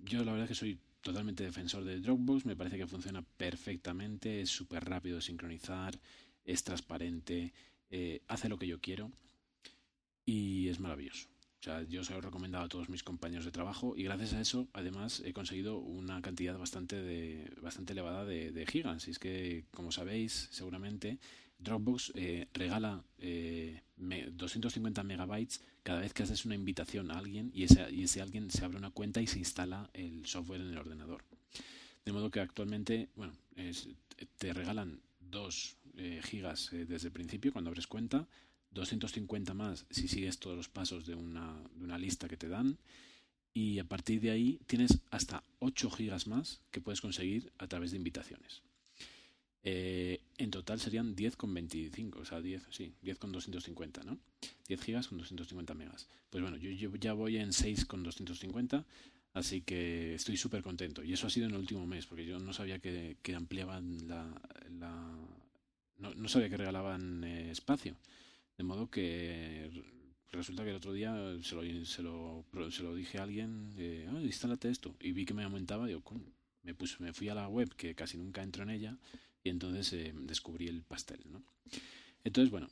yo 0.04 0.24
la 0.24 0.32
verdad 0.32 0.48
que 0.48 0.54
soy 0.54 0.78
totalmente 1.00 1.44
defensor 1.44 1.84
de 1.84 2.00
Dropbox, 2.00 2.44
me 2.44 2.56
parece 2.56 2.78
que 2.78 2.86
funciona 2.86 3.22
perfectamente, 3.22 4.40
es 4.40 4.50
súper 4.50 4.84
rápido 4.84 5.16
de 5.16 5.22
sincronizar, 5.22 5.98
es 6.44 6.64
transparente, 6.64 7.52
eh, 7.90 8.22
hace 8.28 8.48
lo 8.48 8.58
que 8.58 8.66
yo 8.66 8.80
quiero 8.80 9.10
y 10.24 10.68
es 10.68 10.80
maravilloso. 10.80 11.28
O 11.60 11.62
sea, 11.62 11.82
yo 11.82 12.04
se 12.04 12.12
lo 12.12 12.18
he 12.18 12.22
recomendado 12.22 12.64
a 12.64 12.68
todos 12.68 12.88
mis 12.88 13.02
compañeros 13.02 13.44
de 13.44 13.50
trabajo 13.50 13.96
y 13.96 14.04
gracias 14.04 14.32
a 14.34 14.40
eso, 14.40 14.68
además, 14.72 15.22
he 15.24 15.32
conseguido 15.32 15.78
una 15.78 16.22
cantidad 16.22 16.56
bastante 16.56 17.02
de 17.02 17.50
bastante 17.60 17.94
elevada 17.94 18.24
de, 18.24 18.66
gigas. 18.66 19.08
Y 19.08 19.10
es 19.10 19.18
que, 19.18 19.64
como 19.72 19.90
sabéis, 19.90 20.48
seguramente 20.52 21.18
Dropbox 21.58 22.12
eh, 22.14 22.46
regala 22.52 23.02
250 23.16 25.00
eh, 25.00 25.04
megabytes 25.04 25.64
cada 25.88 26.00
vez 26.00 26.12
que 26.12 26.22
haces 26.22 26.44
una 26.44 26.54
invitación 26.54 27.10
a 27.10 27.16
alguien 27.16 27.50
y 27.54 27.62
ese, 27.62 27.90
y 27.90 28.02
ese 28.02 28.20
alguien 28.20 28.50
se 28.50 28.62
abre 28.62 28.76
una 28.76 28.90
cuenta 28.90 29.22
y 29.22 29.26
se 29.26 29.38
instala 29.38 29.88
el 29.94 30.26
software 30.26 30.60
en 30.60 30.68
el 30.68 30.76
ordenador. 30.76 31.24
De 32.04 32.12
modo 32.12 32.30
que 32.30 32.40
actualmente, 32.40 33.08
bueno, 33.16 33.32
te 34.36 34.52
regalan 34.52 35.00
2 35.20 35.76
eh, 35.96 36.20
gigas 36.22 36.68
desde 36.72 37.06
el 37.06 37.12
principio 37.14 37.54
cuando 37.54 37.70
abres 37.70 37.86
cuenta 37.86 38.28
250 38.72 39.54
más 39.54 39.86
si 39.88 40.08
sigues 40.08 40.38
todos 40.38 40.58
los 40.58 40.68
pasos 40.68 41.06
de 41.06 41.14
una, 41.14 41.56
de 41.76 41.84
una 41.86 41.96
lista 41.96 42.28
que 42.28 42.36
te 42.36 42.50
dan 42.50 42.76
y 43.54 43.78
a 43.78 43.84
partir 43.84 44.20
de 44.20 44.30
ahí 44.30 44.60
tienes 44.66 44.98
hasta 45.10 45.42
8 45.60 45.90
gigas 45.90 46.26
más 46.26 46.60
que 46.70 46.82
puedes 46.82 47.00
conseguir 47.00 47.50
a 47.56 47.66
través 47.66 47.92
de 47.92 47.96
invitaciones. 47.96 48.60
Eh, 49.70 50.20
en 50.38 50.50
total 50.50 50.80
serían 50.80 51.14
10,25, 51.14 52.20
o 52.20 52.24
sea, 52.24 52.40
10, 52.40 52.62
sí, 52.70 52.94
10 53.02 53.18
con 53.18 53.32
250, 53.32 54.02
¿no? 54.02 54.18
10 54.66 54.80
gigas 54.80 55.08
con 55.08 55.18
250 55.18 55.74
megas. 55.74 56.08
Pues 56.30 56.40
bueno, 56.40 56.56
yo, 56.56 56.70
ya 56.96 57.12
voy 57.12 57.36
en 57.36 57.52
6 57.52 57.84
con 57.84 58.02
250, 58.02 58.86
así 59.34 59.60
que 59.60 60.14
estoy 60.14 60.38
súper 60.38 60.62
contento. 60.62 61.04
Y 61.04 61.12
eso 61.12 61.26
ha 61.26 61.30
sido 61.30 61.46
en 61.46 61.52
el 61.52 61.60
último 61.60 61.86
mes, 61.86 62.06
porque 62.06 62.24
yo 62.24 62.38
no 62.38 62.54
sabía 62.54 62.78
que, 62.78 63.16
ampliaban 63.36 64.08
la... 64.08 64.24
no, 65.98 66.28
sabía 66.28 66.48
que 66.48 66.56
regalaban 66.56 67.24
eh, 67.24 67.50
espacio. 67.50 67.94
De 68.56 68.64
modo 68.64 68.88
que 68.88 69.70
resulta 70.32 70.64
que 70.64 70.70
el 70.70 70.76
otro 70.76 70.94
día 70.94 71.14
se 71.42 71.54
lo, 71.56 71.84
se 71.84 72.02
lo, 72.02 72.44
se 72.70 72.82
lo 72.82 72.94
dije 72.94 73.18
a 73.18 73.24
alguien, 73.24 73.74
eh, 73.76 74.08
ah, 74.10 74.20
instálate 74.22 74.70
esto, 74.70 74.94
y 75.00 75.12
vi 75.12 75.26
que 75.26 75.34
me 75.34 75.44
aumentaba, 75.44 75.86
digo, 75.86 76.02
me, 76.62 76.74
puse, 76.74 76.96
me 77.00 77.12
fui 77.12 77.28
a 77.28 77.34
la 77.34 77.48
web, 77.48 77.74
que 77.74 77.94
casi 77.94 78.16
nunca 78.16 78.42
entro 78.42 78.62
en 78.62 78.70
ella, 78.70 78.96
y 79.48 79.50
entonces 79.50 79.92
eh, 79.94 80.12
descubrí 80.14 80.68
el 80.68 80.82
pastel. 80.82 81.20
Entonces, 82.22 82.50
bueno, 82.50 82.68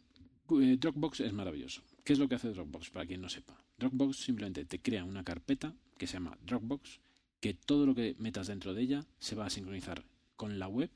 eh, 0.60 0.76
Dropbox 0.78 1.20
es 1.20 1.32
maravilloso. 1.32 1.82
¿Qué 2.04 2.12
es 2.12 2.18
lo 2.18 2.28
que 2.28 2.34
hace 2.34 2.50
Dropbox? 2.50 2.90
Para 2.90 3.06
quien 3.06 3.22
no 3.22 3.30
sepa. 3.30 3.58
Dropbox 3.78 4.18
simplemente 4.18 4.66
te 4.66 4.80
crea 4.80 5.04
una 5.04 5.24
carpeta 5.24 5.74
que 5.96 6.06
se 6.06 6.14
llama 6.14 6.36
Dropbox, 6.44 7.00
que 7.40 7.54
todo 7.54 7.86
lo 7.86 7.94
que 7.94 8.14
metas 8.18 8.46
dentro 8.48 8.74
de 8.74 8.82
ella 8.82 9.06
se 9.18 9.34
va 9.34 9.46
a 9.46 9.50
sincronizar 9.50 10.04
con 10.36 10.58
la 10.58 10.68
web, 10.68 10.90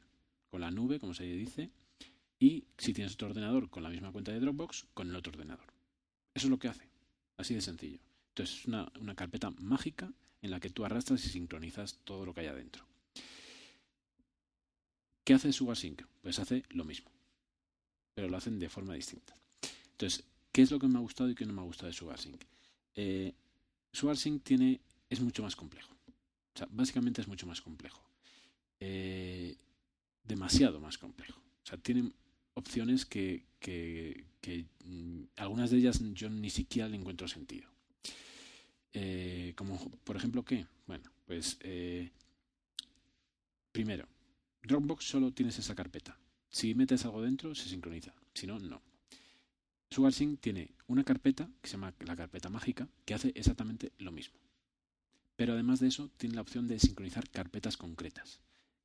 con 0.50 0.60
la 0.60 0.70
nube, 0.70 1.00
como 1.00 1.14
se 1.14 1.24
dice, 1.24 1.70
y 2.38 2.64
si 2.76 2.92
tienes 2.92 3.14
otro 3.14 3.28
ordenador 3.28 3.70
con 3.70 3.82
la 3.82 3.88
misma 3.88 4.12
cuenta 4.12 4.32
de 4.32 4.40
Dropbox, 4.40 4.86
con 4.92 5.08
el 5.08 5.16
otro 5.16 5.32
ordenador. 5.32 5.66
Eso 6.34 6.46
es 6.46 6.50
lo 6.50 6.58
que 6.58 6.68
hace. 6.68 6.88
Así 7.38 7.54
de 7.54 7.62
sencillo. 7.62 7.98
Entonces 8.28 8.60
es 8.60 8.66
una, 8.66 9.14
carpeta 9.16 9.50
mágica 9.58 10.12
en 10.42 10.50
la 10.50 10.60
que 10.60 10.70
tú 10.70 10.84
arrastras 10.84 11.24
y 11.24 11.30
sincronizas 11.30 11.98
todo 12.04 12.26
lo 12.26 12.34
que 12.34 12.40
hay 12.40 12.46
adentro. 12.46 12.84
¿Qué 15.30 15.34
hace 15.34 15.52
SugarSync? 15.52 16.02
Pues 16.22 16.40
hace 16.40 16.64
lo 16.70 16.84
mismo, 16.84 17.08
pero 18.16 18.28
lo 18.28 18.36
hacen 18.36 18.58
de 18.58 18.68
forma 18.68 18.94
distinta. 18.94 19.32
Entonces, 19.92 20.24
¿qué 20.50 20.62
es 20.62 20.72
lo 20.72 20.80
que 20.80 20.88
me 20.88 20.98
ha 20.98 21.00
gustado 21.00 21.30
y 21.30 21.36
qué 21.36 21.46
no 21.46 21.52
me 21.52 21.60
ha 21.60 21.64
gustado 21.64 21.86
de 21.86 21.92
SugarSync? 21.92 22.42
Eh, 22.96 23.32
SugarSync 23.92 24.42
tiene, 24.42 24.80
es 25.08 25.20
mucho 25.20 25.44
más 25.44 25.54
complejo. 25.54 25.94
O 25.94 26.58
sea, 26.58 26.66
básicamente 26.72 27.20
es 27.20 27.28
mucho 27.28 27.46
más 27.46 27.60
complejo. 27.60 28.02
Eh, 28.80 29.56
demasiado 30.24 30.80
más 30.80 30.98
complejo. 30.98 31.38
O 31.38 31.64
sea, 31.64 31.78
tiene 31.78 32.10
opciones 32.54 33.06
que, 33.06 33.44
mm, 34.84 35.22
algunas 35.36 35.70
de 35.70 35.76
ellas 35.76 36.00
yo 36.12 36.28
ni 36.28 36.50
siquiera 36.50 36.88
le 36.88 36.96
encuentro 36.96 37.28
sentido. 37.28 37.70
Eh, 38.94 39.52
como 39.54 39.78
por 40.02 40.16
ejemplo 40.16 40.44
qué? 40.44 40.66
Bueno, 40.88 41.08
pues 41.24 41.56
eh, 41.60 42.10
primero, 43.70 44.08
Dropbox 44.62 45.04
solo 45.04 45.32
tienes 45.32 45.58
esa 45.58 45.74
carpeta. 45.74 46.18
Si 46.48 46.74
metes 46.74 47.04
algo 47.04 47.22
dentro, 47.22 47.54
se 47.54 47.68
sincroniza. 47.68 48.14
Si 48.34 48.46
no, 48.46 48.58
no. 48.58 48.82
SugarSync 49.90 50.40
tiene 50.40 50.72
una 50.86 51.04
carpeta 51.04 51.48
que 51.61 51.68
se 51.68 51.72
llama 51.72 51.94
la 52.00 52.16
carpeta 52.16 52.48
mágica 52.48 52.88
que 53.04 53.14
hace 53.14 53.32
exactamente 53.34 53.92
lo 53.98 54.12
mismo. 54.12 54.38
Pero 55.36 55.54
además 55.54 55.80
de 55.80 55.88
eso, 55.88 56.11
tiene 56.16 56.34
la 56.34 56.42
opción 56.42 56.68
de 56.68 56.78
sincronizar 56.78 57.28
carpetas 57.30 57.76
concretas, 57.76 58.40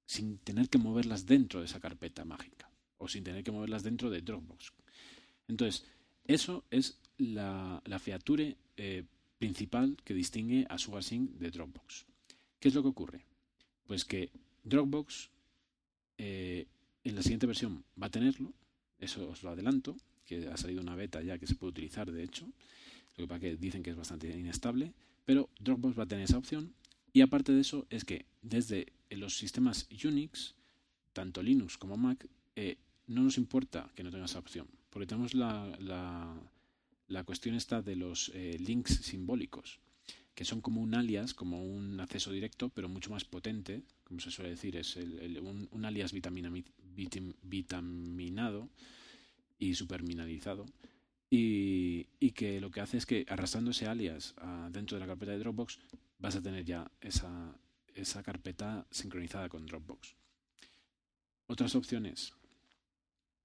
sin 0.06 0.38
tener 0.40 0.70
que 0.70 0.78
moverlas 0.78 1.26
dentro 1.26 1.60
de 1.60 1.66
esa 1.66 1.80
carpeta 1.80 2.26
mágica 2.26 2.70
o 2.98 3.08
sin 3.08 3.24
tener 3.24 3.44
que 3.44 3.52
moverlas 3.52 3.84
dentro 3.84 4.10
de 4.10 4.22
Dropbox. 4.22 4.72
Entonces, 5.48 5.86
eso 6.26 6.64
es 6.72 6.98
la, 7.18 7.82
feature 8.00 8.58
eh, 8.78 9.04
principal 9.38 9.98
que 10.04 10.14
distingue 10.14 10.66
a 10.70 10.78
SugarSync 10.78 11.32
de 11.32 11.52
Dropbox. 11.52 12.06
¿Qué 12.60 12.70
es 12.70 12.74
lo 12.74 12.82
que 12.82 12.90
ocurre? 12.90 13.26
Pues 13.86 14.06
que 14.06 14.32
Dropbox 14.64 15.30
eh, 16.18 16.68
en 17.04 17.16
la 17.16 17.22
siguiente 17.22 17.48
versión 17.48 17.84
va 18.02 18.08
a 18.08 18.12
tenerlo, 18.12 18.54
eso 19.00 19.30
os 19.30 19.44
lo 19.44 19.50
adelanto, 19.50 19.96
que 20.26 20.48
ha 20.48 20.58
salido 20.58 20.82
una 20.82 20.96
beta 20.96 21.22
ya 21.22 21.38
que 21.38 21.48
se 21.48 21.56
puede 21.56 21.72
utilizar 21.72 22.12
de 22.12 22.24
hecho, 22.24 22.46
lo 23.18 23.24
que 23.24 23.28
pasa 23.28 23.42
que 23.42 23.56
dicen 23.56 23.84
que 23.84 23.92
es 23.92 23.96
bastante 23.96 24.30
inestable, 24.30 24.94
pero 25.26 25.50
Dropbox 25.60 25.98
va 25.98 26.04
a 26.04 26.08
tener 26.08 26.26
esa 26.26 26.38
opción 26.38 26.74
y 27.14 27.22
aparte 27.22 27.54
de 27.54 27.62
eso 27.62 27.86
es 27.90 28.04
que 28.04 28.26
desde 28.42 28.88
los 29.10 29.38
sistemas 29.38 29.88
Unix, 30.04 30.56
tanto 31.14 31.42
Linux 31.42 31.78
como 31.78 31.96
Mac, 31.96 32.28
eh, 32.56 32.78
no 33.08 33.22
nos 33.22 33.38
importa 33.38 33.90
que 33.96 34.04
no 34.04 34.12
tenga 34.12 34.26
esa 34.26 34.40
opción, 34.40 34.68
porque 34.90 35.08
tenemos 35.08 35.34
la, 35.34 35.78
la, 37.08 37.24
cuestión 37.24 37.56
esta 37.56 37.82
de 37.82 37.96
los 37.96 38.32
eh, 38.34 38.58
links 38.60 38.96
simbólicos, 39.04 39.80
que 40.36 40.46
son 40.46 40.62
como 40.62 40.82
un 40.82 40.94
alias, 40.94 41.34
como 41.34 41.64
un 41.64 42.00
acceso 42.00 42.32
directo, 42.32 42.70
pero 42.70 42.90
mucho 42.90 43.10
más 43.10 43.24
potente, 43.24 43.84
como 44.04 44.20
se 44.20 44.32
suele 44.32 44.52
decir, 44.52 44.76
es 44.76 44.98
un, 44.98 45.86
alias 45.86 46.12
vitaminado 47.42 48.70
y 49.58 49.76
superminalizado, 49.76 50.66
y, 51.30 52.08
y, 52.20 52.32
que 52.32 52.60
lo 52.62 52.70
que 52.70 52.82
hace 52.82 52.98
es 52.98 53.06
que 53.06 53.26
arrastrando 53.28 53.72
ese 53.72 53.88
alias 53.88 54.36
ah, 54.38 54.70
dentro 54.72 54.96
de 54.96 55.02
la 55.02 55.08
carpeta 55.08 55.32
de 55.32 55.40
Dropbox 55.40 55.80
vas 56.20 56.36
a 56.36 56.42
tener 56.42 56.64
ya 56.64 56.92
esa, 57.02 57.58
esa 57.96 58.22
carpeta 58.22 58.86
sincronizada 58.92 59.50
con 59.50 59.66
Dropbox. 59.66 60.16
Otras 61.48 61.76
opciones, 61.76 62.34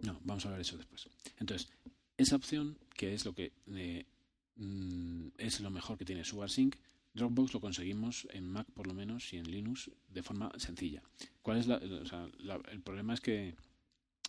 no, 0.01 0.20
vamos 0.24 0.45
a 0.47 0.51
ver 0.51 0.61
eso 0.61 0.76
después. 0.76 1.09
Entonces, 1.38 1.70
esa 2.16 2.36
opción, 2.36 2.78
que 2.95 3.14
es 3.14 3.24
lo 3.24 3.34
que 3.34 3.53
eh, 3.68 4.05
mm, 4.61 5.29
es 5.39 5.61
lo 5.61 5.71
mejor 5.71 5.99
que 5.99 6.05
tiene 6.05 6.25
SugarSync, 6.25 6.77
Dropbox 7.15 7.55
lo 7.55 7.61
conseguimos 7.61 8.29
en 8.31 8.47
Mac 8.47 8.67
por 8.73 8.87
lo 8.87 8.95
menos 8.95 9.33
y 9.33 9.39
en 9.39 9.51
Linux 9.51 9.91
de 10.09 10.23
forma 10.23 10.53
sencilla. 10.57 11.03
¿Cuál 11.43 11.59
es 11.59 11.67
el 11.67 12.81
problema 12.83 13.15
es 13.15 13.21
que 13.21 13.57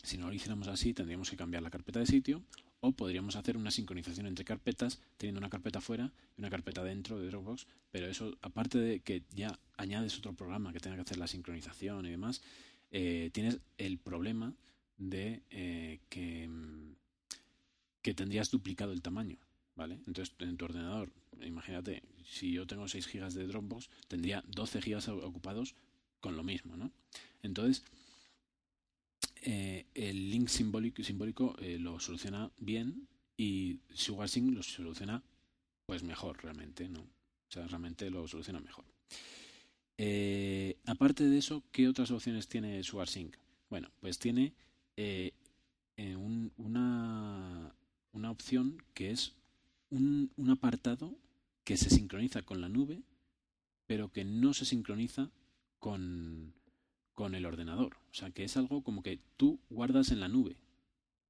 si 0.02 0.18
no 0.18 0.28
lo 0.28 0.34
hiciéramos 0.34 0.68
así 0.68 0.94
tendríamos 0.94 1.30
que 1.30 1.38
cambiar 1.38 1.62
la 1.62 1.70
carpeta 1.70 2.00
de 2.00 2.08
sitio 2.08 2.42
o 2.80 2.92
podríamos 2.94 3.36
hacer 3.36 3.56
una 3.56 3.70
sincronización 3.70 4.26
entre 4.26 4.44
carpetas 4.44 5.00
teniendo 5.18 5.38
una 5.38 5.52
carpeta 5.52 5.80
fuera 5.80 6.12
y 6.36 6.42
una 6.42 6.50
carpeta 6.50 6.84
dentro 6.84 7.20
de 7.20 7.28
Dropbox, 7.28 7.68
pero 7.92 8.08
eso 8.08 8.36
aparte 8.42 8.80
de 8.80 9.02
que 9.02 9.24
ya 9.36 9.60
añades 9.78 10.18
otro 10.18 10.34
programa 10.34 10.74
que 10.74 10.80
tenga 10.80 10.96
que 10.96 11.04
hacer 11.04 11.18
la 11.18 11.28
sincronización 11.28 12.08
y 12.08 12.10
demás, 12.10 12.42
eh, 12.90 13.30
tienes 13.34 13.60
el 13.78 14.00
problema 14.00 14.56
de 14.98 15.44
eh, 15.52 16.00
que, 16.10 16.48
mm, 16.48 16.96
que 18.02 18.16
tendrías 18.16 18.50
duplicado 18.50 18.92
el 18.92 19.04
tamaño. 19.04 19.38
¿Vale? 19.76 20.00
Entonces, 20.06 20.36
en 20.40 20.58
tu 20.58 20.66
ordenador, 20.66 21.12
imagínate, 21.42 22.04
si 22.26 22.52
yo 22.52 22.68
tengo 22.68 22.88
6 22.88 23.08
GB 23.12 23.34
de 23.34 23.48
Dropbox, 23.48 23.90
tendría 24.08 24.44
12 24.48 24.82
GB 24.82 25.24
ocupados 25.24 25.76
con 26.20 26.36
lo 26.36 26.44
mismo, 26.44 26.76
¿no? 26.76 26.92
Entonces, 27.42 27.84
eh, 29.42 29.86
el 29.96 30.30
link 30.30 30.50
simbólico, 30.50 31.04
simbólico 31.04 31.56
eh, 31.60 31.80
lo 31.80 32.00
soluciona 32.00 32.52
bien 32.58 33.08
y 33.38 33.80
SugarSync 33.94 34.54
lo 34.54 34.62
soluciona 34.62 35.24
pues 35.86 36.04
mejor 36.04 36.44
realmente, 36.44 36.88
¿no? 36.88 37.00
O 37.02 37.52
sea, 37.52 37.66
realmente 37.68 38.10
lo 38.10 38.28
soluciona 38.28 38.60
mejor. 38.60 38.86
aparte 40.86 41.24
de 41.30 41.38
eso, 41.38 41.64
¿qué 41.72 41.88
otras 41.88 42.12
opciones 42.12 42.48
tiene 42.48 42.84
SugarSync? 42.84 43.36
Bueno, 43.70 43.90
pues 44.00 44.20
tiene 44.20 44.54
eh, 44.98 45.34
una, 46.58 47.74
una 48.12 48.32
opción 48.32 48.84
que 48.94 49.12
es 49.12 49.34
un, 49.92 50.32
un 50.36 50.50
apartado 50.50 51.16
que 51.64 51.78
se 51.78 51.90
sincroniza 51.90 52.42
con 52.42 52.60
la 52.62 52.70
nube, 52.70 53.04
pero 53.86 54.12
que 54.12 54.26
no 54.26 54.54
se 54.54 54.66
sincroniza 54.66 55.30
con, 55.80 56.54
con 57.14 57.36
el 57.36 57.46
ordenador. 57.46 57.98
O 58.10 58.14
sea, 58.14 58.32
que 58.32 58.44
es 58.44 58.58
algo 58.58 58.84
como 58.84 59.04
que 59.04 59.20
tú 59.38 59.60
guardas 59.70 60.12
en 60.12 60.20
la 60.20 60.28
nube 60.28 60.56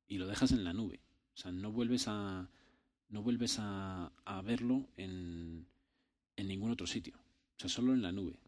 y 0.08 0.18
lo 0.18 0.28
dejas 0.28 0.52
en 0.52 0.64
la 0.64 0.74
nube. 0.74 1.00
O 1.36 1.38
sea, 1.38 1.52
no 1.52 1.72
vuelves 1.72 2.08
a 2.08 2.50
no 3.10 3.22
vuelves 3.22 3.58
a, 3.60 4.10
a 4.24 4.42
verlo 4.42 4.88
en, 4.96 5.66
en 6.38 6.48
ningún 6.48 6.72
otro 6.72 6.88
sitio. 6.88 7.14
O 7.18 7.60
sea, 7.60 7.70
solo 7.70 7.94
en 7.94 8.02
la 8.02 8.14
nube. 8.14 8.40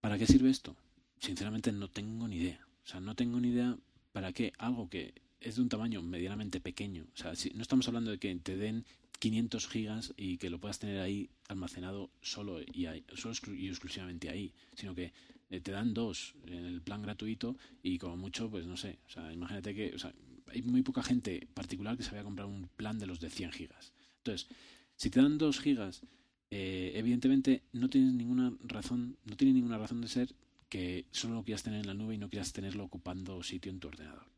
¿Para 0.00 0.18
qué 0.18 0.26
sirve 0.26 0.50
esto? 0.50 0.76
Sinceramente 1.20 1.70
no 1.70 1.88
tengo 1.88 2.26
ni 2.26 2.36
idea. 2.36 2.66
O 2.84 2.86
sea, 2.86 3.00
no 3.00 3.14
tengo 3.14 3.38
ni 3.38 3.48
idea 3.50 3.76
para 4.12 4.32
qué 4.32 4.52
algo 4.58 4.88
que 4.90 5.14
es 5.44 5.56
de 5.56 5.62
un 5.62 5.68
tamaño 5.68 6.02
medianamente 6.02 6.60
pequeño. 6.60 7.06
O 7.14 7.16
sea, 7.16 7.34
si, 7.36 7.50
no 7.50 7.62
estamos 7.62 7.86
hablando 7.86 8.10
de 8.10 8.18
que 8.18 8.34
te 8.36 8.56
den 8.56 8.84
500 9.18 9.68
gigas 9.68 10.14
y 10.16 10.38
que 10.38 10.50
lo 10.50 10.58
puedas 10.58 10.78
tener 10.78 11.00
ahí 11.00 11.28
almacenado 11.48 12.10
solo 12.22 12.60
y, 12.60 12.86
solo 13.14 13.34
y 13.54 13.68
exclusivamente 13.68 14.30
ahí, 14.30 14.52
sino 14.74 14.94
que 14.94 15.12
eh, 15.50 15.60
te 15.60 15.70
dan 15.70 15.94
dos 15.94 16.34
en 16.46 16.64
el 16.64 16.80
plan 16.80 17.02
gratuito 17.02 17.56
y 17.82 17.98
como 17.98 18.16
mucho, 18.16 18.50
pues 18.50 18.66
no 18.66 18.76
sé, 18.76 18.98
o 19.06 19.10
sea, 19.10 19.32
imagínate 19.32 19.74
que 19.74 19.94
o 19.94 19.98
sea, 19.98 20.12
hay 20.46 20.62
muy 20.62 20.82
poca 20.82 21.02
gente 21.02 21.46
particular 21.52 21.96
que 21.96 22.02
se 22.02 22.10
vaya 22.10 22.22
a 22.22 22.24
comprar 22.24 22.48
un 22.48 22.68
plan 22.76 22.98
de 22.98 23.06
los 23.06 23.20
de 23.20 23.30
100 23.30 23.52
gigas. 23.52 23.92
Entonces, 24.18 24.48
si 24.96 25.10
te 25.10 25.20
dan 25.20 25.38
2 25.38 25.60
gigas, 25.60 26.02
eh, 26.50 26.92
evidentemente 26.94 27.62
no 27.72 27.90
tienes 27.90 28.14
ninguna 28.14 28.52
razón, 28.62 29.18
no 29.24 29.36
tiene 29.36 29.52
ninguna 29.52 29.78
razón 29.78 30.00
de 30.00 30.08
ser 30.08 30.34
que 30.68 31.06
solo 31.10 31.34
lo 31.34 31.44
quieras 31.44 31.62
tener 31.62 31.80
en 31.80 31.86
la 31.86 31.94
nube 31.94 32.14
y 32.14 32.18
no 32.18 32.30
quieras 32.30 32.52
tenerlo 32.52 32.84
ocupando 32.84 33.42
sitio 33.42 33.70
en 33.70 33.80
tu 33.80 33.88
ordenador. 33.88 34.33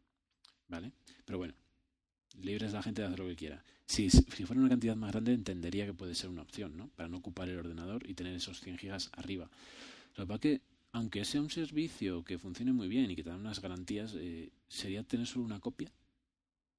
¿Vale? 0.68 0.92
Pero 1.24 1.38
bueno, 1.38 1.54
libres 2.40 2.72
la 2.72 2.82
gente 2.82 3.02
de 3.02 3.08
hacer 3.08 3.20
lo 3.20 3.26
que 3.26 3.36
quiera. 3.36 3.64
Si, 3.86 4.10
si 4.10 4.44
fuera 4.44 4.60
una 4.60 4.68
cantidad 4.68 4.96
más 4.96 5.12
grande, 5.12 5.32
entendería 5.32 5.86
que 5.86 5.94
puede 5.94 6.14
ser 6.14 6.28
una 6.30 6.42
opción, 6.42 6.76
¿no? 6.76 6.88
Para 6.88 7.08
no 7.08 7.18
ocupar 7.18 7.48
el 7.48 7.58
ordenador 7.58 8.08
y 8.08 8.14
tener 8.14 8.34
esos 8.34 8.60
100 8.60 8.78
gigas 8.78 9.10
arriba. 9.12 9.48
Lo 10.16 10.24
que 10.24 10.28
pasa 10.28 10.40
que, 10.40 10.60
aunque 10.92 11.24
sea 11.24 11.40
un 11.40 11.50
servicio 11.50 12.24
que 12.24 12.38
funcione 12.38 12.72
muy 12.72 12.88
bien 12.88 13.10
y 13.10 13.16
que 13.16 13.22
te 13.22 13.30
da 13.30 13.36
unas 13.36 13.60
garantías, 13.60 14.14
eh, 14.16 14.50
¿sería 14.68 15.04
tener 15.04 15.26
solo 15.26 15.44
una 15.44 15.60
copia? 15.60 15.92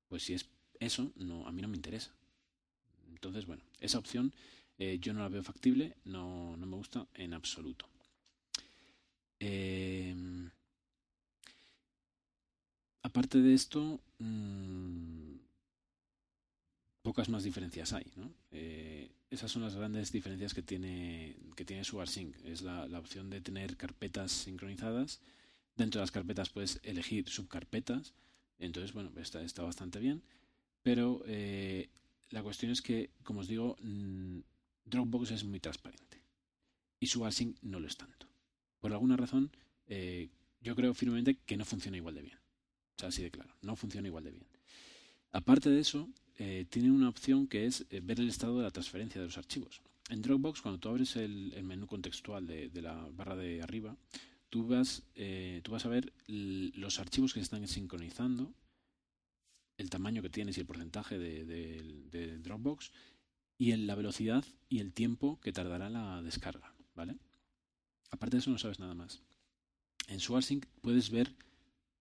Pues 0.09 0.23
si 0.23 0.33
es 0.33 0.49
eso, 0.79 1.11
no, 1.15 1.47
a 1.47 1.51
mí 1.51 1.61
no 1.61 1.67
me 1.67 1.77
interesa. 1.77 2.11
Entonces, 3.09 3.45
bueno, 3.45 3.63
esa 3.79 3.99
opción 3.99 4.33
eh, 4.77 4.99
yo 4.99 5.13
no 5.13 5.21
la 5.21 5.29
veo 5.29 5.43
factible, 5.43 5.95
no, 6.05 6.55
no 6.57 6.65
me 6.65 6.75
gusta 6.75 7.07
en 7.13 7.33
absoluto. 7.33 7.87
Eh, 9.39 10.15
aparte 13.07 13.41
de 13.41 13.53
esto, 13.53 14.01
mmm, 14.19 15.37
pocas 17.01 17.29
más 17.29 17.43
diferencias 17.43 17.93
hay. 17.93 18.05
Eh, 18.51 19.09
esas 19.29 19.49
son 19.51 19.61
las 19.61 19.75
grandes 19.75 20.11
diferencias 20.11 20.53
que 20.53 20.61
tiene, 20.61 21.37
que 21.55 21.65
tiene. 21.65 21.81
Es 21.81 22.61
la, 22.61 22.99
opción 22.99 23.29
de 23.29 23.41
tener 23.41 23.77
carpetas 23.77 24.31
sincronizadas. 24.31 25.21
Dentro 25.75 25.99
de 25.99 26.03
las 26.03 26.11
carpetas 26.11 26.49
puedes 26.49 26.79
elegir 26.83 27.29
subcarpetas. 27.29 28.13
Entonces, 28.59 28.93
bueno, 28.93 29.11
está, 29.17 29.41
está 29.41 29.63
bastante 29.63 29.99
bien. 29.99 30.21
Pero 30.83 31.23
eh, 31.27 31.89
la 32.31 32.43
cuestión 32.43 32.71
es 32.71 32.81
que, 32.81 33.09
como 33.23 33.39
os 33.39 33.47
digo, 33.47 33.77
mm, 33.81 34.39
Dropbox 34.85 35.31
es 35.31 35.43
muy 35.43 35.59
transparente. 35.59 36.21
Y 36.99 37.07
SugarSync 37.07 37.57
no 37.61 37.79
lo 37.79 37.87
es 37.87 37.95
tanto. 37.95 38.27
Por 38.79 38.91
alguna 38.91 39.15
razón, 39.15 39.51
eh, 39.87 40.29
yo 40.61 40.75
creo 40.75 40.93
firmemente 40.93 41.37
que 41.45 41.57
no 41.57 41.65
funciona 41.65 41.97
igual 41.97 42.15
de 42.15 42.23
bien. 42.23 42.46
O 42.97 42.99
sea, 42.99 43.09
así 43.09 43.21
de 43.21 43.31
claro, 43.31 43.53
no 43.61 43.75
funciona 43.75 44.07
igual 44.07 44.23
de 44.23 44.31
bien. 44.31 44.45
Aparte 45.31 45.69
de 45.69 45.79
eso, 45.79 46.09
eh, 46.39 46.65
tiene 46.69 46.91
una 46.91 47.09
opción 47.09 47.47
que 47.47 47.67
es 47.67 47.85
eh, 47.91 48.01
ver 48.03 48.19
el 48.19 48.29
estado 48.29 48.57
de 48.57 48.63
la 48.63 48.71
transferencia 48.71 49.21
de 49.21 49.27
los 49.27 49.37
archivos. 49.37 49.81
En 50.09 50.21
Dropbox, 50.21 50.61
cuando 50.61 50.79
tú 50.79 50.89
abres 50.89 51.15
el, 51.15 51.53
menú 51.63 51.85
contextual 51.85 52.47
de, 52.47 52.71
la 52.81 53.07
barra 53.11 53.35
de 53.35 53.61
arriba, 53.61 53.95
tú 54.49 54.67
vas, 54.67 55.03
eh, 55.15 55.61
tú 55.63 55.71
vas 55.71 55.85
a 55.85 55.89
ver 55.89 56.11
los 56.27 56.99
archivos 56.99 57.33
que 57.33 57.39
se 57.39 57.43
están 57.43 57.67
sincronizando, 57.67 58.53
el 59.77 59.89
tamaño 59.89 60.23
que 60.23 60.29
tienes 60.29 60.57
y 60.57 60.61
el 60.61 60.65
porcentaje 60.65 61.19
de, 61.19 62.39
Dropbox, 62.39 62.91
y 63.59 63.75
la 63.75 63.95
velocidad 63.95 64.45
y 64.69 64.79
el 64.79 64.93
tiempo 64.93 65.39
que 65.41 65.51
tardará 65.51 65.89
la 65.89 66.21
descarga, 66.21 66.73
¿vale? 66.95 67.17
Aparte 68.11 68.37
de 68.37 68.41
eso 68.41 68.49
no 68.49 68.57
sabes 68.57 68.79
nada 68.79 68.93
más. 68.93 69.21
En 70.07 70.19
SuarSync 70.19 70.65
puedes 70.81 71.09
ver 71.09 71.35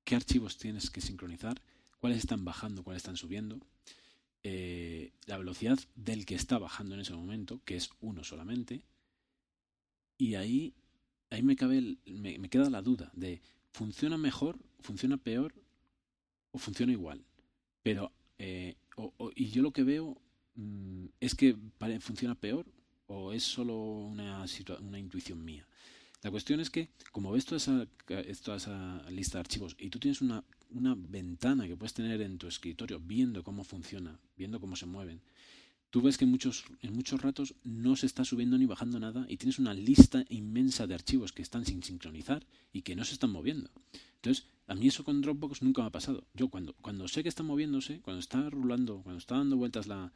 qué 0.07 0.15
archivos 0.15 0.57
tienes 0.57 0.89
que 0.89 1.01
sincronizar, 1.03 1.61
cuáles 1.99 2.19
están 2.19 2.45
bajando, 2.45 2.85
cuáles 2.85 3.03
están 3.03 3.17
subiendo, 3.17 3.59
eh, 4.45 5.11
la 5.27 5.37
velocidad 5.37 5.79
del 5.97 6.25
que 6.25 6.37
está 6.37 6.59
bajando 6.59 6.95
en 6.95 7.01
ese 7.01 7.13
momento, 7.13 7.61
que 7.65 7.75
es 7.75 7.91
uno 8.01 8.23
solamente, 8.23 8.83
y 10.17 10.37
ahí, 10.37 10.75
ahí 11.29 11.43
me, 11.43 11.57
cabe 11.57 11.97
me, 12.07 12.49
queda 12.49 12.71
la 12.71 12.83
duda 12.83 13.11
de 13.15 13.43
¿funciona 13.73 14.17
mejor, 14.17 14.61
funciona 14.79 15.17
peor 15.17 15.53
o 16.53 16.59
funciona 16.59 16.93
igual? 16.93 17.25
Pero, 17.83 18.13
eh, 18.39 18.77
y 19.35 19.51
yo 19.51 19.63
lo 19.63 19.73
que 19.73 19.83
veo 19.83 20.17
mm, 20.55 21.07
es 21.19 21.35
que 21.35 21.57
funciona 21.99 22.37
peor 22.37 22.65
o 23.09 23.33
es 23.33 23.43
solo 23.43 23.75
una, 23.75 24.45
una 24.81 24.99
intuición 25.01 25.45
mía. 25.45 25.67
La 26.27 26.33
cuestión 26.33 26.59
es 26.59 26.71
que, 26.71 26.89
como 27.13 27.31
ves 27.31 27.45
toda 27.45 27.59
esa, 27.59 29.11
lista 29.11 29.39
de 29.39 29.41
archivos 29.41 29.77
y 29.79 29.91
tú 29.91 30.01
tienes 30.01 30.21
una 30.21 30.43
una 30.71 30.97
ventana 30.99 31.69
que 31.69 31.77
puedes 31.77 31.95
tener 31.95 32.21
en 32.21 32.37
tu 32.37 32.49
escritorio 32.49 32.99
viendo 32.99 33.45
cómo 33.45 33.63
funciona, 33.63 34.19
viendo 34.37 34.59
cómo 34.59 34.75
se 34.75 34.87
mueven, 34.87 35.21
tú 35.91 36.03
ves 36.03 36.19
que 36.19 36.25
en 36.25 36.33
muchos, 36.33 36.65
en 36.83 36.95
muchos 36.95 37.23
ratos 37.23 37.55
no 37.63 37.95
se 37.95 38.07
está 38.07 38.25
subiendo 38.25 38.59
ni 38.59 38.67
bajando 38.67 38.99
nada 38.99 39.25
y 39.29 39.37
tienes 39.37 39.61
una 39.61 39.73
lista 39.73 40.25
inmensa 40.29 40.89
de 40.89 40.95
archivos 40.95 41.31
que 41.31 41.43
están 41.43 41.65
sin 41.65 41.85
sincronizar 41.85 42.45
y 42.73 42.83
que 42.83 42.97
no 42.97 43.05
se 43.05 43.13
están 43.13 43.31
moviendo. 43.31 43.71
Entonces, 44.17 44.49
a 44.67 44.75
mí 44.75 44.89
eso 44.89 45.05
con 45.05 45.21
Dropbox 45.21 45.63
nunca 45.63 45.83
me 45.83 45.87
ha 45.87 45.93
pasado. 45.93 46.27
Yo 46.35 46.49
cuando, 46.49 46.73
cuando 46.73 47.07
sé 47.07 47.23
que 47.23 47.29
está 47.29 47.45
moviéndose, 47.45 48.01
cuando 48.01 48.19
está 48.19 48.51
rulando, 48.51 49.01
cuando 49.05 49.21
está 49.21 49.37
dando 49.37 49.57
vueltas 49.59 49.87
la, 49.87 50.13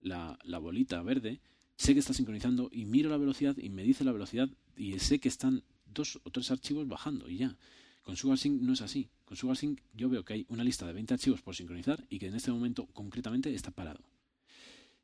la, 0.00 0.40
la 0.42 0.58
bolita 0.58 1.00
verde, 1.04 1.40
sé 1.76 1.94
que 1.94 2.00
está 2.00 2.14
sincronizando 2.14 2.68
y 2.72 2.84
miro 2.84 3.10
la 3.10 3.16
velocidad 3.16 3.56
y 3.58 3.68
me 3.68 3.84
dice 3.84 4.02
la 4.02 4.10
velocidad 4.10 4.50
y 4.76 4.98
sé 4.98 5.18
que 5.18 5.28
están 5.28 5.62
dos 5.86 6.20
o 6.24 6.30
tres 6.30 6.50
archivos 6.50 6.88
bajando 6.88 7.28
y 7.28 7.38
ya. 7.38 7.56
Con 8.02 8.16
SugarSync 8.16 8.60
no 8.60 8.72
es 8.72 8.82
así. 8.82 9.08
Con 9.24 9.36
SugarSync 9.36 9.80
yo 9.94 10.08
veo 10.08 10.24
que 10.24 10.34
hay 10.34 10.46
una 10.48 10.64
lista 10.64 10.86
de 10.86 10.92
20 10.92 11.14
archivos 11.14 11.40
por 11.40 11.54
sincronizar 11.54 12.04
y 12.10 12.18
que 12.18 12.26
en 12.26 12.34
este 12.34 12.50
momento 12.50 12.86
concretamente 12.86 13.54
está 13.54 13.70
parado. 13.70 14.00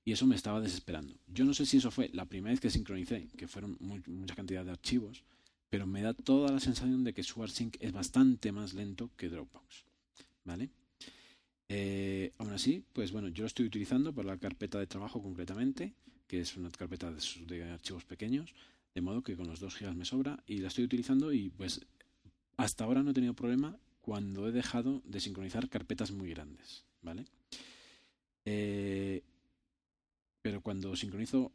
Y 0.04 0.12
eso 0.12 0.26
me 0.26 0.34
estaba 0.34 0.60
desesperando. 0.60 1.14
Yo 1.26 1.44
no 1.44 1.54
sé 1.54 1.66
si 1.66 1.76
eso 1.76 1.90
fue 1.90 2.10
la 2.12 2.24
primera 2.24 2.52
vez 2.52 2.60
que 2.60 2.70
sincronicé, 2.70 3.28
que 3.36 3.46
fueron 3.46 3.76
mucha 3.80 4.34
cantidad 4.34 4.64
de 4.64 4.70
archivos, 4.70 5.22
pero 5.68 5.86
me 5.86 6.02
da 6.02 6.14
toda 6.14 6.50
la 6.50 6.60
sensación 6.60 7.04
de 7.04 7.12
que 7.12 7.22
SugarSync 7.22 7.76
es 7.80 7.92
bastante 7.92 8.50
más 8.52 8.74
lento 8.74 9.10
que 9.16 9.28
Dropbox. 9.28 9.84
¿Vale? 10.44 10.70
Eh, 11.68 12.32
aún 12.38 12.52
así, 12.52 12.82
pues 12.94 13.12
bueno, 13.12 13.28
yo 13.28 13.42
lo 13.42 13.48
estoy 13.48 13.66
utilizando 13.66 14.14
para 14.14 14.28
la 14.28 14.38
carpeta 14.38 14.78
de 14.78 14.86
trabajo 14.86 15.22
concretamente, 15.22 15.92
que 16.26 16.40
es 16.40 16.56
una 16.56 16.70
carpeta 16.70 17.12
de, 17.12 17.20
de 17.46 17.70
archivos 17.70 18.04
pequeños, 18.04 18.54
de 18.98 19.02
modo 19.02 19.22
que 19.22 19.36
con 19.36 19.46
los 19.46 19.60
2 19.60 19.78
GB 19.78 19.94
me 19.94 20.04
sobra 20.04 20.42
y 20.44 20.58
la 20.58 20.66
estoy 20.66 20.82
utilizando 20.82 21.32
y 21.32 21.50
pues 21.50 21.86
hasta 22.56 22.82
ahora 22.82 23.04
no 23.04 23.12
he 23.12 23.14
tenido 23.14 23.32
problema 23.32 23.78
cuando 24.00 24.48
he 24.48 24.50
dejado 24.50 25.02
de 25.04 25.20
sincronizar 25.20 25.68
carpetas 25.68 26.10
muy 26.10 26.30
grandes, 26.30 26.84
¿vale? 27.00 27.24
Eh, 28.44 29.22
pero 30.42 30.62
cuando 30.62 30.96
sincronizo 30.96 31.52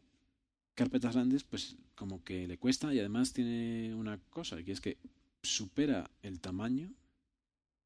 carpetas 0.73 1.15
grandes, 1.15 1.43
pues 1.43 1.75
como 1.95 2.23
que 2.23 2.47
le 2.47 2.57
cuesta 2.57 2.93
y 2.93 2.99
además 2.99 3.33
tiene 3.33 3.93
una 3.93 4.17
cosa, 4.29 4.63
que 4.63 4.71
es 4.71 4.79
que 4.79 4.97
supera 5.41 6.09
el 6.21 6.39
tamaño 6.39 6.93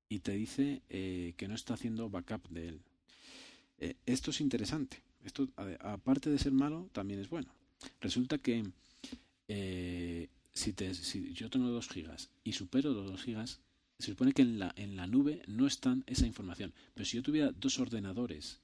y 0.08 0.20
te 0.20 0.34
dice 0.34 0.84
eh, 0.90 1.34
que 1.36 1.48
no 1.48 1.56
está 1.56 1.74
haciendo 1.74 2.12
backup 2.12 2.48
de 2.50 2.68
él. 2.68 2.82
Eh, 3.80 3.96
esto 4.06 4.30
es 4.30 4.40
interesante. 4.40 5.02
Esto, 5.24 5.50
aparte 5.80 6.30
de 6.30 6.38
ser 6.38 6.52
malo, 6.52 6.90
también 6.94 7.20
es 7.20 7.30
bueno. 7.30 7.52
Resulta 8.00 8.38
que 8.38 8.64
si, 9.48 10.74
te, 10.74 10.94
si 10.94 11.34
yo 11.34 11.50
tengo 11.50 11.70
2 11.70 11.88
gigas 11.90 12.30
y 12.44 12.54
supero 12.54 12.92
los 12.92 13.12
2 13.12 13.22
gigas, 13.22 13.60
se 14.00 14.12
supone 14.12 14.34
que 14.34 14.44
en 14.44 14.60
la, 14.60 14.74
en 14.76 14.96
la 14.96 15.08
nube 15.08 15.42
no 15.48 15.66
está 15.66 15.98
esa 16.06 16.28
información. 16.28 16.74
Pero 16.94 17.06
si 17.06 17.18
yo 17.18 17.24
tuviera 17.24 17.52
dos 17.52 17.80
ordenadores 17.80 18.60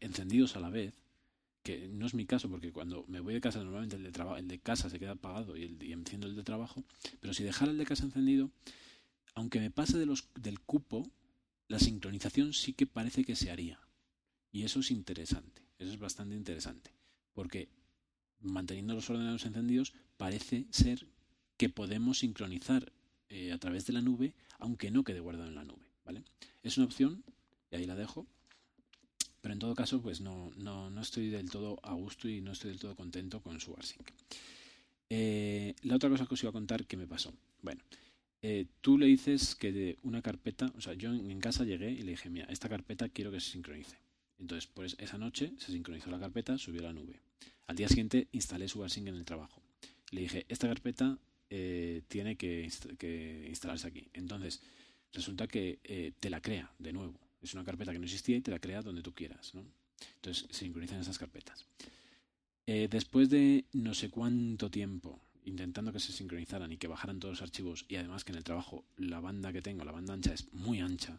encendidos 0.00 0.56
a 0.56 0.60
la 0.60 0.70
vez, 0.70 0.94
que 1.62 1.88
no 1.88 2.06
es 2.06 2.14
mi 2.14 2.26
caso 2.26 2.48
porque 2.48 2.72
cuando 2.72 3.04
me 3.08 3.20
voy 3.20 3.34
de 3.34 3.40
casa 3.40 3.62
normalmente 3.62 3.96
el 3.96 4.02
de, 4.02 4.38
el 4.38 4.48
de 4.48 4.58
casa 4.58 4.88
se 4.88 4.98
queda 4.98 5.12
apagado 5.12 5.56
y, 5.56 5.64
el, 5.64 5.82
y 5.82 5.92
enciendo 5.92 6.26
el 6.26 6.36
de 6.36 6.42
trabajo, 6.42 6.84
pero 7.20 7.34
si 7.34 7.44
dejara 7.44 7.70
el 7.70 7.78
de 7.78 7.84
casa 7.84 8.04
encendido, 8.04 8.50
aunque 9.34 9.60
me 9.60 9.70
pase 9.70 9.98
de 9.98 10.06
los, 10.06 10.28
del 10.34 10.60
cupo, 10.60 11.10
la 11.68 11.78
sincronización 11.78 12.52
sí 12.52 12.72
que 12.72 12.86
parece 12.86 13.24
que 13.24 13.36
se 13.36 13.50
haría. 13.50 13.78
Y 14.52 14.64
eso 14.64 14.80
es 14.80 14.90
interesante, 14.90 15.62
eso 15.78 15.92
es 15.92 15.98
bastante 15.98 16.34
interesante, 16.34 16.90
porque 17.34 17.68
manteniendo 18.40 18.94
los 18.94 19.08
ordenadores 19.10 19.46
encendidos 19.46 19.92
parece 20.16 20.66
ser 20.70 21.06
que 21.56 21.68
podemos 21.68 22.18
sincronizar 22.20 22.92
eh, 23.28 23.52
a 23.52 23.58
través 23.58 23.86
de 23.86 23.92
la 23.92 24.00
nube, 24.00 24.34
aunque 24.58 24.90
no 24.90 25.04
quede 25.04 25.20
guardado 25.20 25.48
en 25.48 25.54
la 25.54 25.64
nube. 25.64 25.86
¿vale? 26.04 26.22
Es 26.62 26.76
una 26.76 26.86
opción, 26.86 27.22
y 27.70 27.76
ahí 27.76 27.86
la 27.86 27.96
dejo. 27.96 28.26
Pero 29.40 29.54
en 29.54 29.58
todo 29.58 29.74
caso, 29.74 30.02
pues 30.02 30.20
no, 30.20 30.50
no, 30.56 30.90
no 30.90 31.00
estoy 31.00 31.30
del 31.30 31.50
todo 31.50 31.78
a 31.82 31.94
gusto 31.94 32.28
y 32.28 32.40
no 32.40 32.52
estoy 32.52 32.70
del 32.70 32.80
todo 32.80 32.94
contento 32.94 33.40
con 33.40 33.58
su 33.60 33.74
Eh, 35.08 35.74
la 35.82 35.96
otra 35.96 36.10
cosa 36.10 36.26
que 36.26 36.34
os 36.34 36.42
iba 36.42 36.50
a 36.50 36.52
contar 36.52 36.84
que 36.86 36.96
me 36.96 37.06
pasó. 37.06 37.32
Bueno, 37.62 37.82
eh, 38.42 38.66
tú 38.80 38.98
le 38.98 39.06
dices 39.06 39.54
que 39.54 39.96
una 40.02 40.22
carpeta, 40.22 40.72
o 40.76 40.80
sea, 40.80 40.94
yo 40.94 41.12
en 41.12 41.40
casa 41.40 41.64
llegué 41.64 41.90
y 41.90 42.02
le 42.02 42.12
dije, 42.12 42.28
mira, 42.28 42.46
esta 42.50 42.68
carpeta 42.68 43.08
quiero 43.08 43.30
que 43.30 43.40
se 43.40 43.52
sincronice. 43.52 43.96
Entonces, 44.38 44.66
pues 44.66 44.96
esa 44.98 45.18
noche 45.18 45.52
se 45.58 45.72
sincronizó 45.72 46.10
la 46.10 46.18
carpeta, 46.18 46.58
subió 46.58 46.80
a 46.80 46.84
la 46.84 46.92
nube. 46.92 47.20
Al 47.66 47.76
día 47.76 47.88
siguiente 47.88 48.28
instalé 48.32 48.68
SugarSync 48.68 49.08
en 49.08 49.16
el 49.16 49.24
trabajo. 49.24 49.62
Le 50.10 50.22
dije, 50.22 50.46
esta 50.48 50.68
carpeta 50.68 51.18
eh, 51.48 52.02
tiene 52.08 52.36
que, 52.36 52.68
instalarse 53.48 53.86
aquí. 53.86 54.08
Entonces, 54.12 54.60
resulta 55.12 55.46
que 55.46 55.78
eh, 55.84 56.12
te 56.18 56.30
la 56.30 56.40
crea 56.40 56.72
de 56.78 56.92
nuevo. 56.92 57.18
Es 57.42 57.54
una 57.54 57.64
carpeta 57.64 57.92
que 57.92 57.98
no 57.98 58.04
existía 58.04 58.36
y 58.36 58.40
te 58.40 58.50
la 58.50 58.58
crea 58.58 58.82
donde 58.82 59.02
tú 59.02 59.14
quieras. 59.14 59.52
Entonces 60.16 60.46
sincronizan 60.50 61.00
esas 61.00 61.18
carpetas. 61.18 61.66
Eh, 62.66 62.88
después 62.90 63.30
de 63.30 63.64
no 63.72 63.94
sé 63.94 64.10
cuánto 64.10 64.70
tiempo 64.70 65.20
intentando 65.44 65.92
que 65.92 66.00
se 66.00 66.12
sincronizaran 66.12 66.70
y 66.72 66.76
que 66.76 66.88
bajaran 66.88 67.18
todos 67.18 67.32
los 67.34 67.42
archivos 67.42 67.84
y 67.88 67.96
además 67.96 68.24
que 68.24 68.32
en 68.32 68.38
el 68.38 68.44
trabajo 68.44 68.84
la 68.96 69.20
banda 69.20 69.52
que 69.52 69.62
tengo, 69.62 69.84
la 69.84 69.92
banda 69.92 70.14
ancha 70.14 70.32
es 70.32 70.52
muy 70.52 70.80
ancha, 70.80 71.18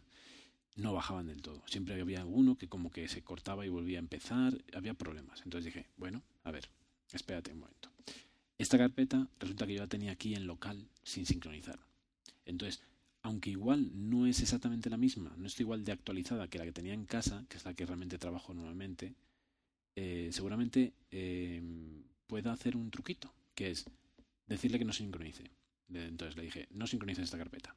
no 0.76 0.92
bajaban 0.92 1.26
del 1.26 1.42
todo. 1.42 1.62
Siempre 1.66 2.00
había 2.00 2.24
uno 2.24 2.56
que 2.56 2.68
como 2.68 2.90
que 2.90 3.08
se 3.08 3.22
cortaba 3.22 3.66
y 3.66 3.68
volvía 3.68 3.98
a 3.98 4.00
empezar, 4.00 4.62
había 4.74 4.94
problemas. 4.94 5.42
Entonces 5.44 5.66
dije, 5.72 5.86
bueno, 5.96 6.22
a 6.44 6.50
ver, 6.50 6.68
espérate 7.12 7.52
un 7.52 7.60
momento. 7.60 7.90
Esta 8.58 8.78
carpeta 8.78 9.28
resulta 9.40 9.66
que 9.66 9.74
yo 9.74 9.80
la 9.80 9.88
tenía 9.88 10.12
aquí 10.12 10.34
en 10.34 10.46
local 10.46 10.88
sin 11.02 11.26
sincronizar. 11.26 11.78
Entonces, 12.46 12.80
aunque 13.22 13.50
igual 13.50 13.90
no 13.92 14.26
es 14.26 14.40
exactamente 14.40 14.90
la 14.90 14.96
misma, 14.96 15.34
no 15.36 15.46
está 15.46 15.62
igual 15.62 15.84
de 15.84 15.92
actualizada 15.92 16.48
que 16.48 16.58
la 16.58 16.64
que 16.64 16.72
tenía 16.72 16.94
en 16.94 17.06
casa, 17.06 17.44
que 17.48 17.56
es 17.56 17.64
la 17.64 17.74
que 17.74 17.86
realmente 17.86 18.18
trabajo 18.18 18.52
normalmente, 18.54 19.14
eh, 19.94 20.30
seguramente 20.32 20.92
eh, 21.10 21.62
pueda 22.26 22.52
hacer 22.52 22.76
un 22.76 22.90
truquito, 22.90 23.32
que 23.54 23.70
es 23.70 23.84
decirle 24.46 24.78
que 24.78 24.84
no 24.84 24.92
sincronice. 24.92 25.50
Entonces 25.92 26.36
le 26.36 26.44
dije, 26.44 26.68
no 26.70 26.86
sincronice 26.86 27.22
esta 27.22 27.38
carpeta. 27.38 27.74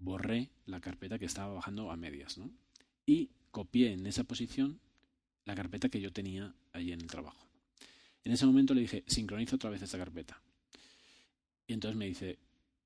Borré 0.00 0.50
la 0.66 0.80
carpeta 0.80 1.18
que 1.18 1.26
estaba 1.26 1.54
bajando 1.54 1.90
a 1.90 1.96
medias, 1.96 2.38
¿no? 2.38 2.50
Y 3.06 3.30
copié 3.50 3.92
en 3.92 4.06
esa 4.06 4.24
posición 4.24 4.80
la 5.44 5.54
carpeta 5.54 5.88
que 5.88 6.00
yo 6.00 6.12
tenía 6.12 6.54
allí 6.72 6.92
en 6.92 7.00
el 7.00 7.06
trabajo. 7.06 7.46
En 8.24 8.32
ese 8.32 8.46
momento 8.46 8.74
le 8.74 8.82
dije, 8.82 9.04
sincroniza 9.06 9.56
otra 9.56 9.70
vez 9.70 9.82
esta 9.82 9.98
carpeta. 9.98 10.40
Y 11.66 11.72
entonces 11.72 11.96
me 11.96 12.06
dice, 12.06 12.38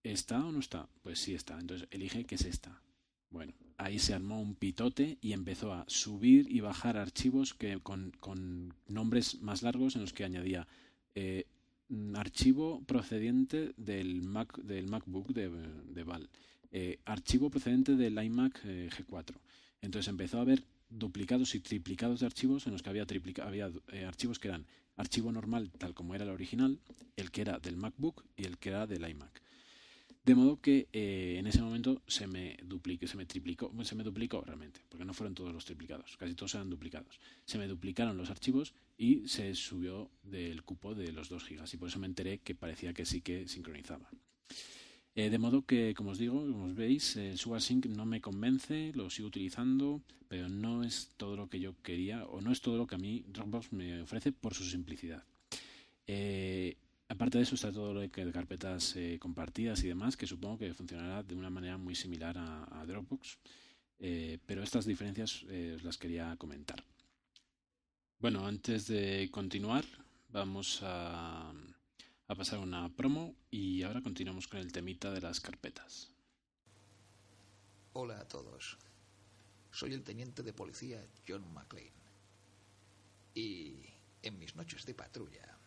¿está 0.03 0.45
o 0.45 0.53
no 0.53 0.61
está? 0.61 0.89
Pues 1.03 1.19
sí 1.19 1.35
está. 1.35 1.59
Entonces 1.59 1.89
elige 1.91 2.25
que 2.25 2.37
es 2.37 2.45
esta. 2.45 2.81
Bueno, 3.31 3.53
ahí 3.79 3.99
se 3.99 4.15
armó 4.15 4.41
un 4.41 4.55
pitote 4.55 5.19
y 5.21 5.33
empezó 5.33 5.73
a 5.73 5.85
subir 5.89 6.51
y 6.51 6.61
bajar 6.61 6.97
archivos 6.97 7.55
que 7.55 7.81
con, 7.81 8.12
con 8.21 8.75
nombres 8.87 9.41
más 9.43 9.62
largos 9.62 9.97
en 9.97 10.03
los 10.03 10.12
que 10.12 10.25
añadía 10.25 10.69
eh, 11.15 11.47
archivo 12.15 12.83
procedente 12.87 13.73
del, 13.77 14.23
Mac, 14.23 14.57
del 14.59 14.89
MacBook 14.89 15.33
de, 15.33 15.51
de 15.51 16.05
Val, 16.05 16.29
eh, 16.77 16.99
archivo 17.05 17.51
procedente 17.51 17.95
del 17.95 18.20
iMac 18.20 18.61
eh, 18.64 18.91
G4. 18.91 19.37
Entonces 19.81 20.09
empezó 20.09 20.39
a 20.39 20.41
haber 20.41 20.64
duplicados 20.91 21.55
y 21.55 21.61
triplicados 21.61 22.18
de 22.18 22.27
archivos 22.27 22.66
en 22.66 22.72
los 22.72 22.83
que 22.83 22.91
había, 22.91 23.07
había 23.45 23.70
eh, 23.93 24.05
archivos 24.05 24.41
que 24.41 24.49
eran 24.49 24.66
archivo 24.97 25.31
normal 25.31 25.70
tal 25.79 25.95
como 25.95 26.16
era 26.16 26.25
el 26.25 26.31
original, 26.31 26.81
el 27.14 27.31
que 27.31 27.43
era 27.43 27.61
del 27.61 27.77
MacBook 27.77 28.25
y 28.37 28.47
el 28.47 28.59
que 28.59 28.70
era 28.70 28.89
del 28.89 29.09
iMac. 29.09 29.41
De 30.25 30.35
modo 30.35 30.61
que 30.61 30.89
en 30.93 31.47
ese 31.47 31.62
momento 31.62 32.03
se 32.09 32.27
me 32.27 32.57
duplicó, 32.64 33.07
se 33.07 33.16
me 33.18 33.27
triplicó, 33.27 33.70
se 33.85 33.95
me 33.95 34.03
duplicó 34.03 34.41
realmente, 34.41 34.81
porque 34.89 35.05
no 35.05 35.12
fueron 35.14 35.35
todos 35.35 35.53
los 35.53 35.64
triplicados, 35.66 36.16
casi 36.16 36.35
todos 36.35 36.55
eran 36.55 36.70
duplicados. 36.70 37.20
Se 37.45 37.59
me 37.59 37.68
duplicaron 37.68 38.16
los 38.16 38.31
archivos 38.31 38.75
y 38.97 39.29
se 39.29 39.55
subió 39.55 40.11
del 40.25 40.62
cupo 40.62 40.95
de 40.95 41.12
los 41.12 41.29
2 41.29 41.45
gigas 41.45 41.75
y 41.75 41.77
por 41.77 41.89
eso 41.89 42.01
me 42.01 42.07
enteré 42.07 42.39
que 42.39 42.55
parecía 42.57 42.95
que 42.95 43.05
sí 43.05 43.20
que 43.20 43.47
sincronizaba. 43.47 44.09
Eh, 45.17 45.31
de 45.31 45.39
modo 45.39 45.65
que, 45.65 45.95
como 45.95 46.11
os 46.11 46.19
digo, 46.19 46.41
como 46.41 46.65
os 46.65 46.75
veis, 46.75 47.17
el 47.17 47.39
SugarSync 47.39 47.87
no 47.87 48.05
me 48.05 48.21
convence, 48.21 48.93
lo 48.95 49.11
sigo 49.11 49.29
utilizando, 49.29 50.03
pero 50.29 50.49
no 50.49 50.83
es 50.83 51.12
todo 51.17 51.37
lo 51.37 51.49
que 51.49 51.61
yo 51.61 51.75
quería 51.83 52.25
o 52.27 52.41
no 52.41 52.51
es 52.51 52.61
todo 52.61 52.77
lo 52.77 52.87
que 52.87 52.97
a 52.97 52.99
mí 52.99 53.25
Dropbox 53.29 53.73
me 53.73 54.03
ofrece 54.03 54.33
por 54.33 54.55
su 54.55 54.65
simplicidad. 54.65 55.23
Eh, 56.07 56.77
Aparte 57.09 57.37
de 57.37 57.45
eso 57.45 57.55
está 57.55 57.71
todo 57.71 57.93
lo 57.93 58.01
de 58.01 58.09
carpetas 58.09 58.97
eh, 58.97 59.19
compartidas 59.21 59.85
y 59.85 59.89
demás, 59.89 60.17
que 60.17 60.27
supongo 60.27 60.59
que 60.59 60.73
funcionará 60.73 61.23
de 61.23 61.35
una 61.35 61.51
manera 61.51 61.77
muy 61.77 61.95
similar 61.95 62.37
a, 62.39 62.85
Dropbox. 62.87 63.39
Eh, 64.01 64.39
pero 64.47 64.62
estas 64.62 64.87
diferencias 64.87 65.45
os 65.45 65.85
las 65.85 65.99
quería 65.99 66.35
comentar. 66.37 66.83
Bueno, 68.19 68.47
antes 68.47 68.87
de 68.87 69.29
continuar, 69.31 69.85
vamos 70.31 70.81
a, 70.83 71.53
a 72.27 72.35
pasar 72.35 72.59
una 72.59 72.89
promo 72.97 73.35
y 73.51 73.83
ahora 73.83 74.01
continuamos 74.01 74.49
con 74.49 74.59
el 74.59 74.72
temita 74.72 75.11
de 75.11 75.20
las 75.20 75.41
carpetas. 75.41 76.11
Hola 77.93 78.18
a 78.18 78.29
todos. 78.29 78.79
Soy 79.70 79.93
el 79.93 80.03
teniente 80.03 80.43
de 80.43 80.55
policía 80.55 81.07
John 81.29 81.53
McLean. 81.53 81.93
Y 83.35 83.77
en 84.22 84.39
mis 84.39 84.57
noches 84.57 84.87
de 84.87 84.95
patrulla 84.95 85.59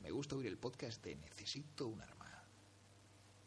me 0.00 0.12
gusta 0.12 0.36
oír 0.36 0.46
el 0.46 0.58
podcast 0.58 1.02
de 1.02 1.16
Necesito 1.16 1.88
un 1.88 2.00
arma. 2.00 2.44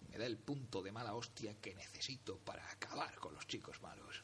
Me 0.09 0.17
da 0.17 0.25
el 0.25 0.37
punto 0.37 0.81
de 0.81 0.91
mala 0.91 1.15
hostia 1.15 1.55
que 1.61 1.75
necesito 1.75 2.39
para 2.39 2.69
acabar 2.71 3.15
con 3.19 3.33
los 3.35 3.47
chicos 3.47 3.81
malos. 3.81 4.23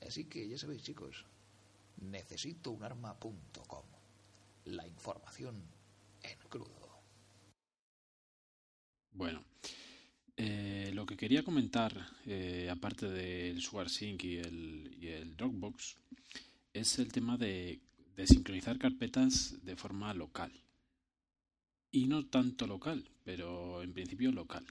Así 0.00 0.24
que 0.24 0.48
ya 0.48 0.56
sabéis, 0.56 0.82
chicos, 0.82 1.26
necesitounarma.com. 1.98 3.84
La 4.64 4.86
información 4.86 5.79
en 6.22 6.38
crudo. 6.48 7.02
Bueno, 9.12 9.44
eh, 10.36 10.90
lo 10.94 11.04
que 11.04 11.16
quería 11.16 11.42
comentar, 11.42 11.92
eh, 12.26 12.68
aparte 12.70 13.08
del 13.08 13.60
SugarSync 13.60 14.24
y 14.24 14.36
el, 14.38 14.96
y 15.00 15.08
el 15.08 15.36
Dropbox, 15.36 15.96
es 16.72 16.98
el 16.98 17.12
tema 17.12 17.36
de, 17.36 17.80
sincronizar 18.26 18.78
carpetas 18.78 19.64
de 19.64 19.76
forma 19.76 20.12
local 20.12 20.52
y 21.90 22.06
no 22.06 22.26
tanto 22.26 22.66
local, 22.66 23.08
pero 23.24 23.82
en 23.82 23.94
principio 23.94 24.30
local. 24.30 24.64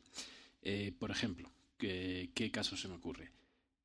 Eh, 0.61 0.93
por 0.97 1.09
ejemplo, 1.09 1.51
¿qué, 1.77 2.49
caso 2.53 2.77
se 2.77 2.87
me 2.87 2.95
ocurre? 2.95 3.31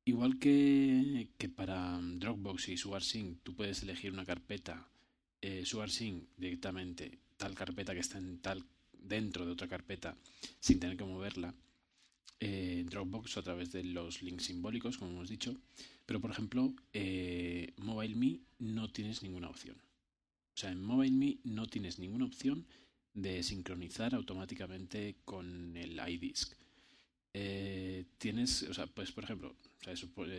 Igual 0.05 0.37
que, 0.37 1.29
que 1.37 1.49
para 1.49 1.99
Dropbox 1.99 2.69
y 2.69 2.77
SugarSync 2.77 3.41
tú 3.41 3.55
puedes 3.55 3.81
elegir 3.81 4.11
una 4.11 4.23
carpeta 4.23 4.87
eh, 5.41 5.65
SugarSync 5.65 6.23
directamente, 6.37 7.19
tal 7.37 7.55
carpeta 7.55 7.93
que 7.93 7.99
está 7.99 8.17
en 8.17 8.39
tal 8.39 8.63
dentro 8.97 9.45
de 9.45 9.51
otra 9.51 9.67
carpeta 9.67 10.17
sin 10.59 10.79
tener 10.79 10.97
que 10.97 11.03
moverla. 11.03 11.53
Eh, 12.39 12.85
Dropbox 12.89 13.37
a 13.37 13.43
través 13.43 13.71
de 13.71 13.83
los 13.83 14.21
links 14.21 14.45
simbólicos, 14.45 14.97
como 14.97 15.11
hemos 15.11 15.29
dicho. 15.29 15.55
Pero 16.05 16.19
por 16.19 16.31
ejemplo, 16.31 16.73
eh, 16.93 17.73
MobileMe 17.77 18.41
no 18.59 18.91
tienes 18.91 19.23
ninguna 19.23 19.49
opción. 19.49 19.77
O 20.55 20.57
sea, 20.57 20.71
en 20.71 20.81
MobileMe 20.83 21.39
no 21.43 21.67
tienes 21.67 21.99
ninguna 21.99 22.25
opción 22.25 22.65
de 23.13 23.41
sincronizar 23.43 24.13
automáticamente 24.13 25.15
con 25.25 25.75
el 25.77 25.99
iDisk. 26.07 26.53
Eh, 27.33 28.05
tienes, 28.17 28.63
o 28.63 28.73
sea, 28.73 28.87
pues 28.87 29.11
por 29.11 29.23
ejemplo, 29.23 29.55
se, 29.81 29.95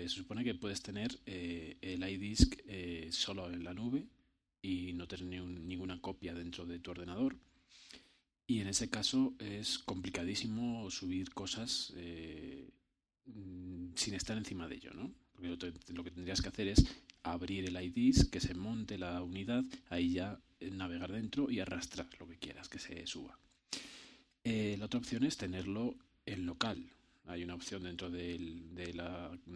supone, 0.08 0.44
que 0.44 0.54
puedes 0.54 0.82
tener 0.82 1.18
eh, 1.26 1.76
el 1.82 2.08
iDisk 2.08 2.58
eh, 2.66 3.08
solo 3.10 3.50
en 3.50 3.64
la 3.64 3.74
nube 3.74 4.06
y 4.66 4.92
no 4.94 5.06
tener 5.06 5.44
ninguna 5.44 6.00
copia 6.00 6.34
dentro 6.34 6.66
de 6.66 6.80
tu 6.80 6.90
ordenador. 6.90 7.36
Y 8.48 8.60
en 8.60 8.66
ese 8.66 8.90
caso 8.90 9.34
es 9.38 9.78
complicadísimo 9.78 10.90
subir 10.90 11.30
cosas 11.32 11.92
mm, 13.26 13.94
sin 13.94 14.14
estar 14.14 14.36
encima 14.36 14.66
de 14.66 14.76
ello, 14.76 14.90
¿no? 14.92 15.12
Porque 15.32 15.48
lo, 15.92 16.02
que 16.02 16.10
tendrías 16.10 16.40
que 16.42 16.48
hacer 16.48 16.68
es 16.68 16.84
abrir 17.22 17.64
el 17.66 17.80
iDisk, 17.80 18.30
que 18.30 18.40
se 18.40 18.54
monte 18.54 18.98
la 18.98 19.22
unidad, 19.22 19.64
ahí 19.88 20.14
ya 20.14 20.40
eh, 20.58 20.70
navegar 20.70 21.12
dentro 21.12 21.50
y 21.50 21.60
arrastrar 21.60 22.08
lo 22.18 22.26
que 22.26 22.38
quieras 22.38 22.68
que 22.68 22.78
se 22.78 23.06
suba. 23.06 23.38
Eh, 24.42 24.76
la 24.78 24.86
otra 24.86 24.98
opción 24.98 25.24
es 25.24 25.36
tenerlo 25.36 25.94
en 26.24 26.46
local. 26.46 26.90
Hay 27.26 27.42
una 27.42 27.54
opción 27.54 27.82
dentro 27.82 28.10
de, 28.10 28.38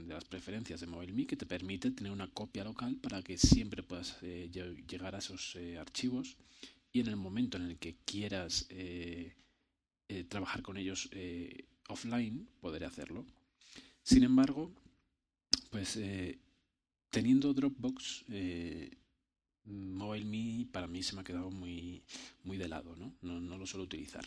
las 0.07 0.25
preferencias 0.25 0.81
de 0.81 0.87
MobileMe 0.87 1.27
que 1.27 1.37
te 1.37 1.47
permite 1.47 1.91
tener 1.93 2.13
una 2.13 2.29
copia 2.29 2.65
local 2.65 2.97
para 2.97 3.23
que 3.23 3.39
siempre 3.39 3.83
puedas 3.83 4.17
eh, 4.23 4.51
llegar 4.89 5.15
a 5.15 5.19
esos 5.19 5.57
archivos 5.79 6.37
y 6.93 7.01
en 7.01 7.07
el 7.07 7.17
momento 7.17 7.57
en 7.57 7.65
el 7.65 7.79
que 7.79 7.97
quieras 8.05 8.67
trabajar 10.29 10.63
con 10.63 10.77
ellos 10.77 11.09
offline, 11.89 12.49
poder 12.61 12.85
hacerlo. 12.85 13.25
Sin 14.03 14.25
embargo, 14.25 14.73
pues 15.71 15.99
teniendo 17.11 17.55
Dropbox, 17.55 18.25
MobileMe 19.65 20.67
para 20.73 20.87
mí 20.87 21.03
se 21.03 21.15
me 21.15 21.21
ha 21.21 21.25
quedado 21.25 21.51
muy, 21.51 22.03
muy 22.45 22.57
de 22.57 22.69
lado, 22.69 22.97
¿no? 22.97 23.15
¿no? 23.23 23.59
lo 23.59 23.67
suelo 23.67 23.85
utilizar. 23.85 24.25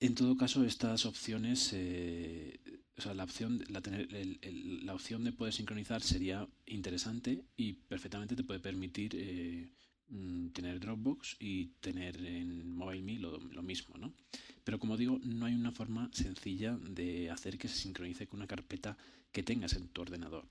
En 0.00 0.14
todo 0.14 0.36
caso, 0.36 0.64
estas 0.64 1.06
opciones, 1.06 1.70
eh, 1.72 2.60
o 2.96 3.02
sea, 3.02 3.14
la 3.14 3.24
opción, 3.24 3.64
la, 3.68 4.94
opción 4.94 5.24
de 5.24 5.32
poder 5.32 5.52
sincronizar 5.52 6.02
sería 6.02 6.46
interesante 6.66 7.42
y 7.56 7.72
perfectamente 7.72 8.36
te 8.36 8.44
puede 8.44 8.60
permitir 8.60 9.16
eh, 9.16 9.68
mm, 10.08 10.48
tener 10.50 10.78
Dropbox 10.78 11.36
y 11.40 11.66
tener 11.80 12.24
en 12.24 12.76
MobileMe 12.76 13.18
lo, 13.18 13.38
lo 13.38 13.62
mismo, 13.62 13.98
¿no? 13.98 14.14
Pero 14.62 14.78
como 14.78 14.96
digo, 14.96 15.18
no 15.24 15.46
hay 15.46 15.54
una 15.54 15.72
forma 15.72 16.10
sencilla 16.12 16.76
de 16.76 17.30
hacer 17.30 17.58
que 17.58 17.66
se 17.66 17.76
sincronice 17.76 18.28
con 18.28 18.38
una 18.38 18.46
carpeta 18.46 18.96
que 19.32 19.42
tengas 19.42 19.72
en 19.72 19.88
tu 19.88 20.02
ordenador. 20.02 20.44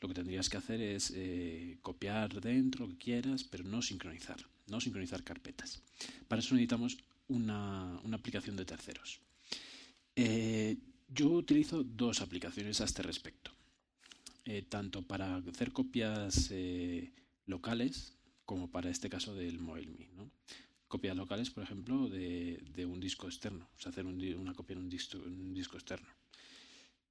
Lo 0.00 0.08
que 0.08 0.14
tendrías 0.14 0.48
que 0.48 0.56
hacer 0.56 0.80
es 0.80 1.12
eh, 1.14 1.76
copiar 1.82 2.40
dentro 2.40 2.86
lo 2.86 2.92
que 2.92 2.98
quieras, 2.98 3.44
pero 3.44 3.64
no 3.64 3.82
sincronizar, 3.82 4.38
no 4.68 4.80
sincronizar 4.80 5.24
carpetas. 5.24 5.82
Para 6.28 6.40
eso 6.40 6.54
necesitamos 6.54 6.98
una, 7.28 7.96
aplicación 8.12 8.56
de 8.56 8.64
terceros. 8.64 9.20
Eh, 10.16 10.76
yo 11.08 11.28
utilizo 11.30 11.84
dos 11.84 12.20
aplicaciones 12.20 12.80
a 12.80 12.84
este 12.84 13.02
respecto. 13.02 13.50
Eh, 14.44 14.62
tanto 14.62 15.02
para 15.02 15.36
hacer 15.36 15.72
copias 15.72 16.50
locales, 17.44 18.18
como 18.48 18.70
para 18.70 18.88
este 18.88 19.10
caso 19.10 19.34
del 19.34 19.58
MobileMe. 19.58 20.08
Copias 20.88 21.14
locales, 21.14 21.50
por 21.50 21.62
ejemplo, 21.62 22.08
de, 22.08 22.86
un 22.86 22.98
disco 22.98 23.26
externo, 23.26 23.68
o 23.76 23.78
sea, 23.78 23.90
hacer 23.90 24.06
una 24.06 24.54
copia 24.54 24.72
en 24.72 24.78
un 24.78 24.88
disco, 24.88 25.76
externo. 25.76 26.08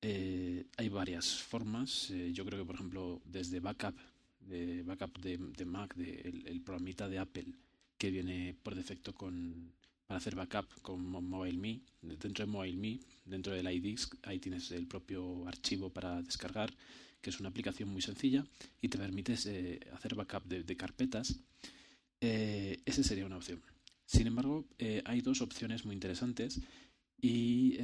Eh, 0.02 0.66
hay 0.78 0.90
varias 0.90 1.28
formas. 1.44 2.10
Eh, 2.10 2.32
yo 2.34 2.44
creo 2.44 2.58
que, 2.58 2.66
por 2.66 2.74
ejemplo, 2.74 3.22
desde 3.24 3.60
backup, 3.60 3.96
de 4.40 4.82
backup 4.82 5.20
de, 5.20 5.66
Mac, 5.66 5.94
de 5.94 6.22
el, 6.44 6.60
programita 6.62 7.08
de 7.08 7.20
Apple, 7.20 7.54
que 8.00 8.10
viene 8.10 8.56
por 8.64 8.74
defecto 8.74 9.14
con, 9.14 9.74
para 10.08 10.18
hacer 10.18 10.36
backup 10.36 10.82
con 10.82 11.06
MobileMe. 11.06 11.82
Dentro 12.02 12.46
de 12.46 12.52
MobileMe, 12.52 13.00
dentro 13.26 13.54
del 13.54 13.70
iDisk, 13.72 14.16
ahí 14.24 14.40
tienes 14.40 14.72
el 14.72 14.88
propio 14.88 15.48
archivo 15.48 15.90
para 15.90 16.22
descargar 16.22 16.74
que 17.22 17.30
es 17.30 17.40
una 17.40 17.50
aplicación 17.50 17.90
muy 17.90 18.02
sencilla 18.02 18.46
y 18.82 18.88
te 18.88 18.98
permite 18.98 19.36
eh, 19.46 19.80
hacer 19.94 20.16
backup 20.16 20.46
de, 20.46 20.78
carpetas, 20.78 21.40
eh, 22.22 22.82
esa 22.86 23.04
sería 23.04 23.26
una 23.26 23.38
opción. 23.38 23.62
Sin 24.06 24.28
embargo, 24.28 24.66
eh, 24.78 25.02
hay 25.06 25.22
dos 25.22 25.42
opciones 25.42 25.84
muy 25.86 25.94
interesantes 25.94 26.62
y 27.20 27.78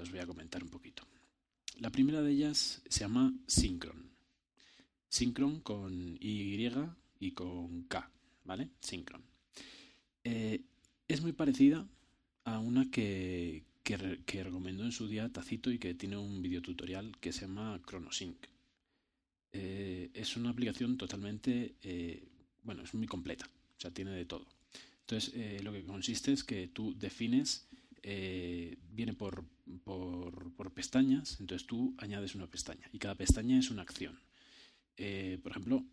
os 0.00 0.10
voy 0.10 0.20
a 0.20 0.26
comentar 0.26 0.62
un 0.62 0.70
poquito. 0.70 1.02
La 1.80 1.90
primera 1.90 2.22
de 2.22 2.32
ellas 2.32 2.80
se 2.88 3.00
llama 3.00 3.34
Synchron. 3.46 4.10
Synchron 5.08 5.60
con 5.60 6.16
Y 6.20 6.70
y 7.18 7.32
con 7.32 7.82
K, 7.82 8.10
¿vale? 8.44 8.70
Synchron. 8.80 9.22
Es 11.08 11.20
muy 11.20 11.32
parecida 11.32 11.86
a 12.44 12.58
una 12.58 12.90
que, 12.90 13.64
que, 13.82 14.42
recomendó 14.42 14.84
en 14.84 14.92
su 14.92 15.06
día 15.06 15.32
Tacito 15.32 15.70
y 15.70 15.78
que 15.78 15.94
tiene 15.94 16.16
un 16.16 16.42
videotutorial 16.42 17.16
que 17.20 17.32
se 17.32 17.42
llama 17.42 17.80
ChronoSync. 17.88 18.36
Eh, 19.52 20.10
es 20.12 20.36
una 20.36 20.50
aplicación 20.50 20.98
totalmente, 20.98 21.76
eh, 21.82 22.24
bueno, 22.62 22.82
es 22.82 22.92
muy 22.94 23.06
completa, 23.06 23.46
o 23.46 23.80
sea, 23.80 23.90
tiene 23.92 24.10
de 24.10 24.24
todo. 24.24 24.46
Entonces, 25.00 25.32
eh, 25.34 25.60
lo 25.62 25.72
que 25.72 25.84
consiste 25.84 26.32
es 26.32 26.42
que 26.42 26.68
tú 26.68 26.94
defines, 26.98 27.68
viene 28.92 29.14
por, 29.14 29.44
por, 29.82 30.72
pestañas, 30.72 31.40
entonces 31.40 31.66
tú 31.66 31.94
añades 31.98 32.36
una 32.36 32.46
pestaña 32.46 32.88
y 32.92 32.98
cada 32.98 33.16
pestaña 33.16 33.58
es 33.58 33.70
una 33.70 33.82
acción. 33.82 34.16
por 35.42 35.50
ejemplo, 35.50 35.84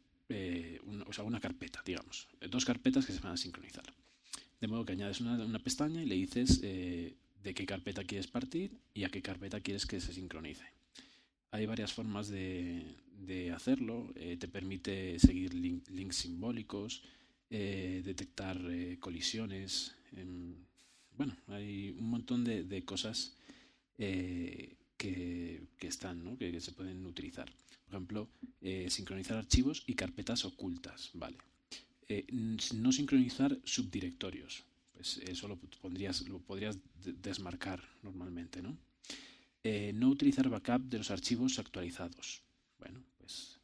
o 1.07 1.13
sea, 1.13 1.23
una 1.23 1.39
carpeta, 1.39 1.81
digamos, 1.83 2.27
dos 2.51 2.65
carpetas 2.65 3.07
que 3.07 3.13
se 3.13 3.19
van 3.19 3.33
a 3.33 3.37
sincronizar. 3.37 3.85
De 4.63 4.69
modo 4.69 4.85
que 4.85 4.93
añades 4.93 5.19
una, 5.19 5.59
pestaña 5.59 6.01
y 6.01 6.05
le 6.05 6.15
dices 6.15 6.61
de 6.61 7.53
qué 7.53 7.65
carpeta 7.65 8.05
quieres 8.05 8.27
partir 8.27 8.71
y 8.93 9.03
a 9.03 9.09
qué 9.09 9.21
carpeta 9.21 9.59
quieres 9.59 9.85
que 9.85 9.99
se 9.99 10.13
sincronice. 10.13 10.63
Hay 11.51 11.65
varias 11.65 11.91
formas 11.91 12.29
de, 12.29 13.51
hacerlo. 13.53 14.13
Eh, 14.15 14.37
te 14.39 14.47
permite 14.47 15.19
seguir 15.19 15.53
links 15.53 16.15
simbólicos, 16.15 17.03
eh, 17.49 18.03
detectar 18.05 18.57
eh, 18.69 18.95
colisiones. 19.01 19.97
bueno, 21.17 21.35
hay 21.47 21.89
un 21.99 22.09
montón 22.09 22.45
de, 22.45 22.85
cosas 22.85 23.35
que, 23.97 24.77
están, 25.81 26.37
que, 26.37 26.61
se 26.61 26.71
pueden 26.71 27.05
utilizar. 27.05 27.51
Por 27.83 27.95
ejemplo, 27.95 28.29
sincronizar 28.87 29.37
archivos 29.39 29.83
y 29.87 29.95
carpetas 29.95 30.45
ocultas. 30.45 31.11
Vale. 31.15 31.35
No 32.73 32.91
sincronizar 32.91 33.57
subdirectorios. 33.63 34.63
Pues 34.93 35.17
eso 35.17 35.47
lo, 35.47 35.57
pondrías, 35.57 36.21
lo 36.27 36.39
podrías 36.39 36.77
desmarcar 37.03 37.83
normalmente, 38.03 38.61
¿no? 38.61 38.77
Eh, 39.63 39.93
no 39.93 40.09
utilizar 40.09 40.49
backup 40.49 40.83
de 40.89 40.97
los 40.97 41.09
archivos 41.09 41.57
actualizados. 41.57 42.43
Bueno, 42.77 43.01
pues 43.17 43.59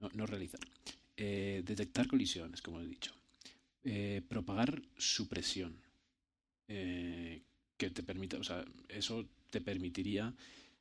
no, 0.00 0.26
realizar. 0.26 0.60
Eh, 1.16 1.62
detectar 1.64 2.08
colisiones, 2.08 2.62
como 2.62 2.80
he 2.80 2.86
dicho. 2.86 3.12
Eh, 3.84 4.22
propagar 4.28 4.82
supresión. 4.96 5.80
que 6.66 7.90
te 7.90 8.02
permita, 8.02 8.36
o 8.36 8.44
sea, 8.44 8.64
eso 8.88 9.26
te 9.50 9.60
permitiría 9.60 10.32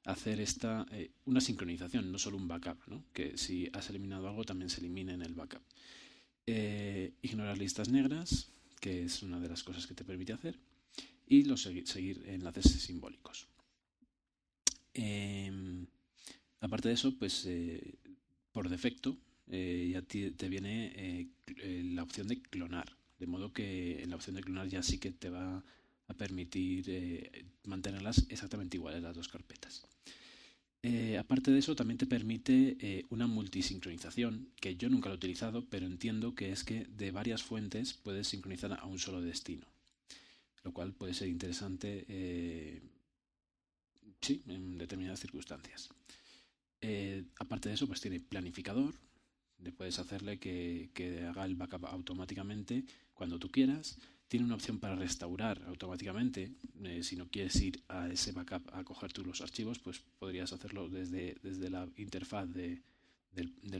hacer 0.04 0.40
esta 0.42 0.86
una 1.26 1.42
sincronización, 1.42 2.12
no 2.12 2.20
solo 2.20 2.38
un 2.38 2.48
backup, 2.48 2.88
¿no? 2.88 3.06
Que 3.14 3.38
si 3.38 3.70
has 3.74 3.90
eliminado 3.90 4.28
algo 4.28 4.44
también 4.44 4.70
se 4.70 4.82
elimine 4.82 5.14
en 5.14 5.22
el 5.22 5.34
backup. 5.34 5.64
Ignorar 7.22 7.58
listas 7.58 7.90
negras, 7.90 8.50
que 8.80 9.04
es 9.04 9.24
una 9.24 9.40
de 9.40 9.50
las 9.50 9.64
cosas 9.64 9.88
que 9.88 9.94
te 9.94 10.04
permite 10.04 10.34
hacer. 10.34 10.58
Y 11.28 11.44
los 11.44 11.62
seguir 11.62 12.24
enlaces 12.28 12.66
simbólicos. 12.66 13.48
Em, 14.94 15.86
aparte 16.60 16.88
de 16.90 16.96
eso, 16.96 17.16
pues 17.18 17.46
eh, 17.46 17.96
por 18.52 18.70
defecto 18.70 19.18
eh, 19.48 19.90
ya 19.94 20.02
te, 20.02 20.50
viene 20.50 20.92
eh, 20.96 21.84
la 21.94 22.04
opción 22.04 22.28
de 22.28 22.42
clonar. 22.42 22.98
De 23.20 23.28
modo 23.28 23.54
que 23.54 24.02
en 24.02 24.10
la 24.10 24.16
opción 24.16 24.36
de 24.36 24.44
clonar 24.44 24.68
ya 24.68 24.82
sí 24.82 24.98
que 24.98 25.12
te 25.12 25.30
va 25.30 25.64
a 26.08 26.14
permitir 26.16 27.46
mantenerlas 27.66 28.26
exactamente 28.30 28.78
iguales 28.78 29.04
las 29.04 29.16
dos 29.16 29.28
carpetas. 29.28 29.86
Aparte 31.20 31.52
de 31.52 31.60
eso, 31.60 31.76
también 31.76 31.98
te 31.98 32.06
permite 32.06 33.06
una 33.10 33.28
multisincronización, 33.28 34.50
que 34.60 34.76
yo 34.76 34.90
nunca 34.90 35.10
lo 35.10 35.16
he 35.16 35.18
utilizado, 35.18 35.66
pero 35.70 35.86
entiendo 35.86 36.36
que 36.36 36.52
es 36.52 36.64
que 36.64 36.86
de 36.86 37.12
varias 37.12 37.44
fuentes 37.44 37.94
puedes 37.94 38.28
sincronizar 38.28 38.74
a 38.74 38.86
un 38.86 39.00
solo 39.00 39.22
destino, 39.22 39.66
lo 40.64 40.72
cual 40.72 40.94
puede 40.94 41.14
ser 41.14 41.28
interesante 41.28 42.06
Sí, 44.22 44.44
en 44.48 44.78
determinadas 44.78 45.20
circunstancias. 45.20 45.90
Eh, 46.82 47.24
aparte 47.40 47.70
de 47.70 47.76
eso, 47.76 47.88
pues 47.88 48.02
tiene 48.02 48.20
planificador. 48.20 48.94
Le 49.60 49.72
puedes 49.72 50.00
hacerle 50.00 50.40
que, 50.40 50.90
haga 51.30 51.46
el 51.46 51.56
backup 51.56 51.86
automáticamente 51.86 52.84
cuando 53.14 53.40
tú 53.40 53.50
quieras. 53.50 53.98
Tiene 54.30 54.46
una 54.46 54.56
opción 54.56 54.80
para 54.80 54.96
restaurar 54.96 55.62
automáticamente. 55.68 56.54
Eh, 56.84 57.04
si 57.04 57.18
no 57.18 57.28
quieres 57.28 57.60
ir 57.62 57.84
a 57.90 58.08
ese 58.08 58.32
backup 58.32 58.74
a 58.74 58.84
coger 58.84 59.12
tú 59.12 59.26
los 59.26 59.42
archivos, 59.42 59.80
pues 59.80 60.02
podrías 60.20 60.54
hacerlo 60.54 60.88
desde, 60.88 61.36
desde 61.44 61.70
la 61.70 61.90
interfaz 61.98 62.48
del, 62.54 62.82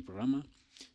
programa. 0.04 0.46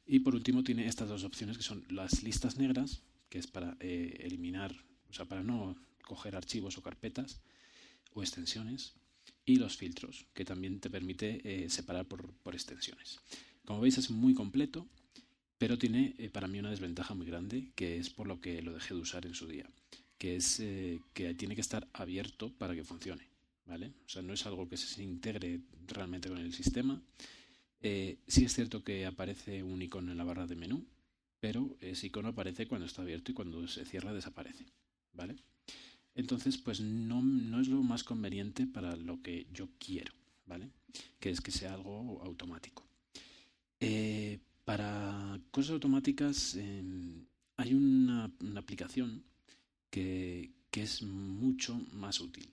Y 0.07 0.19
por 0.21 0.35
último 0.35 0.65
tiene 0.65 0.87
estas 0.87 1.09
dos 1.09 1.25
opciones 1.25 1.57
que 1.57 1.63
son 1.63 1.85
las 1.89 2.23
listas 2.23 2.59
negras, 2.59 3.03
que 3.29 3.39
es 3.39 3.47
para 3.47 3.77
eh, 3.81 4.19
eliminar, 4.21 4.75
o 5.09 5.13
sea, 5.13 5.25
para 5.25 5.43
no 5.43 5.77
coger 6.03 6.37
archivos 6.37 6.77
o 6.77 6.83
carpetas 6.83 7.41
o 8.13 8.23
extensiones 8.23 8.95
y 9.47 9.57
los 9.57 9.77
filtros, 9.77 10.27
que 10.35 10.45
también 10.45 10.81
te 10.81 10.91
permite 10.91 11.41
eh, 11.45 11.71
separar 11.71 12.07
por, 12.07 12.35
extensiones. 12.53 13.21
Como 13.65 13.81
veis 13.81 13.99
es 13.99 14.11
muy 14.11 14.35
completo, 14.35 14.87
pero 15.65 15.79
tiene 15.79 16.15
eh, 16.19 16.29
para 16.29 16.47
mí 16.47 16.59
una 16.59 16.69
desventaja 16.69 17.15
muy 17.15 17.25
grande, 17.25 17.73
que 17.75 17.97
es 17.97 18.11
por 18.11 18.27
lo 18.27 18.39
que 18.39 18.61
lo 18.61 18.75
dejé 18.75 18.93
de 18.93 19.01
usar 19.01 19.25
en 19.25 19.33
su 19.33 19.47
día, 19.49 19.65
que 20.19 20.37
es 20.37 20.61
eh, 20.61 21.01
que 21.15 21.33
tiene 21.33 21.55
que 21.55 21.63
estar 21.63 21.89
abierto 21.95 22.53
para 22.59 22.75
que 22.75 22.85
funcione. 22.85 23.27
¿vale? 23.65 23.95
O 24.05 24.09
sea, 24.11 24.21
no 24.21 24.35
es 24.35 24.45
algo 24.45 24.69
que 24.69 24.77
se 24.77 25.03
integre 25.03 25.61
realmente 25.87 26.29
con 26.29 26.37
el 26.37 26.53
sistema. 26.53 27.01
sí 27.81 28.45
es 28.45 28.53
cierto 28.53 28.85
que 28.85 29.07
aparece 29.07 29.63
un 29.63 29.81
icono 29.81 30.13
en 30.13 30.19
la 30.19 30.25
barra 30.25 30.47
de 30.47 30.55
menú, 30.55 30.85
pero 31.41 31.79
ese 31.81 32.09
icono 32.09 32.29
aparece 32.29 32.69
cuando 32.69 32.87
está 32.87 33.01
abierto 33.01 33.31
y 33.31 33.35
cuando 33.35 33.67
se 33.67 33.87
cierra 33.87 34.13
desaparece. 34.13 34.67
¿vale? 35.15 35.35
entonces 36.15 36.59
pues 36.59 36.81
no, 36.81 37.23
no, 37.23 37.59
es 37.63 37.69
lo 37.69 37.83
más 37.83 38.05
conveniente 38.05 38.67
para 38.67 38.97
lo 38.97 39.23
que 39.23 39.47
yo 39.51 39.71
quiero, 39.79 40.13
¿vale? 40.45 40.69
Que 41.19 41.31
es 41.31 41.41
que 41.41 41.53
sea 41.53 41.73
algo 41.73 42.21
automático. 42.23 42.85
Eh, 43.81 44.41
para 44.65 45.41
cosas 45.51 45.73
automáticas 45.73 46.55
em, 46.57 47.27
hay 47.57 47.75
una, 47.75 48.31
aplicación 48.57 49.25
que, 49.91 50.53
es 50.73 51.03
mucho 51.03 51.81
más 51.93 52.21
útil. 52.21 52.51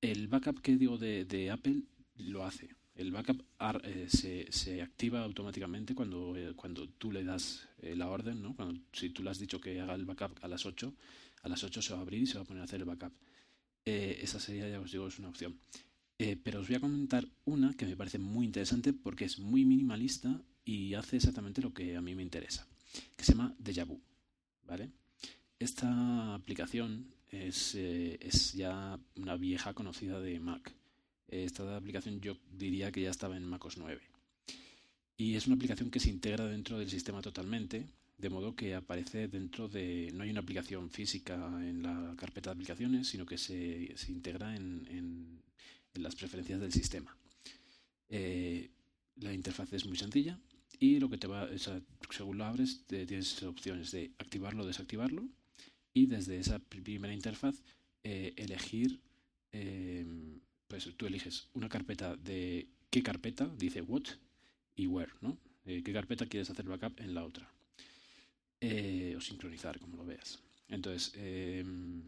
El 0.00 0.28
backup 0.28 0.60
que 0.60 0.76
digo 0.76 0.98
de, 0.98 1.50
Apple 1.50 1.82
lo 2.16 2.44
hace. 2.44 2.68
El 2.94 3.10
backup 3.10 3.42
eh, 3.82 4.06
se, 4.08 4.46
se, 4.52 4.80
activa 4.80 5.24
automáticamente 5.24 5.94
cuando, 5.94 6.36
eh, 6.36 6.52
cuando 6.54 6.88
tú 6.88 7.10
le 7.10 7.24
das 7.24 7.68
la 7.82 8.08
orden, 8.08 8.40
¿no? 8.40 8.54
Cuando, 8.54 8.80
si 8.92 9.10
tú 9.10 9.24
le 9.24 9.30
has 9.30 9.40
dicho 9.40 9.60
que 9.60 9.80
haga 9.80 9.94
el 9.94 10.04
backup 10.04 10.38
a 10.42 10.48
las 10.48 10.64
8, 10.64 10.94
a 11.42 11.48
las 11.48 11.64
8 11.64 11.82
se 11.82 11.92
va 11.92 11.98
a 11.98 12.02
abrir 12.02 12.22
y 12.22 12.26
se 12.26 12.34
va 12.34 12.42
a 12.42 12.44
poner 12.44 12.60
a 12.60 12.64
hacer 12.64 12.80
el 12.80 12.86
backup. 12.86 13.12
Eh, 13.84 14.20
esa 14.22 14.38
sería, 14.38 14.68
ya 14.68 14.80
os 14.80 14.92
digo, 14.92 15.06
es 15.08 15.18
una 15.18 15.28
opción. 15.28 15.58
Eh, 16.18 16.36
pero 16.42 16.60
os 16.60 16.68
voy 16.68 16.76
a 16.76 16.80
comentar 16.80 17.26
una 17.44 17.74
que 17.74 17.86
me 17.86 17.96
parece 17.96 18.18
muy 18.18 18.44
interesante 18.44 18.92
porque 18.92 19.24
es 19.24 19.38
muy 19.38 19.64
minimalista 19.64 20.42
y 20.64 20.94
hace 20.94 21.16
exactamente 21.16 21.62
lo 21.62 21.72
que 21.72 21.96
a 21.96 22.00
mí 22.00 22.14
me 22.14 22.22
interesa, 22.22 22.66
que 23.16 23.24
se 23.24 23.32
llama 23.32 23.54
Deja. 23.58 23.86
¿vale? 24.66 24.90
Esta 25.58 26.34
aplicación 26.34 27.06
es, 27.28 27.74
eh, 27.74 28.18
es 28.20 28.52
ya 28.52 28.98
una 29.16 29.36
vieja 29.36 29.74
conocida 29.74 30.20
de 30.20 30.38
Mac. 30.40 30.72
Esta 31.28 31.76
aplicación 31.76 32.20
yo 32.20 32.36
diría 32.50 32.90
que 32.90 33.02
ya 33.02 33.10
estaba 33.10 33.36
en 33.36 33.44
MacOS 33.44 33.78
9. 33.78 34.00
Y 35.16 35.36
es 35.36 35.46
una 35.46 35.56
aplicación 35.56 35.90
que 35.90 36.00
se 36.00 36.10
integra 36.10 36.46
dentro 36.46 36.78
del 36.78 36.90
sistema 36.90 37.20
totalmente 37.20 37.86
de 38.20 38.28
modo 38.28 38.54
que 38.54 38.74
aparece 38.74 39.28
dentro 39.28 39.68
de... 39.68 40.10
No 40.14 40.24
hay 40.24 40.30
una 40.30 40.40
aplicación 40.40 40.90
física 40.90 41.34
en 41.62 41.82
la 41.82 42.14
carpeta 42.16 42.50
de 42.50 42.54
aplicaciones, 42.54 43.08
sino 43.08 43.24
que 43.24 43.38
se, 43.38 43.94
integra 44.08 44.54
en, 44.54 45.40
las 45.94 46.14
preferencias 46.14 46.60
del 46.60 46.72
sistema. 46.72 47.16
Eh, 48.08 48.70
la 49.16 49.32
interfaz 49.32 49.72
es 49.72 49.86
muy 49.86 49.96
sencilla 49.96 50.38
y 50.80 50.98
lo 50.98 51.10
que 51.10 51.18
te 51.18 51.26
va, 51.26 51.46
según 52.08 52.38
lo 52.38 52.46
abres, 52.46 52.84
tienes 52.86 53.42
opciones 53.42 53.92
de 53.92 54.10
activarlo 54.18 54.64
o 54.64 54.66
desactivarlo 54.66 55.28
y 55.92 56.06
desde 56.06 56.38
esa 56.38 56.58
primera 56.58 57.12
interfaz 57.12 57.62
eh, 58.02 58.32
elegir, 58.36 58.98
em, 59.52 60.40
pues 60.66 60.88
tú 60.96 61.06
eliges 61.06 61.48
una 61.52 61.68
carpeta 61.68 62.16
de 62.16 62.66
qué 62.88 63.02
carpeta, 63.02 63.46
dice 63.58 63.82
what 63.82 64.04
y 64.74 64.86
where, 64.86 65.12
¿no? 65.20 65.36
Eh, 65.66 65.82
qué 65.84 65.92
carpeta 65.92 66.24
quieres 66.24 66.48
hacer 66.48 66.64
backup 66.64 66.98
en 66.98 67.14
la 67.14 67.24
otra. 67.24 67.46
Eh, 68.60 69.14
o 69.16 69.20
sincronizar, 69.20 69.78
como 69.78 69.96
lo 69.96 70.06
veas. 70.06 70.38
Entonces, 70.68 71.12
em, 71.16 72.02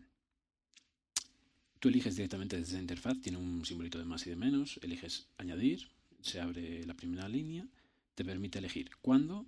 tú 1.79 1.89
eliges 1.89 2.17
directamente 2.17 2.57
desde 2.59 2.75
la 2.75 2.81
interfaz, 2.81 3.21
tiene 3.21 3.37
un 3.39 3.65
simbolito 3.67 3.99
de 3.99 4.05
más 4.05 4.27
y 4.27 4.31
de 4.31 4.37
menos, 4.37 4.79
eliges 4.83 5.27
añadir, 5.37 5.89
se 6.23 6.41
abre 6.41 6.85
la 6.87 6.95
primera 6.95 7.29
línea, 7.29 7.67
te 8.15 8.25
permite 8.25 8.59
elegir 8.59 8.91
cuándo 9.01 9.47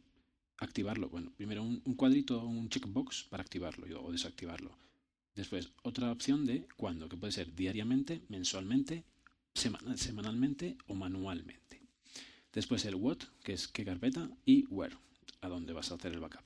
activarlo. 0.58 1.08
Bueno, 1.08 1.32
primero 1.36 1.62
un, 1.62 1.80
cuadrito, 1.96 2.44
un 2.44 2.68
checkbox 2.68 3.24
para 3.24 3.42
activarlo 3.42 4.02
o 4.02 4.12
desactivarlo. 4.12 4.76
Después, 5.34 5.70
otra 5.82 6.12
opción 6.12 6.46
de 6.46 6.66
cuándo, 6.76 7.08
que 7.08 7.16
puede 7.16 7.32
ser 7.32 7.54
diariamente, 7.54 8.22
mensualmente, 8.28 9.04
semanalmente 9.52 10.76
o 10.86 10.94
manualmente. 10.94 11.82
Después 12.52 12.84
el 12.84 12.94
what, 12.94 13.18
que 13.42 13.52
es 13.54 13.66
qué 13.66 13.84
carpeta, 13.84 14.30
y 14.44 14.64
where, 14.66 14.96
a 15.40 15.48
dónde 15.48 15.72
vas 15.72 15.90
a 15.90 15.94
hacer 15.94 16.12
el 16.12 16.20
backup. 16.20 16.44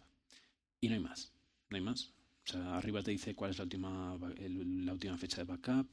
Y 0.81 0.89
no 0.89 0.95
hay 0.95 1.01
más, 1.01 1.33
no 1.69 1.77
hay 1.77 1.83
más. 1.83 2.13
O 2.47 2.53
sea, 2.53 2.79
arriba 2.79 3.03
te 3.03 3.11
dice 3.11 3.35
cuál 3.35 3.51
es 3.51 3.59
la 3.59 3.65
última, 3.65 4.19
la 4.39 4.93
última 4.93 5.19
fecha 5.19 5.39
de 5.39 5.45
backup, 5.45 5.87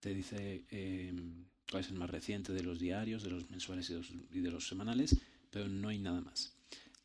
te 0.00 0.12
dice 0.12 0.64
em, 0.70 1.44
cuál 1.70 1.84
es 1.84 1.90
el 1.90 1.96
más 1.96 2.10
reciente 2.10 2.52
de 2.52 2.64
los 2.64 2.80
diarios, 2.80 3.22
de 3.22 3.30
los 3.30 3.48
mensuales 3.48 3.88
y 3.90 4.40
de 4.40 4.50
los, 4.50 4.66
semanales, 4.66 5.16
pero 5.54 5.68
no 5.68 5.88
hay 5.88 6.00
nada 6.00 6.20
más. 6.20 6.52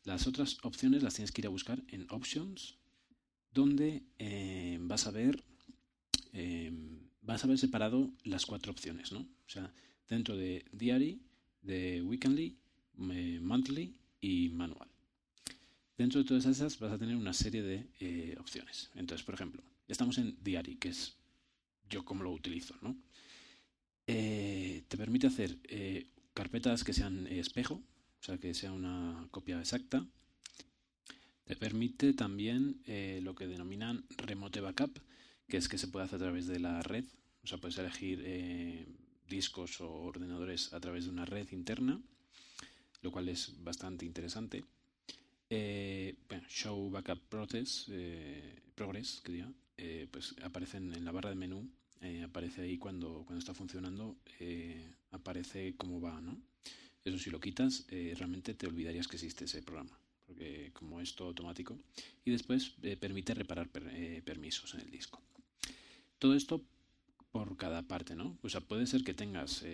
Las 0.02 0.26
otras 0.26 0.58
opciones 0.64 1.04
las 1.04 1.14
tienes 1.14 1.30
que 1.30 1.40
ir 1.40 1.46
a 1.46 1.50
buscar 1.50 1.80
en 1.86 2.08
Options, 2.10 2.74
donde 3.54 4.02
em, 4.18 4.88
vas 4.88 5.06
a 5.06 5.12
ver 5.12 5.44
em, 6.32 6.98
vas 7.22 7.44
a 7.44 7.46
ver 7.46 7.58
separado 7.58 8.10
las 8.24 8.46
cuatro 8.46 8.72
opciones, 8.72 9.12
¿no? 9.12 9.20
O 9.20 9.48
sea, 9.48 9.72
dentro 10.08 10.36
de 10.36 10.64
Diary, 10.72 11.22
de 11.62 12.02
Weekly, 12.02 12.56
Monthly 12.96 13.94
y 14.20 14.48
Manual. 14.48 14.88
Dentro 15.96 16.20
de 16.20 16.26
todas 16.26 16.46
esas 16.46 16.76
vas 16.80 16.90
a 16.90 16.98
tener 16.98 17.14
una 17.14 17.32
serie 17.32 17.62
de 17.62 17.86
eh, 18.00 18.34
opciones. 18.40 18.90
Entonces, 18.96 19.24
por 19.24 19.36
ejemplo, 19.36 19.62
estamos 19.86 20.18
en 20.18 20.36
Diary, 20.42 20.74
que 20.74 20.88
es 20.88 21.14
yo 21.88 22.04
como 22.04 22.24
lo 22.24 22.32
utilizo, 22.32 22.74
¿no? 22.82 22.96
Eh, 24.08 24.82
te 24.88 24.96
permite 24.96 25.28
hacer 25.28 25.56
eh, 25.68 26.08
carpetas 26.34 26.82
que 26.82 26.92
sean 26.92 27.28
espejo, 27.28 27.80
o 28.20 28.22
sea, 28.22 28.38
que 28.38 28.54
sea 28.54 28.72
una 28.72 29.26
copia 29.30 29.58
exacta. 29.58 30.06
Te 31.44 31.56
permite 31.56 32.12
también 32.12 32.80
lo 33.22 33.34
que 33.34 33.48
denominan 33.48 34.04
remote 34.16 34.60
backup, 34.60 35.00
que 35.48 35.56
es 35.56 35.68
que 35.68 35.78
se 35.78 35.88
puede 35.88 36.04
hacer 36.04 36.16
a 36.16 36.24
través 36.24 36.46
de 36.46 36.60
la 36.60 36.80
red. 36.82 37.04
O 37.42 37.46
sea, 37.46 37.58
puedes 37.58 37.76
elegir 37.78 38.86
discos 39.30 39.80
o 39.80 39.90
ordenadores 39.90 40.72
a 40.72 40.80
través 40.80 41.04
de 41.04 41.10
una 41.10 41.24
red 41.24 41.50
interna, 41.52 42.00
lo 43.00 43.10
cual 43.10 43.28
es 43.28 43.62
bastante 43.62 44.04
interesante. 44.04 44.64
Eh, 45.48 46.16
show 46.48 46.90
Backup 46.90 47.20
eh, 47.88 48.62
Progress, 48.74 49.20
que 49.24 49.32
diga, 49.32 49.52
eh, 49.76 50.06
pues 50.10 50.34
aparecen 50.42 50.92
en 50.94 51.04
la 51.04 51.12
barra 51.12 51.30
de 51.30 51.36
menú, 51.36 51.68
aparece 52.24 52.62
ahí 52.62 52.78
cuando, 52.78 53.24
cuando 53.24 53.38
está 53.38 53.52
funcionando, 53.52 54.16
aparece 55.10 55.74
cómo 55.76 56.00
va, 56.00 56.20
¿no? 56.20 56.40
Eso 57.04 57.18
si 57.18 57.30
lo 57.30 57.40
quitas, 57.40 57.86
realmente 57.88 58.54
te 58.54 58.66
olvidarías 58.66 59.08
que 59.08 59.16
existe 59.16 59.46
ese 59.46 59.62
programa, 59.62 59.98
porque 60.26 60.70
como 60.74 61.00
es 61.00 61.14
todo 61.14 61.28
automático, 61.28 61.78
y 62.24 62.30
después 62.30 62.74
permite 63.00 63.32
reparar 63.32 63.68
permisos 63.70 64.74
en 64.74 64.80
el 64.80 64.90
disco. 64.90 65.22
Todo 66.18 66.34
esto 66.34 66.62
por 67.32 67.56
cada 67.56 67.82
parte, 67.82 68.14
¿no? 68.14 68.36
O 68.42 68.48
sea, 68.48 68.60
puede 68.60 68.86
ser 68.86 69.02
que 69.02 69.14
tengas 69.14 69.64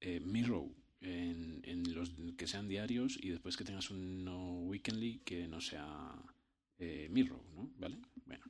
Mirror 0.00 0.68
en, 1.00 1.94
los 1.94 2.12
que 2.36 2.46
sean 2.46 2.68
diarios 2.68 3.18
y 3.20 3.30
después 3.30 3.56
que 3.56 3.64
tengas 3.64 3.90
uno 3.90 4.60
weekly 4.60 5.20
que 5.24 5.48
no 5.48 5.60
sea 5.60 6.12
eh, 6.78 7.08
Mirror, 7.10 7.40
¿no? 7.56 7.70
¿Vale? 7.78 7.96
Bueno. 8.26 8.44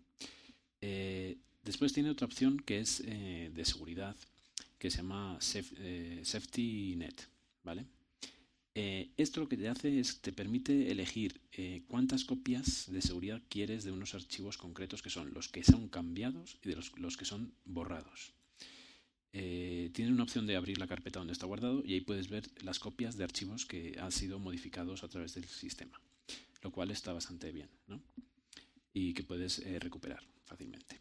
Eh, 0.81 1.39
después 1.63 1.93
tiene 1.93 2.11
otra 2.11 2.27
opción 2.27 2.59
que 2.59 2.81
es 2.81 3.03
eh, 3.07 3.51
de 3.55 3.65
seguridad 3.65 4.17
que 4.79 4.91
se 4.91 4.99
llama 4.99 5.39
eh, 5.79 6.21
Safety 6.25 6.97
Net, 6.97 7.15
¿vale? 7.63 7.87
esto 8.73 9.41
lo 9.41 9.49
que 9.49 9.59
te 9.59 9.69
hace 9.69 10.01
es 10.01 10.23
te 10.23 10.33
permite 10.33 10.91
elegir 10.91 11.41
cuántas 11.87 12.25
copias 12.25 12.91
de 12.91 13.03
seguridad 13.03 13.43
quieres 13.51 13.85
de 13.85 13.93
unos 13.93 14.15
archivos 14.15 14.57
concretos 14.57 15.03
que 15.03 15.11
son 15.11 15.35
los 15.35 15.49
que 15.49 15.65
son 15.65 15.89
cambiados 15.89 16.57
y 16.63 16.69
de 16.71 16.77
los, 16.77 16.99
los 16.99 17.17
que 17.19 17.27
son 17.27 17.53
borrados 17.67 18.33
eh, 19.33 19.91
tiene 19.93 20.11
una 20.11 20.25
opción 20.25 20.47
de 20.47 20.57
abrir 20.57 20.79
la 20.79 20.89
carpeta 20.89 21.21
donde 21.21 21.33
está 21.33 21.47
guardado 21.47 21.83
y 21.85 21.95
ahí 21.95 22.01
puedes 22.01 22.29
ver 22.29 22.51
las 22.63 22.81
copias 22.81 23.17
de 23.17 23.25
archivos 23.25 23.65
que 23.65 23.97
han 24.01 24.11
sido 24.11 24.41
modificados 24.41 25.05
a 25.05 25.09
través 25.09 25.35
del 25.35 25.45
sistema, 25.45 26.01
lo 26.63 26.73
cual 26.73 26.91
está 26.91 27.13
bastante 27.13 27.53
bien 27.53 27.69
¿no? 27.87 28.03
y 28.93 29.15
que 29.15 29.23
puedes 29.23 29.61
eh, 29.61 29.79
recuperar 29.79 30.23
fácilmente. 30.45 31.01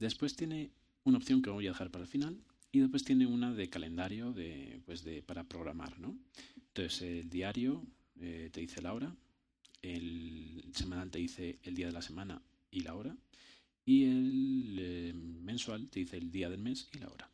Después 0.00 0.34
tiene 0.34 0.72
una 1.04 1.18
opción 1.18 1.42
que 1.42 1.50
voy 1.50 1.66
a 1.68 1.70
dejar 1.70 1.92
para 1.92 2.04
el 2.04 2.10
final 2.10 2.36
y 2.76 2.80
después 2.80 3.04
tiene 3.04 3.26
una 3.26 3.54
de 3.54 3.70
calendario 3.70 4.32
de, 4.34 4.80
pues 4.84 5.02
de, 5.02 5.22
para 5.22 5.44
programar. 5.44 5.98
¿no? 5.98 6.14
Entonces 6.56 7.00
el 7.00 7.30
diario 7.30 7.82
eh, 8.20 8.50
te 8.52 8.60
dice 8.60 8.82
la 8.82 8.92
hora, 8.92 9.16
el 9.80 10.62
semanal 10.74 11.10
te 11.10 11.18
dice 11.18 11.58
el 11.62 11.74
día 11.74 11.86
de 11.86 11.92
la 11.92 12.02
semana 12.02 12.42
y 12.70 12.80
la 12.80 12.94
hora 12.94 13.16
y 13.86 14.04
el 14.04 14.76
eh, 14.78 15.12
mensual 15.14 15.88
te 15.88 16.00
dice 16.00 16.18
el 16.18 16.30
día 16.30 16.50
del 16.50 16.60
mes 16.60 16.88
y 16.92 16.98
la 16.98 17.08
hora. 17.08 17.30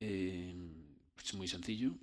Eh, 0.00 0.54
es 1.24 1.34
muy 1.34 1.46
sencillo 1.46 1.94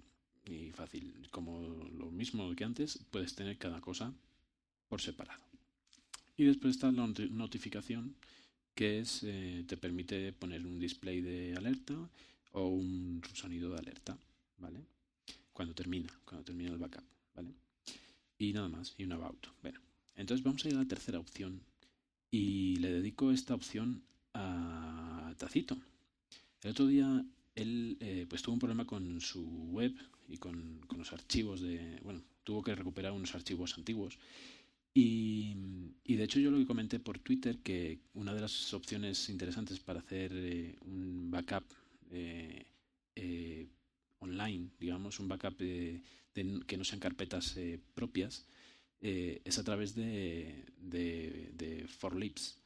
y 0.46 0.72
fácil. 0.72 1.28
Como 1.32 1.60
lo 1.98 2.10
mismo 2.10 2.56
que 2.56 2.64
antes, 2.64 3.00
puedes 3.12 3.36
tener 3.36 3.58
cada 3.58 3.82
cosa 3.82 4.14
por 4.88 5.02
separado. 5.02 5.44
Y 6.38 6.46
después 6.46 6.76
está 6.76 6.90
la 6.90 7.06
notificación, 7.06 8.16
que 8.76 9.00
es 9.00 9.24
eh, 9.24 9.66
te 9.68 9.76
permite 9.76 10.32
poner 10.32 10.66
un 10.66 10.80
display 10.80 11.20
de 11.20 11.54
alerta 11.58 12.10
o 12.52 12.68
un 12.68 13.22
sonido 13.34 13.72
de 13.72 13.80
alerta, 13.80 14.18
¿vale? 14.58 14.80
Cuando 15.54 15.74
termina, 15.74 16.10
cuando 16.26 16.44
termina 16.44 16.72
el 16.72 16.78
backup, 16.78 17.04
¿vale? 17.36 17.54
Y 18.38 18.54
nada 18.54 18.70
más, 18.70 18.96
y 18.98 19.04
un 19.04 19.12
about. 19.14 19.48
Bueno, 19.62 19.80
entonces 20.16 20.44
vamos 20.44 20.64
a 20.66 20.70
ir 20.70 20.76
a 20.76 20.80
la 20.80 20.88
tercera 20.88 21.20
opción, 21.20 21.62
y 22.32 22.76
le 22.78 22.92
dedico 22.92 23.32
esta 23.32 23.56
opción 23.56 24.04
a 24.34 25.34
Tacito. 25.38 25.78
El 26.62 26.72
otro 26.72 26.88
día 26.88 27.26
él 27.56 27.98
eh, 28.00 28.26
pues 28.30 28.42
tuvo 28.42 28.54
un 28.54 28.60
problema 28.60 28.86
con 28.86 29.20
su 29.22 29.44
web 29.72 29.94
y 30.28 30.38
con, 30.38 30.82
los 30.96 31.12
archivos 31.12 31.62
de... 31.62 32.00
Bueno, 32.04 32.22
tuvo 32.44 32.62
que 32.62 32.76
recuperar 32.76 33.12
unos 33.12 33.34
archivos 33.34 33.78
antiguos. 33.78 34.20
Y, 34.94 35.56
de 36.06 36.24
hecho 36.24 36.40
yo 36.40 36.52
lo 36.52 36.58
que 36.58 36.66
comenté 36.66 37.00
por 37.00 37.20
Twitter 37.20 37.60
que 37.60 38.00
una 38.14 38.34
de 38.34 38.42
las 38.42 38.74
opciones 38.74 39.30
interesantes 39.30 39.80
para 39.80 40.00
hacer 40.00 40.32
eh, 40.34 40.76
un 40.82 41.32
backup 41.32 41.64
eh, 42.12 43.68
online, 44.20 44.70
digamos, 44.80 45.20
un 45.20 45.28
backup 45.28 45.58
que 45.58 46.78
no 46.78 46.84
sean 46.84 47.00
carpetas 47.00 47.58
propias, 47.94 48.46
eh, 49.02 49.42
es 49.46 49.58
a 49.58 49.64
través 49.64 49.96
de, 49.96 50.66
de, 50.82 51.52
de 51.54 51.88
for, 51.88 52.16
leaks, 52.16 52.60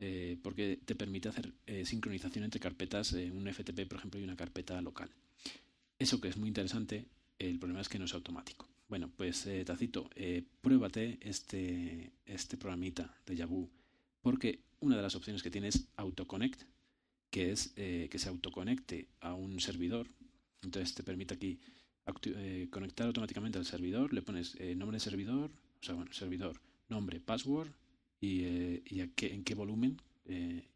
eh, 0.00 0.36
porque 0.42 0.80
te 0.84 0.96
permite 0.96 1.28
hacer 1.28 1.52
eh, 1.66 1.86
sincronización 1.86 2.44
entre 2.44 2.60
carpetas, 2.60 3.12
un 3.12 3.46
FTP, 3.46 3.86
por 3.86 3.98
ejemplo, 3.98 4.20
y 4.20 4.24
una 4.24 4.36
carpeta 4.36 4.80
local. 4.82 5.08
Eso 5.98 6.20
que 6.20 6.28
es 6.28 6.36
muy 6.36 6.48
interesante, 6.48 7.06
el 7.38 7.58
problema 7.58 7.80
es 7.80 7.88
que 7.88 7.98
no 7.98 8.06
es 8.06 8.14
automático. 8.14 8.68
Bueno, 8.88 9.10
pues 9.16 9.48
Tacito, 9.64 10.10
pruébate 10.60 11.18
este, 11.20 12.12
este 12.24 12.56
programita 12.56 13.16
de 13.26 13.36
Yahoo, 13.36 13.68
porque 14.20 14.60
una 14.80 14.96
de 14.96 15.02
las 15.02 15.14
opciones 15.14 15.42
que 15.42 15.50
tiene 15.50 15.68
es 15.68 15.88
AutoConnect, 15.96 16.62
que 17.30 17.52
es 17.52 17.72
que 17.74 18.18
se 18.18 18.28
autoconecte 18.28 19.08
a 19.20 19.34
un 19.34 19.60
servidor. 19.60 20.08
Entonces 20.62 20.94
te 20.94 21.02
permite 21.02 21.34
aquí 21.34 21.58
eh, 22.24 22.68
conectar 22.70 23.08
automáticamente 23.08 23.58
al 23.58 23.66
servidor, 23.66 24.12
le 24.12 24.22
pones 24.22 24.54
eh, 24.60 24.76
nombre 24.76 24.96
de 24.96 25.00
servidor, 25.00 25.50
o 25.80 25.84
sea, 25.84 25.96
bueno, 25.96 26.12
servidor, 26.12 26.60
nombre, 26.88 27.18
password 27.18 27.68
y, 28.20 28.42
eh, 28.44 28.82
en 28.86 29.44
qué 29.44 29.54
volumen 29.54 30.00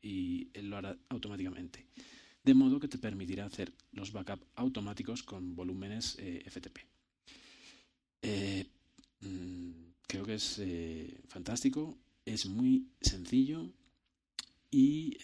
y 0.02 0.48
él 0.54 0.70
lo 0.70 0.76
hará 0.76 0.96
automáticamente. 1.08 1.86
De 2.44 2.54
modo 2.54 2.78
que 2.78 2.88
te 2.88 2.98
permitirá 2.98 3.46
hacer 3.46 3.72
los 3.92 4.12
backups 4.12 4.46
automáticos 4.54 5.24
con 5.24 5.56
volúmenes 5.56 6.16
FTP. 6.46 6.78
Mm, 9.20 9.70
creo 10.06 10.24
que 10.24 10.34
es 10.34 10.62
fantástico, 11.26 11.98
es 12.24 12.46
muy 12.46 12.86
sencillo 13.00 13.72
y 14.70 15.16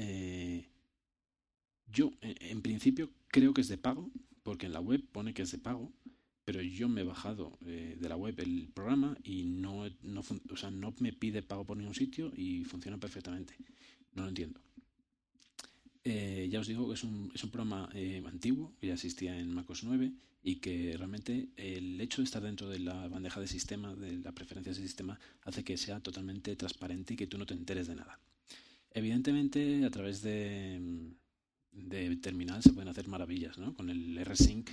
yo 1.87 2.12
en 2.22 2.62
principio 2.62 3.11
creo 3.28 3.55
que 3.55 3.61
es 3.61 3.68
de 3.68 3.78
pago, 3.78 4.11
porque 4.43 4.66
en 4.66 4.72
la 4.72 4.80
web 4.80 5.03
pone 5.12 5.34
que 5.34 5.43
es 5.43 5.51
de 5.51 5.59
pago, 5.59 5.93
pero 6.47 6.62
yo 6.62 6.89
me 6.89 7.01
he 7.01 7.05
bajado 7.05 7.59
eh, 7.66 7.97
de 8.01 8.09
la 8.09 8.16
web 8.16 8.39
el 8.39 8.68
programa 8.72 9.18
y 9.24 9.43
no, 9.43 9.84
no, 10.03 10.22
o 10.51 10.57
sea, 10.57 10.70
no 10.70 10.95
me 11.01 11.12
pide 11.12 11.43
pago 11.43 11.66
por 11.66 11.76
ningún 11.76 11.95
sitio 11.95 12.32
y 12.37 12.62
funciona 12.64 12.99
perfectamente. 12.99 13.57
No 14.14 14.22
lo 14.22 14.28
entiendo. 14.28 14.61
Eh, 16.05 16.49
ya 16.49 16.61
os 16.61 16.68
digo 16.68 16.87
que 16.87 16.95
es 16.95 17.03
un, 17.03 17.32
es 17.34 17.43
un 17.43 17.51
programa 17.51 17.91
eh, 17.93 18.22
antiguo, 18.24 18.72
que 18.78 18.87
ya 18.87 18.95
existía 18.95 19.37
en 19.37 19.53
MacOS 19.53 19.82
9 19.82 20.12
y 20.45 20.61
que 20.61 20.95
realmente 20.97 21.49
el 21.57 22.01
hecho 22.01 22.22
de 22.22 22.26
estar 22.26 22.41
dentro 22.41 22.68
de 22.68 22.78
la 22.78 23.09
bandeja 23.09 23.41
de 23.41 23.49
sistema, 23.49 23.97
de 23.97 24.18
la 24.18 24.30
preferencia 24.30 24.72
de 24.72 24.80
sistema, 24.80 25.18
hace 25.43 25.64
que 25.64 25.76
sea 25.76 25.99
totalmente 25.99 26.55
transparente 26.55 27.14
y 27.14 27.16
que 27.16 27.26
tú 27.26 27.39
no 27.39 27.47
te 27.47 27.55
enteres 27.55 27.89
de 27.89 27.97
nada. 27.97 28.20
Evidentemente, 28.93 29.84
a 29.84 29.91
través 29.91 30.22
de, 30.22 31.11
de 31.77 32.16
terminal 32.16 32.62
se 32.62 32.72
pueden 32.72 32.89
hacer 32.89 33.09
maravillas, 33.09 33.59
¿no? 33.59 33.74
Con 33.74 33.91
el 33.91 34.18
rsync 34.24 34.70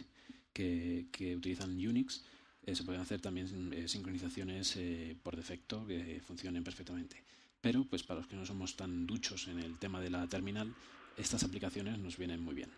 que, 0.54 1.08
que 1.12 1.36
utilizan 1.36 1.72
Unix, 1.72 2.24
eh, 2.66 2.76
se 2.76 2.84
pueden 2.84 3.01
hacer 3.01 3.20
también 3.20 3.74
eh, 3.74 3.88
sincronizaciones 3.88 4.76
eh, 4.78 5.18
por 5.22 5.36
defecto 5.36 5.86
que 5.86 6.22
funcionen 6.26 6.64
perfectamente. 6.64 7.22
Pero, 7.60 7.86
pues 7.86 8.04
para 8.04 8.20
los 8.20 8.28
que 8.28 8.36
no 8.36 8.45
somos 8.45 8.76
tan 8.76 9.06
duchos 9.06 9.47
en 9.47 9.60
el 9.60 9.78
tema 9.78 9.99
de 9.99 10.10
la 10.10 10.28
terminal, 10.28 10.74
estas 11.18 11.43
aplicaciones 11.43 11.99
nos 11.99 12.18
vienen 12.18 12.41
muy 12.41 12.56
bien. 12.56 12.70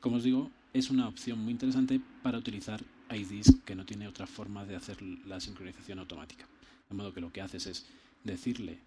Como 0.00 0.16
os 0.16 0.24
digo, 0.24 0.50
es 0.72 0.90
una 0.90 1.08
opción 1.08 1.38
muy 1.38 1.52
interesante 1.52 2.00
para 2.22 2.38
utilizar 2.38 2.82
iDisk 3.10 3.64
que 3.64 3.74
no 3.74 3.84
tiene 3.84 4.08
otra 4.08 4.26
forma 4.26 4.64
de 4.64 4.76
hacer 4.76 5.00
la 5.02 5.40
sincronización 5.40 5.98
automática. 5.98 6.46
De 6.88 6.96
modo 6.96 7.12
que 7.12 7.20
lo 7.20 7.32
que 7.32 7.40
haces 7.40 7.66
es 7.66 7.86
decirle 8.22 8.78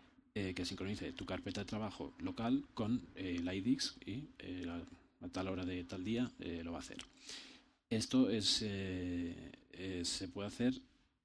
que 0.56 0.66
sincronice 0.66 1.14
tu 1.14 1.26
carpeta 1.26 1.62
de 1.62 1.66
trabajo 1.66 2.14
local 2.20 2.64
con 2.74 3.02
iDisk 3.16 3.98
y 4.08 4.28
a 5.22 5.28
tal 5.30 5.48
hora 5.48 5.66
de 5.66 5.84
tal 5.84 6.04
día 6.04 6.32
lo 6.64 6.72
va 6.72 6.78
a 6.78 6.82
hacer. 6.82 6.98
Esto 7.90 8.30
es, 8.30 8.62
eh, 8.64 9.34
eh, 9.72 10.02
se 10.04 10.28
puede 10.28 10.50
hacer 10.50 10.74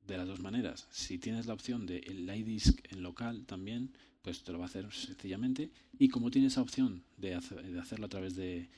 de 0.07 0.17
las 0.17 0.29
dos 0.29 0.41
maneras. 0.41 0.87
Si 0.91 1.19
tienes 1.19 1.47
la 1.47 1.55
opción 1.55 1.87
de 1.87 1.99
el 1.99 2.31
iDisk 2.31 2.81
en 2.93 3.03
local 3.03 3.45
también, 3.47 3.91
pues 4.23 4.45
te 4.45 4.53
lo 4.53 4.59
va 4.59 4.67
a 4.67 4.69
hacer 4.69 4.93
sencillamente. 4.93 5.71
Y 5.99 6.09
como 6.09 6.31
tienes 6.31 6.57
la 6.57 6.63
opción 6.63 7.03
de, 7.17 7.35
hacerlo 7.35 8.07
a 8.07 8.09
través 8.09 8.37
de, 8.37 8.69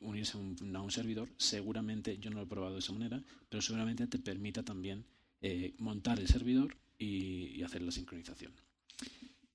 unirse 0.00 0.36
a 0.36 0.40
un, 0.40 0.90
servidor, 0.90 1.30
seguramente, 1.38 2.18
yo 2.18 2.30
no 2.30 2.36
lo 2.36 2.42
he 2.42 2.46
probado 2.46 2.74
de 2.74 2.80
esa 2.80 2.92
manera, 2.92 3.22
pero 3.48 3.62
seguramente 3.62 4.06
te 4.06 4.18
permita 4.18 4.62
también 4.62 5.04
eh, 5.40 5.74
montar 5.78 6.18
el 6.18 6.28
servidor 6.28 6.76
y, 6.98 7.62
hacer 7.62 7.80
la 7.80 7.92
sincronización. 7.92 8.52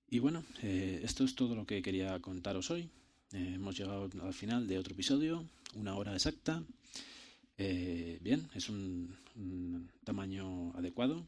Y 0.10 0.20
bueno, 0.20 0.44
esto 0.62 1.24
es 1.24 1.36
todo 1.36 1.56
lo 1.56 1.66
que 1.66 1.82
quería 1.82 2.20
contaros 2.22 2.72
hoy. 2.72 2.90
hemos 3.32 3.78
llegado 3.78 4.10
al 4.22 4.34
final 4.34 4.68
de 4.68 4.78
otro 4.78 4.94
episodio, 4.94 5.46
una 5.76 5.96
hora 5.96 6.14
exacta. 6.14 6.64
Eh, 7.58 8.20
bien, 8.22 8.48
es 8.54 8.70
un, 8.70 9.16
tamaño 10.04 10.72
adecuado. 10.76 11.26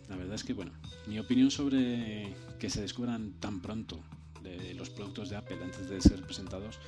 la 0.09 0.15
verdad 0.15 0.35
es 0.35 0.43
que, 0.43 0.53
bueno, 0.53 0.71
mi 1.07 1.19
opinión 1.19 1.51
sobre 1.51 2.35
que 2.59 2.69
se 2.69 2.81
descubran 2.81 3.33
tan 3.39 3.61
pronto 3.61 3.99
de 4.43 4.73
los 4.73 4.89
productos 4.89 5.29
de 5.29 5.37
Apple 5.37 5.57
antes 5.63 5.89
de 5.89 6.01
ser 6.01 6.21
presentados, 6.23 6.79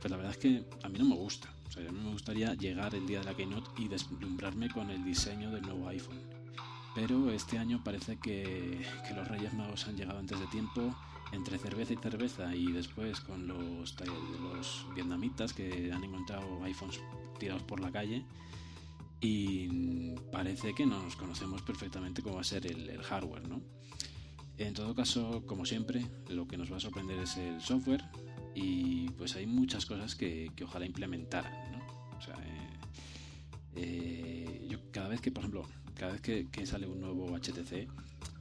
pues 0.00 0.10
la 0.10 0.16
verdad 0.16 0.32
es 0.32 0.38
que 0.38 0.64
a 0.82 0.88
mí 0.88 0.98
no 0.98 1.04
me 1.04 1.16
gusta. 1.16 1.52
O 1.68 1.70
sea, 1.70 1.88
a 1.88 1.92
mí 1.92 2.00
me 2.00 2.12
gustaría 2.12 2.54
llegar 2.54 2.94
el 2.94 3.06
día 3.06 3.20
de 3.20 3.26
la 3.26 3.34
Keynote 3.34 3.70
y 3.82 3.88
deslumbrarme 3.88 4.68
con 4.68 4.90
el 4.90 5.04
diseño 5.04 5.50
del 5.50 5.62
nuevo 5.62 5.88
iPhone. 5.88 6.20
Pero 6.94 7.30
este 7.30 7.58
año 7.58 7.80
parece 7.82 8.18
que, 8.18 8.84
los 9.14 9.28
Reyes 9.28 9.54
Magos 9.54 9.86
han 9.86 9.96
llegado 9.96 10.18
antes 10.18 10.38
de 10.38 10.46
tiempo, 10.48 10.94
entre 11.32 11.58
cerveza 11.58 11.92
y 11.94 11.96
cerveza, 11.96 12.54
y 12.54 12.72
después 12.72 13.20
con 13.20 13.46
los, 13.46 13.96
los 14.40 14.86
vietnamitas 14.94 15.52
que 15.52 15.90
han 15.92 16.04
encontrado 16.04 16.62
iPhones 16.64 17.00
tirados 17.38 17.62
por 17.62 17.80
la 17.80 17.90
calle 17.90 18.24
y 19.22 20.14
parece 20.32 20.74
que 20.74 20.84
nos 20.84 21.14
conocemos 21.14 21.62
perfectamente 21.62 22.22
cómo 22.22 22.34
va 22.34 22.40
a 22.40 22.44
ser 22.44 22.66
el, 22.66 23.00
hardware, 23.02 23.48
¿no? 23.48 23.62
En 24.58 24.74
todo 24.74 24.94
caso, 24.94 25.44
como 25.46 25.64
siempre, 25.64 26.04
lo 26.28 26.46
que 26.48 26.56
nos 26.56 26.70
va 26.70 26.76
a 26.76 26.80
sorprender 26.80 27.20
es 27.20 27.36
el 27.36 27.60
software 27.60 28.02
y 28.54 29.08
pues 29.10 29.36
hay 29.36 29.46
muchas 29.46 29.86
cosas 29.86 30.16
que, 30.16 30.50
ojalá 30.62 30.86
implementaran, 30.86 31.52
¿no? 31.70 32.16
O 32.16 32.20
sea, 32.20 32.34
eh, 32.34 32.78
eh, 33.76 34.66
yo 34.68 34.78
cada 34.90 35.08
vez 35.08 35.20
que, 35.20 35.30
por 35.30 35.42
ejemplo, 35.42 35.68
cada 35.94 36.12
vez 36.12 36.20
que, 36.20 36.66
sale 36.66 36.88
un 36.88 37.00
nuevo 37.00 37.28
HTC, 37.38 37.88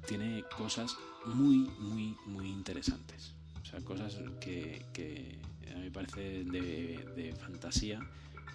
tiene 0.08 0.44
cosas 0.58 0.96
muy, 1.26 1.70
muy, 1.80 2.16
muy 2.26 2.50
interesantes. 2.50 3.34
O 3.62 3.66
sea, 3.66 3.80
cosas 3.82 4.20
que, 4.40 5.40
a 5.72 5.76
mí 5.76 5.84
me 5.84 5.92
parece 5.92 6.44
de, 6.44 7.06
de 7.16 7.36
fantasía 7.36 8.00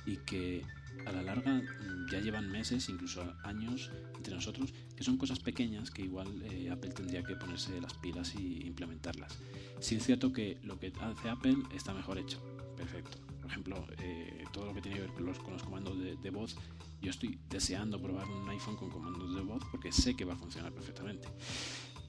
y 0.05 0.19
que 0.19 0.65
a 1.05 1.13
la 1.13 1.23
larga 1.23 1.53
mm, 1.53 2.11
ya 2.11 2.21
llevan 2.21 2.51
meses, 2.51 2.89
incluso 2.89 3.23
años 3.43 3.91
entre 4.17 4.35
nosotros, 4.35 4.73
que 4.97 5.05
son 5.05 5.19
cosas 5.19 5.41
pequeñas 5.41 5.91
que 5.91 6.03
igual 6.03 6.43
eh, 6.45 6.71
Apple 6.71 6.91
tendría 6.91 7.23
que 7.23 7.37
ponerse 7.37 7.81
las 7.81 7.95
pilas 7.95 8.35
y 8.35 8.67
implementarlas. 8.67 9.37
Sí 9.81 9.97
es 9.97 10.05
cierto 10.05 10.33
que 10.33 10.59
lo 10.63 10.79
que 10.79 10.93
hace 11.01 11.29
Apple 11.29 11.57
está 11.75 11.93
mejor 11.93 12.19
hecho, 12.19 12.41
perfecto. 12.77 13.19
Por 13.41 13.51
ejemplo, 13.51 13.87
eh, 13.99 14.45
todo 14.53 14.67
lo 14.67 14.75
que 14.75 14.81
tiene 14.81 14.97
que 14.97 15.03
ver 15.03 15.13
con 15.13 15.27
los, 15.27 15.63
comandos 15.63 15.97
de, 15.99 16.31
voz, 16.31 16.57
yo 17.01 17.11
estoy 17.11 17.39
deseando 17.49 18.01
probar 18.01 18.29
un 18.29 18.49
iPhone 18.51 18.77
con 18.77 18.91
comandos 18.91 19.35
de 19.35 19.43
voz 19.43 19.63
porque 19.71 19.93
sé 19.93 20.17
que 20.17 20.25
va 20.25 20.35
a 20.35 20.37
funcionar 20.37 20.73
perfectamente. 20.73 21.29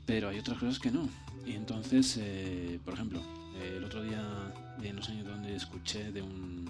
Pero 0.05 0.29
hay 0.29 0.39
otras 0.39 0.57
cosas 0.57 0.79
que 0.79 0.89
no. 0.89 1.09
Y 1.45 1.53
entonces, 1.53 2.17
eh, 2.19 2.79
por 2.83 2.93
ejemplo, 2.93 3.21
el 3.61 3.83
otro 3.83 4.01
día, 4.03 4.53
en 4.81 4.95
los 4.95 5.09
años 5.09 5.27
donde 5.27 5.55
escuché 5.55 6.11
de 6.11 6.21
un, 6.21 6.65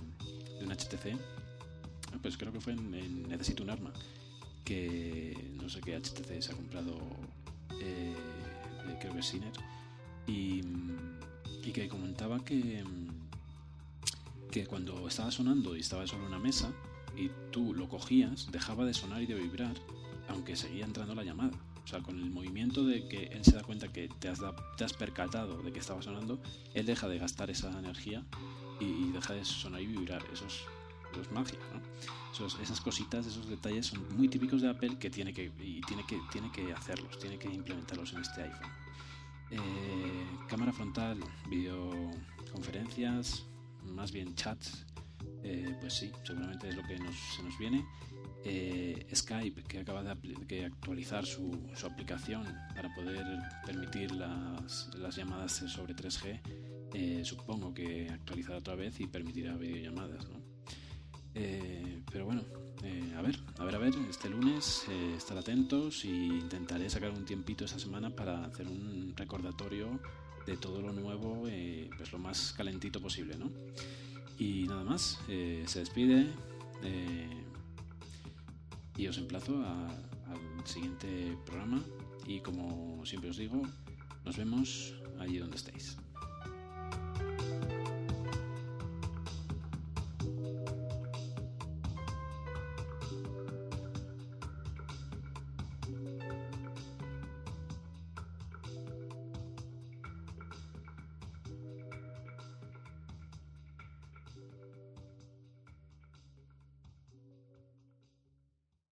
de 0.59 0.65
un 0.65 0.71
HTC, 0.71 1.17
pues 2.21 2.37
creo 2.37 2.51
que 2.51 2.59
fue 2.59 2.73
en, 2.73 3.27
Necesito 3.27 3.63
un 3.63 3.69
arma, 3.69 3.91
que 4.63 5.53
no 5.61 5.69
sé 5.69 5.81
qué 5.81 5.99
HTC 5.99 6.41
se 6.41 6.51
ha 6.51 6.55
comprado, 6.55 6.97
eh, 7.79 8.15
creo 8.99 9.13
que 9.13 9.19
es 9.19 9.25
Siner, 9.25 9.51
y, 10.25 10.61
que 11.73 11.89
comentaba 11.89 12.43
que, 12.43 12.83
que 14.49 14.65
cuando 14.65 15.07
estaba 15.07 15.29
sonando 15.29 15.75
y 15.75 15.81
estaba 15.81 16.07
sobre 16.07 16.25
una 16.25 16.39
mesa 16.39 16.71
y 17.17 17.31
tú 17.51 17.73
lo 17.73 17.89
cogías, 17.89 18.51
dejaba 18.51 18.85
de 18.85 18.93
sonar 18.93 19.21
y 19.21 19.25
de 19.25 19.35
vibrar, 19.35 19.75
aunque 20.29 20.55
seguía 20.55 20.85
entrando 20.85 21.15
la 21.15 21.23
llamada. 21.23 21.57
O 21.83 21.87
sea, 21.87 22.01
con 22.01 22.19
el 22.19 22.29
movimiento 22.29 22.85
de 22.85 23.07
que 23.07 23.27
él 23.27 23.43
se 23.45 23.53
da 23.53 23.63
cuenta 23.63 23.91
que 23.91 24.09
te 24.19 24.27
has, 24.27 24.41
te 24.77 24.83
has 24.83 24.93
percatado 24.93 25.61
de 25.63 25.71
que 25.71 25.79
estaba 25.79 26.01
sonando, 26.01 26.39
él 26.73 26.85
deja 26.85 27.07
de 27.07 27.17
gastar 27.17 27.49
esa 27.49 27.69
energía 27.79 28.23
y, 28.79 29.11
deja 29.11 29.33
de 29.33 29.45
sonar 29.45 29.81
y 29.81 29.87
vibrar. 29.87 30.23
Eso 30.31 30.45
es 30.47 31.31
magia, 31.31 31.57
esas 32.61 32.81
cositas, 32.81 33.25
esos 33.25 33.47
detalles 33.49 33.87
son 33.87 34.05
muy 34.15 34.27
típicos 34.27 34.61
de 34.61 34.69
Apple 34.69 34.99
que 34.99 35.09
tiene 35.09 35.33
que, 35.33 35.49
tiene 35.49 36.05
que, 36.05 36.19
tiene 36.31 36.51
que 36.51 36.71
hacerlos, 36.73 37.17
tiene 37.17 37.39
que 37.39 37.49
implementarlos 37.49 38.13
en 38.13 38.21
este 38.21 38.43
iPhone. 38.43 38.69
Eh, 39.49 40.27
cámara 40.47 40.73
frontal, 40.73 41.19
videoconferencias, 41.49 43.45
más 43.85 44.11
bien 44.11 44.35
chats, 44.35 44.85
eh, 45.43 45.75
pues 45.79 45.93
sí, 45.93 46.11
seguramente 46.23 46.69
es 46.69 46.75
lo 46.75 46.83
que 46.83 46.97
nos, 46.99 47.15
se 47.35 47.43
nos 47.43 47.57
viene. 47.57 47.85
Eh, 48.43 49.07
Skype, 49.13 49.63
que 49.63 49.79
acaba 49.79 50.03
de, 50.03 50.65
actualizar 50.65 51.25
su, 51.25 51.51
aplicación 51.83 52.45
para 52.75 52.93
poder 52.93 53.25
permitir 53.65 54.11
las, 54.11 54.89
llamadas 55.15 55.51
sobre 55.67 55.95
3G, 55.95 57.25
supongo 57.25 57.73
que 57.73 58.09
actualizará 58.09 58.59
otra 58.59 58.75
vez 58.75 58.99
y 58.99 59.07
permitirá 59.07 59.55
videollamadas, 59.55 60.29
¿no? 60.29 60.47
Eh, 61.39 62.01
pero 62.11 62.25
bueno, 62.25 62.41
eh, 62.81 63.13
a 63.15 63.21
ver, 63.21 63.37
a 63.59 63.63
ver, 63.63 63.75
a 63.75 63.77
ver, 63.77 63.93
este 64.09 64.27
lunes 64.27 64.85
eh, 64.89 65.13
estar 65.15 65.37
atentos 65.37 66.03
e 66.03 66.07
intentaré 66.07 66.89
sacar 66.89 67.11
un 67.11 67.25
tiempito 67.25 67.63
esta 67.63 67.77
semana 67.77 68.09
para 68.09 68.45
hacer 68.45 68.67
un 68.67 69.13
recordatorio 69.15 69.99
de 70.47 70.57
todo 70.57 70.81
lo 70.81 70.93
nuevo, 70.93 71.43
pues 71.95 72.11
lo 72.11 72.17
más 72.17 72.53
calentito 72.53 72.99
posible, 72.99 73.37
¿no? 73.37 73.51
Y 74.39 74.67
nada 74.67 74.83
más, 74.83 75.19
eh, 75.27 75.63
se 75.67 75.79
despide 75.79 76.27
eh, 76.83 77.43
y 78.95 79.07
os 79.07 79.17
emplazo 79.17 79.55
al 79.63 80.67
siguiente 80.67 81.37
programa 81.45 81.81
y 82.25 82.39
como 82.41 83.05
siempre 83.05 83.29
os 83.29 83.37
digo, 83.37 83.61
nos 84.25 84.37
vemos 84.37 84.93
allí 85.19 85.37
donde 85.37 85.55
estéis. 85.55 85.97